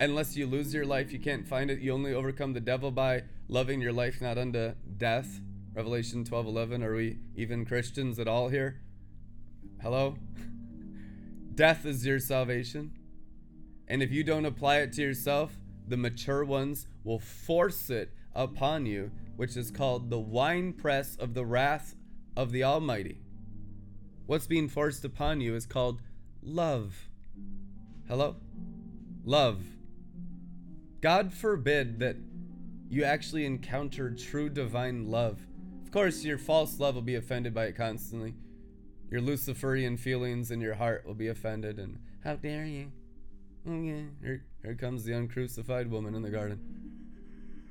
Unless 0.00 0.36
you 0.36 0.46
lose 0.46 0.72
your 0.72 0.86
life, 0.86 1.12
you 1.12 1.18
can't 1.18 1.46
find 1.46 1.70
it. 1.70 1.80
You 1.80 1.92
only 1.92 2.14
overcome 2.14 2.52
the 2.52 2.60
devil 2.60 2.90
by 2.90 3.24
loving 3.48 3.80
your 3.80 3.92
life 3.92 4.20
not 4.20 4.38
unto 4.38 4.74
death. 4.96 5.40
Revelation 5.74 6.24
12:11. 6.24 6.82
Are 6.84 6.94
we 6.94 7.18
even 7.34 7.64
Christians 7.64 8.18
at 8.18 8.28
all 8.28 8.48
here? 8.48 8.80
Hello? 9.82 10.16
Death 11.54 11.84
is 11.84 12.06
your 12.06 12.20
salvation. 12.20 12.92
And 13.88 14.02
if 14.02 14.12
you 14.12 14.22
don't 14.22 14.44
apply 14.44 14.78
it 14.78 14.92
to 14.94 15.02
yourself, 15.02 15.58
the 15.86 15.96
mature 15.96 16.44
ones 16.44 16.86
will 17.02 17.18
force 17.18 17.90
it 17.90 18.12
upon 18.34 18.86
you, 18.86 19.10
which 19.36 19.56
is 19.56 19.70
called 19.70 20.10
the 20.10 20.18
winepress 20.18 21.16
of 21.16 21.34
the 21.34 21.44
wrath 21.44 21.96
of 22.36 22.52
the 22.52 22.62
Almighty. 22.62 23.22
What's 24.26 24.46
being 24.46 24.68
forced 24.68 25.04
upon 25.04 25.40
you 25.40 25.54
is 25.54 25.66
called 25.66 26.02
love. 26.42 27.07
Hello? 28.08 28.36
Love. 29.26 29.62
God 31.02 31.32
forbid 31.32 31.98
that 31.98 32.16
you 32.88 33.04
actually 33.04 33.44
encounter 33.44 34.10
true 34.10 34.48
divine 34.48 35.10
love. 35.10 35.46
Of 35.84 35.92
course, 35.92 36.24
your 36.24 36.38
false 36.38 36.80
love 36.80 36.94
will 36.94 37.02
be 37.02 37.16
offended 37.16 37.52
by 37.52 37.66
it 37.66 37.76
constantly. 37.76 38.34
Your 39.10 39.20
Luciferian 39.20 39.98
feelings 39.98 40.50
in 40.50 40.60
your 40.60 40.74
heart 40.74 41.04
will 41.06 41.14
be 41.14 41.28
offended, 41.28 41.78
and 41.78 41.98
how 42.24 42.36
dare 42.36 42.64
you? 42.64 42.92
Oh, 43.66 43.72
okay, 43.72 44.06
here, 44.22 44.44
here 44.62 44.74
comes 44.74 45.04
the 45.04 45.12
uncrucified 45.12 45.90
woman 45.90 46.14
in 46.14 46.22
the 46.22 46.30
garden. 46.30 46.60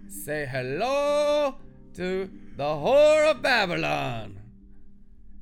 Say 0.08 0.48
hello 0.50 1.56
to 1.96 2.30
the 2.56 2.64
whore 2.64 3.32
of 3.32 3.42
Babylon. 3.42 4.40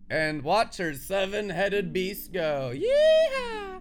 And 0.10 0.42
watch 0.42 0.78
her 0.78 0.94
seven 0.94 1.50
headed 1.50 1.92
beast 1.92 2.32
go. 2.32 2.72
Yeah! 2.74 3.80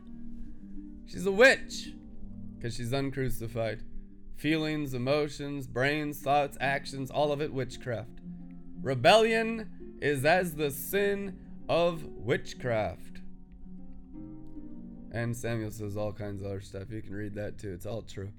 She's 1.07 1.27
a 1.27 1.33
witch 1.33 1.91
because 2.57 2.75
she's 2.75 2.93
uncrucified. 2.93 3.81
Feelings, 4.37 4.95
emotions, 4.95 5.67
brains, 5.67 6.21
thoughts, 6.21 6.57
actions, 6.61 7.11
all 7.11 7.33
of 7.33 7.41
it 7.41 7.53
witchcraft. 7.53 8.21
Rebellion 8.83 9.99
is 10.01 10.25
as 10.25 10.55
the 10.55 10.71
sin 10.71 11.39
of 11.69 12.05
witchcraft. 12.05 13.21
And 15.13 15.37
Samuel 15.37 15.71
says 15.71 15.97
all 15.97 16.13
kinds 16.13 16.43
of 16.43 16.49
other 16.49 16.61
stuff. 16.61 16.91
You 16.91 17.01
can 17.01 17.15
read 17.15 17.35
that 17.37 17.59
too. 17.59 17.73
It's 17.73 17.87
all 17.87 18.03
true. 18.03 18.31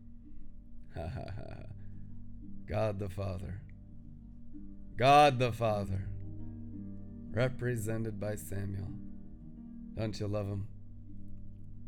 Ha 0.96 1.08
ha 1.08 1.32
ha. 1.36 1.56
God 2.68 3.00
the 3.00 3.10
Father. 3.10 3.62
God 4.98 5.40
the 5.40 5.52
Father. 5.52 6.02
Represented 7.32 8.20
by 8.20 8.36
Samuel. 8.36 8.92
Don't 9.96 10.20
you 10.20 10.28
love 10.28 10.48
him? 10.48 10.68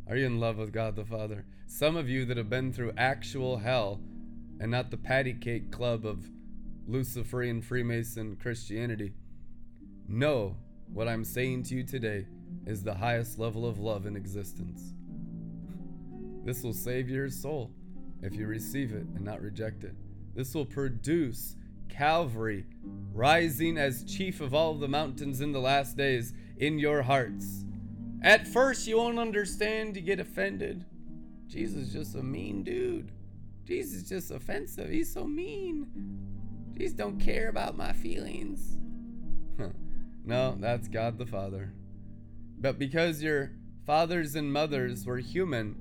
Are 0.09 0.15
you 0.15 0.25
in 0.25 0.39
love 0.39 0.57
with 0.57 0.71
God 0.71 0.95
the 0.95 1.03
Father? 1.03 1.43
Some 1.65 1.97
of 1.97 2.07
you 2.07 2.23
that 2.25 2.37
have 2.37 2.49
been 2.49 2.71
through 2.71 2.93
actual 2.97 3.57
hell 3.57 3.99
and 4.57 4.71
not 4.71 4.89
the 4.89 4.95
patty 4.95 5.33
cake 5.33 5.69
club 5.69 6.05
of 6.05 6.29
Luciferian 6.87 7.61
Freemason 7.61 8.37
Christianity 8.37 9.11
know 10.07 10.55
what 10.93 11.09
I'm 11.09 11.25
saying 11.25 11.63
to 11.63 11.75
you 11.75 11.83
today 11.83 12.25
is 12.65 12.83
the 12.83 12.93
highest 12.93 13.37
level 13.37 13.65
of 13.65 13.79
love 13.79 14.05
in 14.05 14.15
existence. 14.15 14.93
This 16.45 16.63
will 16.63 16.73
save 16.73 17.09
your 17.09 17.29
soul 17.29 17.71
if 18.21 18.33
you 18.33 18.47
receive 18.47 18.93
it 18.93 19.05
and 19.13 19.25
not 19.25 19.41
reject 19.41 19.83
it. 19.83 19.95
This 20.33 20.55
will 20.55 20.65
produce 20.65 21.57
Calvary 21.89 22.65
rising 23.13 23.77
as 23.77 24.05
chief 24.05 24.39
of 24.39 24.53
all 24.53 24.75
the 24.75 24.87
mountains 24.87 25.41
in 25.41 25.51
the 25.51 25.59
last 25.59 25.97
days 25.97 26.31
in 26.55 26.79
your 26.79 27.01
hearts. 27.01 27.65
At 28.21 28.47
first, 28.47 28.87
you 28.87 28.97
won't 28.97 29.19
understand, 29.19 29.95
you 29.95 30.01
get 30.01 30.19
offended. 30.19 30.85
Jesus 31.47 31.87
is 31.87 31.93
just 31.93 32.15
a 32.15 32.23
mean 32.23 32.63
dude. 32.63 33.11
Jesus 33.65 34.01
is 34.01 34.09
just 34.09 34.31
offensive. 34.31 34.89
He's 34.89 35.13
so 35.13 35.25
mean. 35.25 35.87
Jesus 36.77 36.93
don't 36.93 37.19
care 37.19 37.49
about 37.49 37.77
my 37.77 37.91
feelings. 37.93 38.77
no, 40.25 40.55
that's 40.59 40.87
God 40.87 41.17
the 41.17 41.25
Father. 41.25 41.73
But 42.59 42.79
because 42.79 43.21
your 43.21 43.51
fathers 43.85 44.35
and 44.35 44.51
mothers 44.51 45.05
were 45.05 45.17
human, 45.17 45.75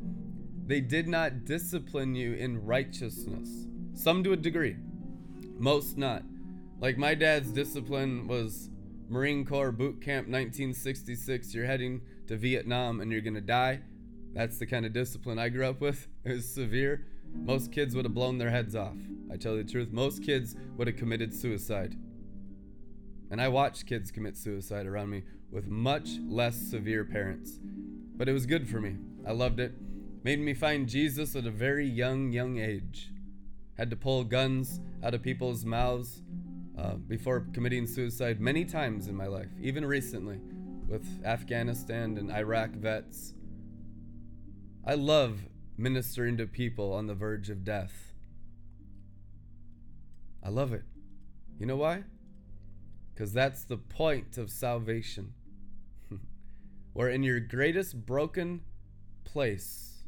they 0.66 0.80
did 0.80 1.08
not 1.08 1.44
discipline 1.44 2.14
you 2.14 2.34
in 2.34 2.64
righteousness. 2.64 3.48
Some 3.94 4.22
to 4.24 4.32
a 4.32 4.36
degree, 4.36 4.76
most 5.58 5.96
not. 5.96 6.22
Like 6.80 6.98
my 6.98 7.14
dad's 7.14 7.50
discipline 7.50 8.26
was 8.26 8.68
Marine 9.08 9.44
Corps 9.44 9.72
boot 9.72 10.02
camp 10.02 10.26
1966. 10.26 11.54
You're 11.54 11.66
heading 11.66 12.02
to 12.28 12.36
Vietnam 12.36 13.00
and 13.00 13.10
you're 13.10 13.20
gonna 13.20 13.40
die. 13.40 13.80
That's 14.34 14.58
the 14.58 14.66
kind 14.66 14.84
of 14.84 14.92
discipline 14.92 15.38
I 15.38 15.48
grew 15.48 15.66
up 15.66 15.80
with. 15.80 16.08
It 16.24 16.32
was 16.32 16.48
severe. 16.48 17.06
Most 17.32 17.72
kids 17.72 17.94
would 17.94 18.04
have 18.04 18.14
blown 18.14 18.38
their 18.38 18.50
heads 18.50 18.74
off. 18.76 18.96
I 19.32 19.36
tell 19.36 19.56
you 19.56 19.62
the 19.62 19.70
truth, 19.70 19.92
most 19.92 20.22
kids 20.22 20.56
would 20.76 20.86
have 20.86 20.96
committed 20.96 21.34
suicide. 21.34 21.96
And 23.30 23.40
I 23.40 23.48
watched 23.48 23.86
kids 23.86 24.10
commit 24.10 24.36
suicide 24.36 24.86
around 24.86 25.10
me 25.10 25.22
with 25.50 25.68
much 25.68 26.18
less 26.26 26.56
severe 26.56 27.04
parents. 27.04 27.58
But 28.16 28.28
it 28.28 28.32
was 28.32 28.46
good 28.46 28.68
for 28.68 28.80
me. 28.80 28.96
I 29.26 29.32
loved 29.32 29.58
it. 29.58 29.72
Made 30.22 30.40
me 30.40 30.54
find 30.54 30.88
Jesus 30.88 31.34
at 31.36 31.46
a 31.46 31.50
very 31.50 31.86
young, 31.86 32.32
young 32.32 32.58
age. 32.58 33.10
Had 33.76 33.90
to 33.90 33.96
pull 33.96 34.24
guns 34.24 34.80
out 35.02 35.14
of 35.14 35.22
people's 35.22 35.64
mouths 35.64 36.22
uh, 36.78 36.94
before 36.94 37.46
committing 37.52 37.86
suicide 37.86 38.40
many 38.40 38.64
times 38.64 39.08
in 39.08 39.14
my 39.14 39.26
life, 39.26 39.50
even 39.60 39.84
recently 39.84 40.40
with 40.88 41.24
Afghanistan 41.24 42.16
and 42.16 42.30
Iraq 42.30 42.70
vets. 42.70 43.34
I 44.84 44.94
love 44.94 45.40
ministering 45.76 46.36
to 46.36 46.46
people 46.46 46.92
on 46.92 47.06
the 47.06 47.14
verge 47.14 47.50
of 47.50 47.64
death. 47.64 48.12
I 50.42 50.48
love 50.48 50.72
it. 50.72 50.84
You 51.58 51.66
know 51.66 51.76
why? 51.76 52.04
Because 53.12 53.32
that's 53.32 53.64
the 53.64 53.76
point 53.76 54.38
of 54.38 54.50
salvation. 54.50 55.32
Where 56.92 57.08
in 57.08 57.22
your 57.22 57.40
greatest 57.40 58.06
broken 58.06 58.60
place, 59.24 60.04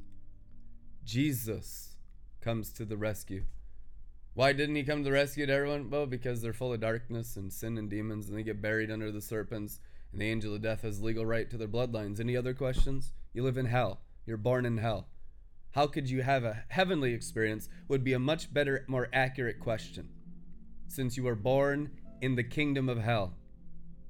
Jesus 1.05 1.97
comes 2.41 2.72
to 2.74 2.85
the 2.85 2.97
rescue. 2.97 3.45
Why 4.35 4.53
didn't 4.53 4.76
he 4.76 4.85
come 4.85 4.99
to 4.99 5.05
the 5.05 5.12
rescue 5.12 5.43
of 5.45 5.51
everyone? 5.51 5.91
Well, 5.91 6.07
because 6.07 6.41
they're 6.41 6.53
full 6.53 6.72
of 6.72 6.81
darkness 6.81 7.35
and 7.37 7.53
sin 7.53 7.76
and 7.76 7.91
demons, 7.91 8.29
and 8.29 8.39
they 8.39 8.45
get 8.45 8.62
buried 8.62 8.91
under 8.91 9.11
the 9.11 9.20
serpents, 9.20 9.81
and 10.12 10.20
the 10.20 10.30
angel 10.30 10.54
of 10.54 10.62
death 10.62 10.82
has 10.82 11.02
legal 11.02 11.26
right 11.26 11.50
to 11.50 11.56
their 11.56 11.68
bloodlines. 11.68 12.20
Any 12.20 12.36
other 12.36 12.54
questions? 12.54 13.12
You 13.32 13.42
live 13.42 13.59
in 13.59 13.66
hell. 13.66 14.00
You're 14.26 14.36
born 14.36 14.64
in 14.64 14.78
hell. 14.78 15.09
How 15.72 15.86
could 15.86 16.09
you 16.09 16.22
have 16.22 16.44
a 16.44 16.64
heavenly 16.68 17.12
experience? 17.12 17.68
Would 17.88 18.04
be 18.04 18.14
a 18.14 18.18
much 18.18 18.52
better, 18.52 18.84
more 18.88 19.09
accurate 19.12 19.61
question. 19.61 20.09
Since 20.86 21.16
you 21.16 21.24
were 21.24 21.34
born 21.34 21.90
in 22.20 22.36
the 22.36 22.44
kingdom 22.44 22.88
of 22.88 22.98
hell. 22.98 23.34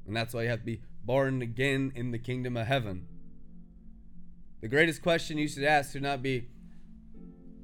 And 0.07 0.17
that's 0.17 0.33
why 0.33 0.45
you 0.45 0.49
have 0.49 0.61
to 0.61 0.65
be 0.65 0.83
born 1.05 1.43
again 1.43 1.93
in 1.95 2.11
the 2.11 2.19
kingdom 2.19 2.57
of 2.57 2.67
heaven. 2.67 3.07
The 4.61 4.69
greatest 4.69 5.03
question 5.03 5.39
you 5.39 5.49
should 5.49 5.65
ask 5.65 5.93
should 5.93 6.03
not 6.03 6.23
be, 6.23 6.49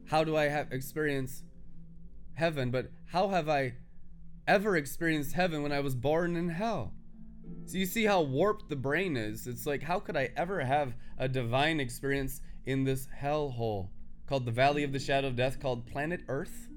How 0.08 0.24
do 0.24 0.36
I 0.36 0.48
have 0.48 0.72
experience 0.72 1.42
heaven, 2.34 2.70
but 2.70 2.90
how 3.06 3.28
have 3.28 3.48
I 3.48 3.74
ever 4.46 4.76
experienced 4.76 5.34
heaven 5.34 5.62
when 5.62 5.72
I 5.72 5.80
was 5.80 5.94
born 5.94 6.36
in 6.36 6.50
hell? 6.50 6.92
So 7.66 7.78
you 7.78 7.86
see 7.86 8.04
how 8.04 8.22
warped 8.22 8.68
the 8.68 8.76
brain 8.76 9.16
is. 9.16 9.46
It's 9.46 9.66
like, 9.66 9.82
how 9.82 9.98
could 9.98 10.16
I 10.16 10.30
ever 10.36 10.60
have 10.60 10.94
a 11.18 11.28
divine 11.28 11.80
experience 11.80 12.40
in 12.66 12.84
this 12.84 13.08
hellhole 13.20 13.88
called 14.26 14.44
the 14.44 14.52
Valley 14.52 14.84
of 14.84 14.92
the 14.92 14.98
Shadow 14.98 15.28
of 15.28 15.36
Death, 15.36 15.60
called 15.60 15.86
planet 15.86 16.22
Earth? 16.28 16.68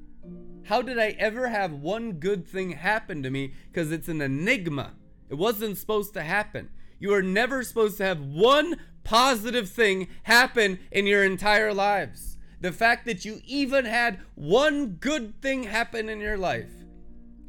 How 0.63 0.81
did 0.81 0.99
I 0.99 1.15
ever 1.19 1.47
have 1.47 1.71
one 1.71 2.13
good 2.13 2.47
thing 2.47 2.71
happen 2.71 3.23
to 3.23 3.29
me? 3.29 3.53
Because 3.71 3.91
it's 3.91 4.07
an 4.07 4.21
enigma. 4.21 4.93
It 5.29 5.35
wasn't 5.35 5.77
supposed 5.77 6.13
to 6.13 6.21
happen. 6.21 6.69
You 6.99 7.13
are 7.13 7.21
never 7.21 7.63
supposed 7.63 7.97
to 7.97 8.05
have 8.05 8.21
one 8.21 8.77
positive 9.03 9.69
thing 9.69 10.07
happen 10.23 10.79
in 10.91 11.05
your 11.05 11.23
entire 11.23 11.73
lives. 11.73 12.37
The 12.59 12.71
fact 12.71 13.05
that 13.05 13.23
you 13.23 13.39
even 13.45 13.85
had 13.85 14.19
one 14.35 14.95
good 14.95 15.41
thing 15.41 15.63
happen 15.63 16.09
in 16.09 16.19
your 16.19 16.37
life 16.37 16.71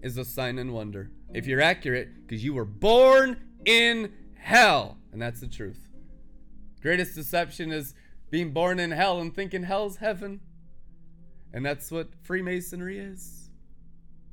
is 0.03 0.19
a 0.19 0.25
sign 0.25 0.59
and 0.59 0.73
wonder. 0.73 1.11
If 1.33 1.47
you're 1.47 1.61
accurate, 1.61 2.27
because 2.27 2.43
you 2.43 2.55
were 2.55 2.65
born 2.65 3.37
in 3.65 4.13
hell. 4.35 4.97
And 5.13 5.21
that's 5.21 5.41
the 5.41 5.47
truth. 5.47 5.89
Greatest 6.81 7.15
deception 7.15 7.73
is 7.73 7.95
being 8.31 8.53
born 8.53 8.79
in 8.79 8.91
hell 8.91 9.21
and 9.21 9.35
thinking 9.35 9.65
hell's 9.65 9.97
heaven. 9.97 10.41
And 11.53 11.65
that's 11.65 11.91
what 11.91 12.09
Freemasonry 12.23 12.99
is. 12.99 13.51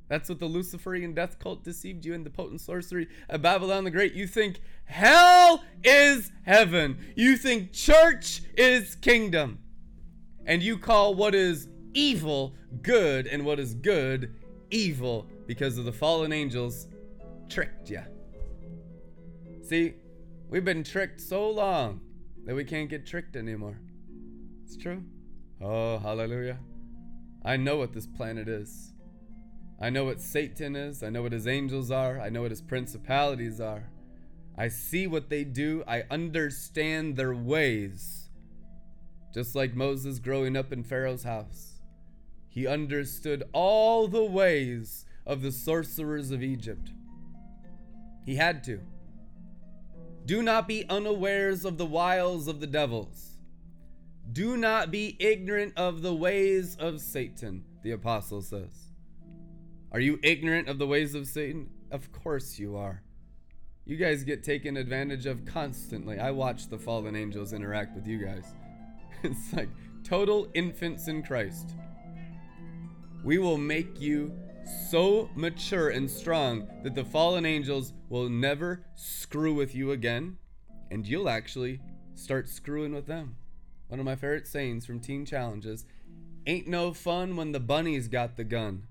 That's 0.07 0.29
what 0.29 0.39
the 0.39 0.45
Luciferian 0.45 1.13
death 1.13 1.39
cult 1.39 1.63
deceived 1.63 2.05
you 2.05 2.13
in 2.13 2.23
the 2.23 2.29
potent 2.29 2.61
sorcery 2.61 3.07
of 3.27 3.41
Babylon 3.41 3.85
the 3.85 3.91
Great. 3.91 4.13
You 4.13 4.27
think 4.27 4.59
hell 4.85 5.63
is 5.83 6.31
heaven. 6.43 6.99
You 7.15 7.37
think 7.37 7.73
church 7.73 8.43
is 8.55 8.95
kingdom 8.95 9.59
and 10.45 10.61
you 10.61 10.77
call 10.77 11.15
what 11.15 11.33
is 11.33 11.67
evil 11.93 12.53
good 12.81 13.25
and 13.25 13.45
what 13.45 13.59
is 13.59 13.73
good 13.73 14.33
evil 14.69 15.27
because 15.47 15.77
of 15.77 15.85
the 15.85 15.91
fallen 15.91 16.31
angels 16.31 16.87
tricked 17.49 17.89
you. 17.89 18.01
See, 19.61 19.95
we've 20.49 20.65
been 20.65 20.83
tricked 20.83 21.21
so 21.21 21.49
long 21.49 22.01
that 22.45 22.55
we 22.55 22.63
can't 22.63 22.89
get 22.89 23.05
tricked 23.05 23.35
anymore. 23.35 23.79
It's 24.63 24.77
true. 24.77 25.03
Oh, 25.61 25.97
hallelujah. 25.97 26.59
I 27.43 27.57
know 27.57 27.77
what 27.77 27.93
this 27.93 28.07
planet 28.07 28.47
is. 28.47 28.93
I 29.79 29.89
know 29.89 30.05
what 30.05 30.21
Satan 30.21 30.75
is. 30.75 31.03
I 31.03 31.09
know 31.09 31.21
what 31.21 31.31
his 31.31 31.47
angels 31.47 31.91
are. 31.91 32.19
I 32.19 32.29
know 32.29 32.41
what 32.41 32.51
his 32.51 32.61
principalities 32.61 33.59
are. 33.59 33.89
I 34.57 34.69
see 34.69 35.05
what 35.05 35.29
they 35.29 35.43
do. 35.43 35.83
I 35.87 36.03
understand 36.09 37.17
their 37.17 37.35
ways. 37.35 38.29
Just 39.33 39.53
like 39.53 39.75
Moses 39.75 40.19
growing 40.19 40.55
up 40.55 40.71
in 40.71 40.83
Pharaoh's 40.83 41.23
house, 41.23 41.81
he 42.47 42.65
understood 42.65 43.43
all 43.51 44.07
the 44.07 44.23
ways 44.23 45.05
of 45.25 45.41
the 45.41 45.51
sorcerers 45.51 46.31
of 46.31 46.43
Egypt. 46.43 46.91
He 48.25 48.35
had 48.35 48.63
to. 48.65 48.81
Do 50.25 50.41
not 50.41 50.67
be 50.67 50.89
unawares 50.89 51.65
of 51.65 51.77
the 51.77 51.85
wiles 51.85 52.47
of 52.47 52.59
the 52.59 52.67
devils. 52.67 53.37
Do 54.31 54.57
not 54.57 54.89
be 54.89 55.15
ignorant 55.19 55.73
of 55.77 56.01
the 56.01 56.13
ways 56.13 56.75
of 56.79 56.99
Satan, 56.99 57.63
the 57.83 57.91
apostle 57.91 58.41
says. 58.41 58.91
Are 59.91 59.99
you 59.99 60.19
ignorant 60.23 60.67
of 60.67 60.79
the 60.79 60.87
ways 60.87 61.13
of 61.13 61.27
Satan? 61.27 61.69
Of 61.91 62.11
course 62.11 62.57
you 62.57 62.75
are. 62.75 63.03
You 63.85 63.97
guys 63.97 64.23
get 64.23 64.43
taken 64.43 64.77
advantage 64.77 65.27
of 65.27 65.45
constantly. 65.45 66.19
I 66.19 66.31
watch 66.31 66.69
the 66.69 66.79
fallen 66.79 67.15
angels 67.15 67.53
interact 67.53 67.95
with 67.95 68.07
you 68.07 68.17
guys. 68.17 68.45
it's 69.23 69.53
like 69.53 69.69
total 70.03 70.47
infants 70.55 71.07
in 71.07 71.21
Christ. 71.21 71.75
We 73.23 73.37
will 73.37 73.59
make 73.59 74.01
you 74.01 74.35
so 74.65 75.29
mature 75.35 75.89
and 75.89 76.09
strong 76.09 76.67
that 76.83 76.95
the 76.95 77.05
fallen 77.05 77.45
angels 77.45 77.93
will 78.09 78.29
never 78.29 78.85
screw 78.95 79.53
with 79.53 79.75
you 79.75 79.91
again, 79.91 80.37
and 80.91 81.07
you'll 81.07 81.29
actually 81.29 81.79
start 82.13 82.49
screwing 82.49 82.93
with 82.93 83.07
them. 83.07 83.35
One 83.87 83.99
of 83.99 84.05
my 84.05 84.15
favorite 84.15 84.47
sayings 84.47 84.85
from 84.85 84.99
Teen 84.99 85.25
Challenges 85.25 85.85
Ain't 86.47 86.67
no 86.67 86.93
fun 86.93 87.35
when 87.35 87.53
the 87.53 87.59
bunnies 87.59 88.07
got 88.07 88.37
the 88.37 88.43
gun. 88.43 88.87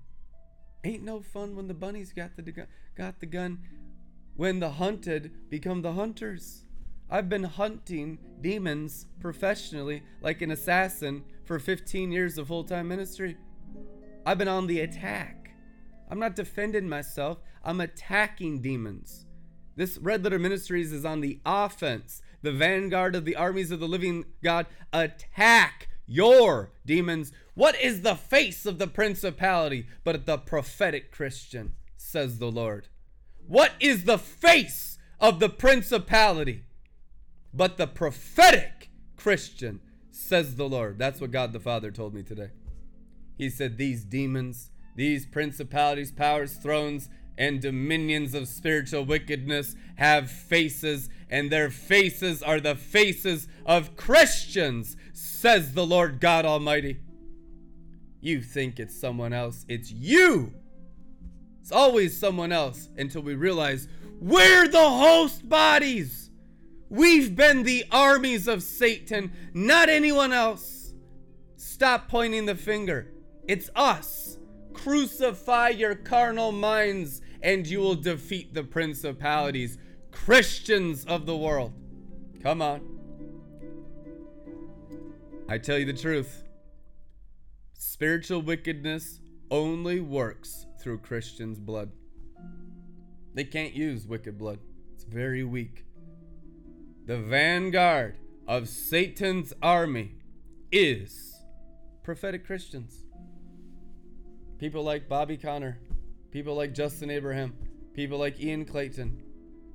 Ain't 0.83 1.03
no 1.03 1.21
fun 1.21 1.55
when 1.55 1.67
the 1.67 1.73
bunnies 1.73 2.11
got 2.11 2.35
the 2.35 2.67
got 2.95 3.19
the 3.19 3.25
gun. 3.25 3.59
When 4.35 4.59
the 4.59 4.71
hunted 4.71 5.49
become 5.49 5.81
the 5.81 5.93
hunters. 5.93 6.63
I've 7.09 7.29
been 7.29 7.43
hunting 7.43 8.17
demons 8.41 9.05
professionally 9.21 10.03
like 10.21 10.41
an 10.41 10.51
assassin 10.51 11.23
for 11.45 11.59
15 11.59 12.11
years 12.11 12.37
of 12.37 12.47
full 12.47 12.65
time 12.65 12.89
ministry. 12.89 13.37
I've 14.25 14.37
been 14.37 14.47
on 14.47 14.67
the 14.67 14.81
attack. 14.81 15.44
I'm 16.09 16.19
not 16.19 16.35
defending 16.35 16.87
myself, 16.87 17.39
I'm 17.63 17.81
attacking 17.81 18.61
demons. 18.61 19.25
This 19.75 19.97
Red 19.97 20.23
Letter 20.23 20.39
Ministries 20.39 20.91
is 20.93 21.03
on 21.03 21.21
the 21.21 21.39
offense. 21.45 22.21
The 22.41 22.51
vanguard 22.51 23.15
of 23.15 23.25
the 23.25 23.35
armies 23.35 23.71
of 23.71 23.79
the 23.79 23.87
living 23.87 24.25
God 24.43 24.67
attack 24.93 25.89
your 26.05 26.71
demons. 26.85 27.33
What 27.55 27.79
is 27.81 28.01
the 28.01 28.15
face 28.15 28.65
of 28.65 28.77
the 28.77 28.87
principality 28.87 29.87
but 30.03 30.25
the 30.25 30.37
prophetic 30.37 31.11
Christian, 31.11 31.73
says 31.97 32.37
the 32.37 32.51
Lord? 32.51 32.87
What 33.47 33.73
is 33.79 34.05
the 34.05 34.19
face 34.19 34.97
of 35.19 35.39
the 35.39 35.49
principality? 35.49 36.63
but 37.55 37.77
the 37.77 37.87
prophetic 37.87 38.89
Christian, 39.15 39.79
says 40.11 40.55
the 40.55 40.67
Lord. 40.67 40.99
That's 40.99 41.21
what 41.21 41.31
God 41.31 41.53
the 41.53 41.59
Father 41.59 41.89
told 41.89 42.13
me 42.13 42.21
today. 42.21 42.49
He 43.37 43.49
said, 43.49 43.77
These 43.77 44.03
demons, 44.03 44.71
these 44.95 45.25
principalities, 45.25 46.11
powers, 46.11 46.53
thrones, 46.53 47.09
and 47.37 47.61
dominions 47.61 48.33
of 48.33 48.47
spiritual 48.47 49.05
wickedness 49.05 49.75
have 49.95 50.31
faces, 50.31 51.09
and 51.29 51.51
their 51.51 51.69
faces 51.69 52.41
are 52.41 52.59
the 52.59 52.75
faces 52.75 53.47
of 53.65 53.97
Christians, 53.97 54.95
says 55.13 55.73
the 55.73 55.85
Lord 55.85 56.19
God 56.19 56.45
Almighty. 56.45 56.99
You 58.21 58.41
think 58.41 58.79
it's 58.79 58.99
someone 58.99 59.33
else, 59.33 59.65
it's 59.67 59.91
you. 59.91 60.53
It's 61.61 61.71
always 61.71 62.17
someone 62.17 62.51
else 62.51 62.89
until 62.97 63.21
we 63.21 63.35
realize 63.35 63.87
we're 64.21 64.67
the 64.67 64.89
host 64.89 65.47
bodies. 65.49 66.29
We've 66.89 67.35
been 67.35 67.63
the 67.63 67.85
armies 67.91 68.47
of 68.47 68.63
Satan, 68.63 69.33
not 69.53 69.89
anyone 69.89 70.31
else. 70.31 70.93
Stop 71.57 72.07
pointing 72.07 72.45
the 72.45 72.55
finger. 72.55 73.11
It's 73.47 73.69
us. 73.75 74.37
Crucify 74.75 75.69
your 75.69 75.95
carnal 75.95 76.51
minds, 76.51 77.21
and 77.41 77.65
you 77.65 77.79
will 77.79 77.95
defeat 77.95 78.53
the 78.53 78.63
principalities, 78.63 79.77
Christians 80.11 81.05
of 81.05 81.25
the 81.25 81.35
world. 81.35 81.73
Come 82.41 82.61
on. 82.61 82.81
I 85.47 85.57
tell 85.57 85.77
you 85.77 85.85
the 85.85 85.93
truth 85.93 86.43
spiritual 87.73 88.41
wickedness 88.41 89.19
only 89.51 89.99
works 89.99 90.65
through 90.79 90.99
Christians' 90.99 91.59
blood. 91.59 91.91
They 93.33 93.43
can't 93.43 93.73
use 93.73 94.07
wicked 94.07 94.37
blood, 94.37 94.59
it's 94.93 95.03
very 95.03 95.43
weak 95.43 95.85
the 97.05 97.17
vanguard 97.17 98.17
of 98.47 98.67
Satan's 98.67 99.53
army 99.61 100.15
is 100.71 101.35
prophetic 102.03 102.45
Christians. 102.45 103.04
People 104.57 104.83
like 104.83 105.09
Bobby 105.09 105.35
Conner, 105.35 105.77
people 106.31 106.55
like 106.55 106.73
Justin 106.73 107.09
Abraham, 107.09 107.53
people 107.93 108.17
like 108.17 108.39
Ian 108.39 108.63
Clayton, 108.63 109.21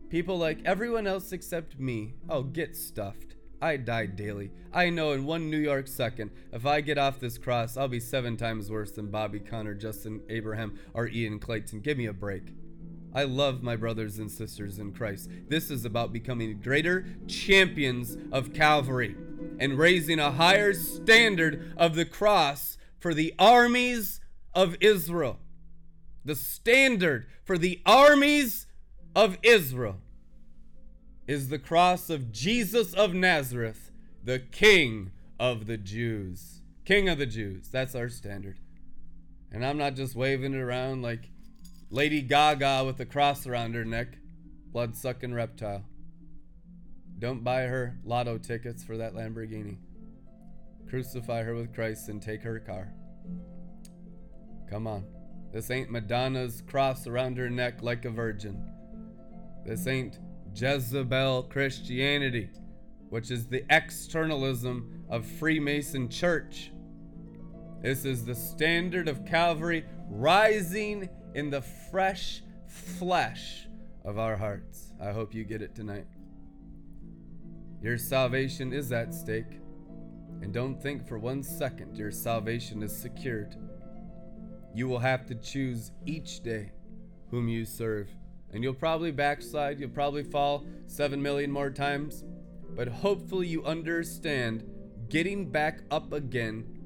people 0.08 0.38
like 0.38 0.58
everyone 0.64 1.06
else 1.06 1.32
except 1.32 1.78
me. 1.78 2.14
Oh, 2.30 2.42
get 2.42 2.74
stuffed. 2.74 3.36
I 3.60 3.76
die 3.76 4.06
daily. 4.06 4.52
I 4.72 4.88
know 4.88 5.12
in 5.12 5.26
one 5.26 5.50
New 5.50 5.58
York 5.58 5.86
second, 5.86 6.30
if 6.50 6.64
I 6.64 6.80
get 6.80 6.96
off 6.96 7.20
this 7.20 7.36
cross, 7.36 7.76
I'll 7.76 7.88
be 7.88 8.00
seven 8.00 8.38
times 8.38 8.70
worse 8.70 8.92
than 8.92 9.10
Bobby 9.10 9.38
Conner, 9.38 9.74
Justin 9.74 10.22
Abraham, 10.30 10.78
or 10.94 11.08
Ian 11.08 11.40
Clayton. 11.40 11.80
Give 11.80 11.98
me 11.98 12.06
a 12.06 12.14
break. 12.14 12.54
I 13.14 13.24
love 13.24 13.62
my 13.62 13.76
brothers 13.76 14.18
and 14.18 14.30
sisters 14.30 14.78
in 14.78 14.92
Christ. 14.92 15.28
This 15.48 15.70
is 15.70 15.84
about 15.84 16.12
becoming 16.12 16.60
greater 16.60 17.04
champions 17.26 18.16
of 18.32 18.54
Calvary 18.54 19.14
and 19.58 19.76
raising 19.76 20.18
a 20.18 20.30
higher 20.30 20.72
standard 20.72 21.74
of 21.76 21.96
the 21.96 22.06
cross 22.06 22.78
for 22.98 23.12
the 23.12 23.34
armies 23.38 24.19
of 24.54 24.76
Israel, 24.80 25.38
the 26.24 26.34
standard 26.34 27.26
for 27.44 27.56
the 27.58 27.80
armies 27.86 28.66
of 29.14 29.38
Israel, 29.42 29.98
is 31.26 31.48
the 31.48 31.58
cross 31.58 32.10
of 32.10 32.32
Jesus 32.32 32.92
of 32.94 33.14
Nazareth, 33.14 33.90
the 34.22 34.38
King 34.38 35.12
of 35.38 35.66
the 35.66 35.76
Jews. 35.76 36.60
King 36.84 37.08
of 37.08 37.18
the 37.18 37.26
Jews. 37.26 37.68
That's 37.68 37.94
our 37.94 38.08
standard. 38.08 38.58
And 39.52 39.64
I'm 39.64 39.78
not 39.78 39.94
just 39.94 40.14
waving 40.14 40.54
it 40.54 40.60
around 40.60 41.02
like 41.02 41.30
Lady 41.90 42.22
Gaga 42.22 42.84
with 42.84 43.00
a 43.00 43.06
cross 43.06 43.46
around 43.46 43.74
her 43.74 43.84
neck, 43.84 44.18
blood 44.72 44.96
sucking 44.96 45.34
reptile. 45.34 45.84
Don't 47.18 47.44
buy 47.44 47.62
her 47.62 47.98
lotto 48.04 48.38
tickets 48.38 48.82
for 48.82 48.96
that 48.96 49.14
Lamborghini. 49.14 49.76
Crucify 50.88 51.42
her 51.42 51.54
with 51.54 51.74
Christ 51.74 52.08
and 52.08 52.22
take 52.22 52.42
her 52.42 52.58
car. 52.58 52.92
Come 54.70 54.86
on. 54.86 55.04
This 55.52 55.70
ain't 55.70 55.90
Madonna's 55.90 56.62
cross 56.64 57.08
around 57.08 57.36
her 57.38 57.50
neck 57.50 57.82
like 57.82 58.04
a 58.04 58.10
virgin. 58.10 58.64
This 59.66 59.88
ain't 59.88 60.20
Jezebel 60.54 61.44
Christianity, 61.44 62.50
which 63.08 63.32
is 63.32 63.48
the 63.48 63.64
externalism 63.68 65.04
of 65.10 65.26
Freemason 65.26 66.08
Church. 66.08 66.70
This 67.82 68.04
is 68.04 68.24
the 68.24 68.34
standard 68.34 69.08
of 69.08 69.24
Calvary 69.24 69.84
rising 70.08 71.08
in 71.34 71.50
the 71.50 71.62
fresh 71.62 72.42
flesh 72.68 73.66
of 74.04 74.18
our 74.18 74.36
hearts. 74.36 74.92
I 75.00 75.10
hope 75.10 75.34
you 75.34 75.44
get 75.44 75.62
it 75.62 75.74
tonight. 75.74 76.06
Your 77.82 77.98
salvation 77.98 78.72
is 78.72 78.92
at 78.92 79.14
stake. 79.14 79.58
And 80.42 80.52
don't 80.52 80.80
think 80.80 81.06
for 81.06 81.18
one 81.18 81.42
second 81.42 81.96
your 81.96 82.10
salvation 82.10 82.82
is 82.82 82.96
secured. 82.96 83.56
You 84.74 84.88
will 84.88 84.98
have 84.98 85.26
to 85.26 85.34
choose 85.34 85.90
each 86.06 86.42
day 86.42 86.72
whom 87.30 87.48
you 87.48 87.64
serve. 87.64 88.08
And 88.52 88.64
you'll 88.64 88.74
probably 88.74 89.12
backslide, 89.12 89.78
you'll 89.78 89.90
probably 89.90 90.24
fall 90.24 90.64
seven 90.86 91.22
million 91.22 91.50
more 91.50 91.70
times. 91.70 92.24
But 92.74 92.88
hopefully, 92.88 93.46
you 93.46 93.64
understand 93.64 94.64
getting 95.08 95.50
back 95.50 95.80
up 95.90 96.12
again 96.12 96.78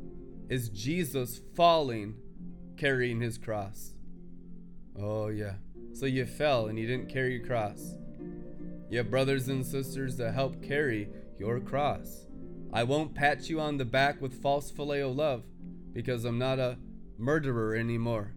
is 0.48 0.68
Jesus 0.70 1.40
falling, 1.54 2.16
carrying 2.76 3.20
his 3.20 3.38
cross. 3.38 3.92
Oh, 4.98 5.28
yeah. 5.28 5.54
So 5.92 6.06
you 6.06 6.26
fell 6.26 6.66
and 6.66 6.78
you 6.78 6.86
didn't 6.86 7.08
carry 7.08 7.36
your 7.36 7.46
cross. 7.46 7.96
You 8.90 8.98
have 8.98 9.10
brothers 9.10 9.48
and 9.48 9.64
sisters 9.64 10.16
that 10.18 10.34
help 10.34 10.62
carry 10.62 11.08
your 11.38 11.60
cross. 11.60 12.26
I 12.72 12.82
won't 12.82 13.14
pat 13.14 13.48
you 13.48 13.60
on 13.60 13.76
the 13.76 13.84
back 13.84 14.20
with 14.20 14.42
false 14.42 14.70
phileo 14.70 15.14
love 15.14 15.44
because 15.92 16.24
I'm 16.24 16.38
not 16.38 16.58
a 16.58 16.78
murderer 17.18 17.74
anymore. 17.74 18.34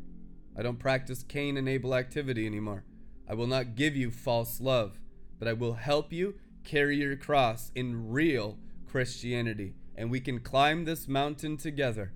I 0.57 0.63
don't 0.63 0.80
practice 0.80 1.23
Cain 1.23 1.57
and 1.57 1.69
Abel 1.69 1.93
activity 1.93 2.45
anymore. 2.45 2.84
I 3.30 3.34
will 3.34 3.47
not 3.47 3.75
give 3.75 3.95
you 3.95 4.09
false 4.09 4.59
love, 4.61 4.99
but 5.38 5.47
I 5.47 5.53
will 5.53 5.73
help 5.73 6.11
you 6.11 6.36
carry 6.63 6.97
your 6.97 7.15
cross 7.15 7.71
in 7.75 8.09
real 8.09 8.57
Christianity. 8.88 9.75
And 9.95 10.09
we 10.09 10.19
can 10.19 10.39
climb 10.39 10.86
this 10.86 11.07
mountain 11.07 11.57
together 11.57 12.13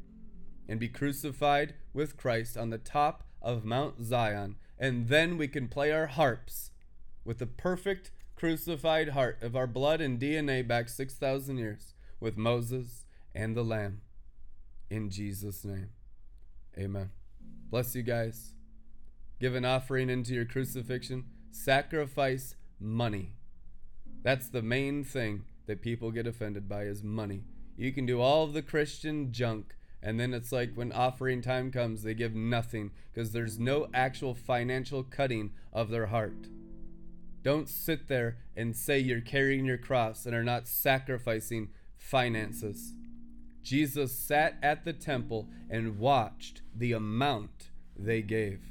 and 0.68 0.80
be 0.80 0.88
crucified 0.88 1.74
with 1.94 2.18
Christ 2.18 2.58
on 2.58 2.70
the 2.70 2.78
top 2.78 3.24
of 3.42 3.66
Mount 3.66 4.04
Zion. 4.04 4.56
And 4.80 5.08
then 5.08 5.38
we 5.38 5.48
can 5.48 5.68
play 5.68 5.92
our 5.92 6.08
harps 6.08 6.72
with 7.26 7.40
the 7.40 7.48
perfect 7.48 8.12
crucified 8.36 9.10
heart 9.10 9.38
of 9.42 9.56
our 9.56 9.68
blood 9.68 10.02
and 10.02 10.20
DNA 10.20 10.68
back 10.68 10.90
6,000 10.90 11.58
years 11.58 11.94
with 12.20 12.38
Moses 12.38 13.06
and 13.36 13.56
the 13.56 13.64
Lamb. 13.64 14.02
In 14.90 15.10
Jesus' 15.10 15.64
name, 15.64 15.90
amen. 16.78 17.12
Bless 17.70 17.96
you 17.96 18.04
guys. 18.04 18.54
Give 19.40 19.56
an 19.56 19.66
offering 19.66 20.10
into 20.10 20.34
your 20.34 20.46
crucifixion. 20.46 21.26
Sacrifice 21.52 22.56
money. 22.80 23.34
That's 24.24 24.50
the 24.50 24.62
main 24.62 25.04
thing 25.04 25.46
that 25.66 25.82
people 25.82 26.12
get 26.12 26.28
offended 26.28 26.68
by 26.70 26.84
is 26.84 27.04
money. 27.04 27.44
You 27.76 27.92
can 27.92 28.06
do 28.06 28.22
all 28.22 28.48
the 28.48 28.62
Christian 28.62 29.32
junk, 29.32 29.76
and 30.04 30.20
then 30.20 30.34
it's 30.34 30.52
like 30.52 30.74
when 30.76 30.92
offering 30.92 31.42
time 31.42 31.72
comes, 31.72 32.04
they 32.04 32.14
give 32.14 32.36
nothing 32.36 32.92
because 33.12 33.32
there's 33.32 33.58
no 33.58 33.88
actual 33.94 34.36
financial 34.36 35.04
cutting 35.04 35.52
of 35.74 35.90
their 35.90 36.08
heart. 36.08 36.48
Don't 37.44 37.70
sit 37.70 38.08
there 38.08 38.38
and 38.56 38.76
say 38.76 39.00
you're 39.00 39.22
carrying 39.22 39.66
your 39.66 39.78
cross 39.78 40.26
and 40.26 40.36
are 40.36 40.44
not 40.44 40.68
sacrificing 40.68 41.70
finances. 41.98 42.94
Jesus 43.64 44.12
sat 44.18 44.58
at 44.62 44.86
the 44.86 44.94
temple 44.94 45.48
and 45.70 46.00
watched 46.00 46.62
the 46.76 46.94
amount 46.94 47.70
they 47.96 48.22
gave. 48.22 48.62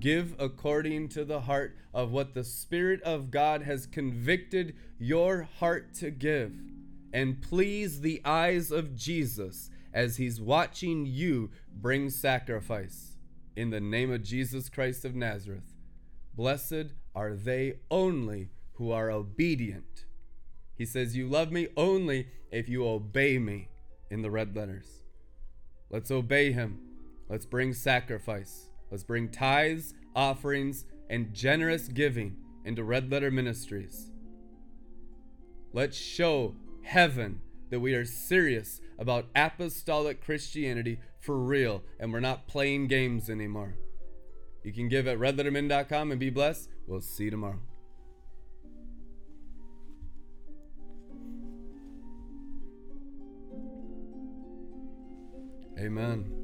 Give 0.00 0.34
according 0.38 1.08
to 1.10 1.24
the 1.24 1.42
heart 1.42 1.76
of 1.94 2.10
what 2.10 2.34
the 2.34 2.44
Spirit 2.44 3.00
of 3.02 3.30
God 3.30 3.62
has 3.62 3.86
convicted 3.86 4.74
your 4.98 5.48
heart 5.58 5.94
to 5.94 6.10
give, 6.10 6.52
and 7.12 7.40
please 7.40 8.00
the 8.00 8.20
eyes 8.24 8.70
of 8.70 8.96
Jesus 8.96 9.70
as 9.94 10.16
he's 10.16 10.40
watching 10.40 11.06
you 11.06 11.50
bring 11.72 12.10
sacrifice. 12.10 13.16
In 13.54 13.70
the 13.70 13.80
name 13.80 14.12
of 14.12 14.22
Jesus 14.22 14.68
Christ 14.68 15.04
of 15.04 15.14
Nazareth, 15.14 15.72
blessed 16.34 16.92
are 17.14 17.34
they 17.34 17.74
only 17.90 18.50
who 18.74 18.90
are 18.90 19.10
obedient 19.10 20.05
he 20.76 20.84
says, 20.84 21.16
You 21.16 21.28
love 21.28 21.50
me 21.50 21.68
only 21.76 22.28
if 22.50 22.68
you 22.68 22.86
obey 22.86 23.38
me 23.38 23.68
in 24.10 24.22
the 24.22 24.30
red 24.30 24.54
letters. 24.54 25.02
Let's 25.90 26.10
obey 26.10 26.52
him. 26.52 26.80
Let's 27.28 27.46
bring 27.46 27.72
sacrifice. 27.72 28.70
Let's 28.90 29.04
bring 29.04 29.30
tithes, 29.30 29.94
offerings, 30.14 30.84
and 31.08 31.32
generous 31.34 31.88
giving 31.88 32.36
into 32.64 32.84
Red 32.84 33.10
Letter 33.10 33.30
Ministries. 33.30 34.10
Let's 35.72 35.96
show 35.96 36.54
heaven 36.82 37.40
that 37.70 37.80
we 37.80 37.94
are 37.94 38.04
serious 38.04 38.80
about 38.98 39.26
apostolic 39.34 40.24
Christianity 40.24 41.00
for 41.20 41.38
real 41.38 41.82
and 41.98 42.12
we're 42.12 42.20
not 42.20 42.46
playing 42.46 42.86
games 42.86 43.28
anymore. 43.28 43.76
You 44.62 44.72
can 44.72 44.88
give 44.88 45.06
at 45.06 45.18
redlettermin.com 45.18 46.10
and 46.10 46.20
be 46.20 46.30
blessed. 46.30 46.68
We'll 46.86 47.00
see 47.00 47.24
you 47.24 47.30
tomorrow. 47.30 47.60
Amen. 55.78 56.35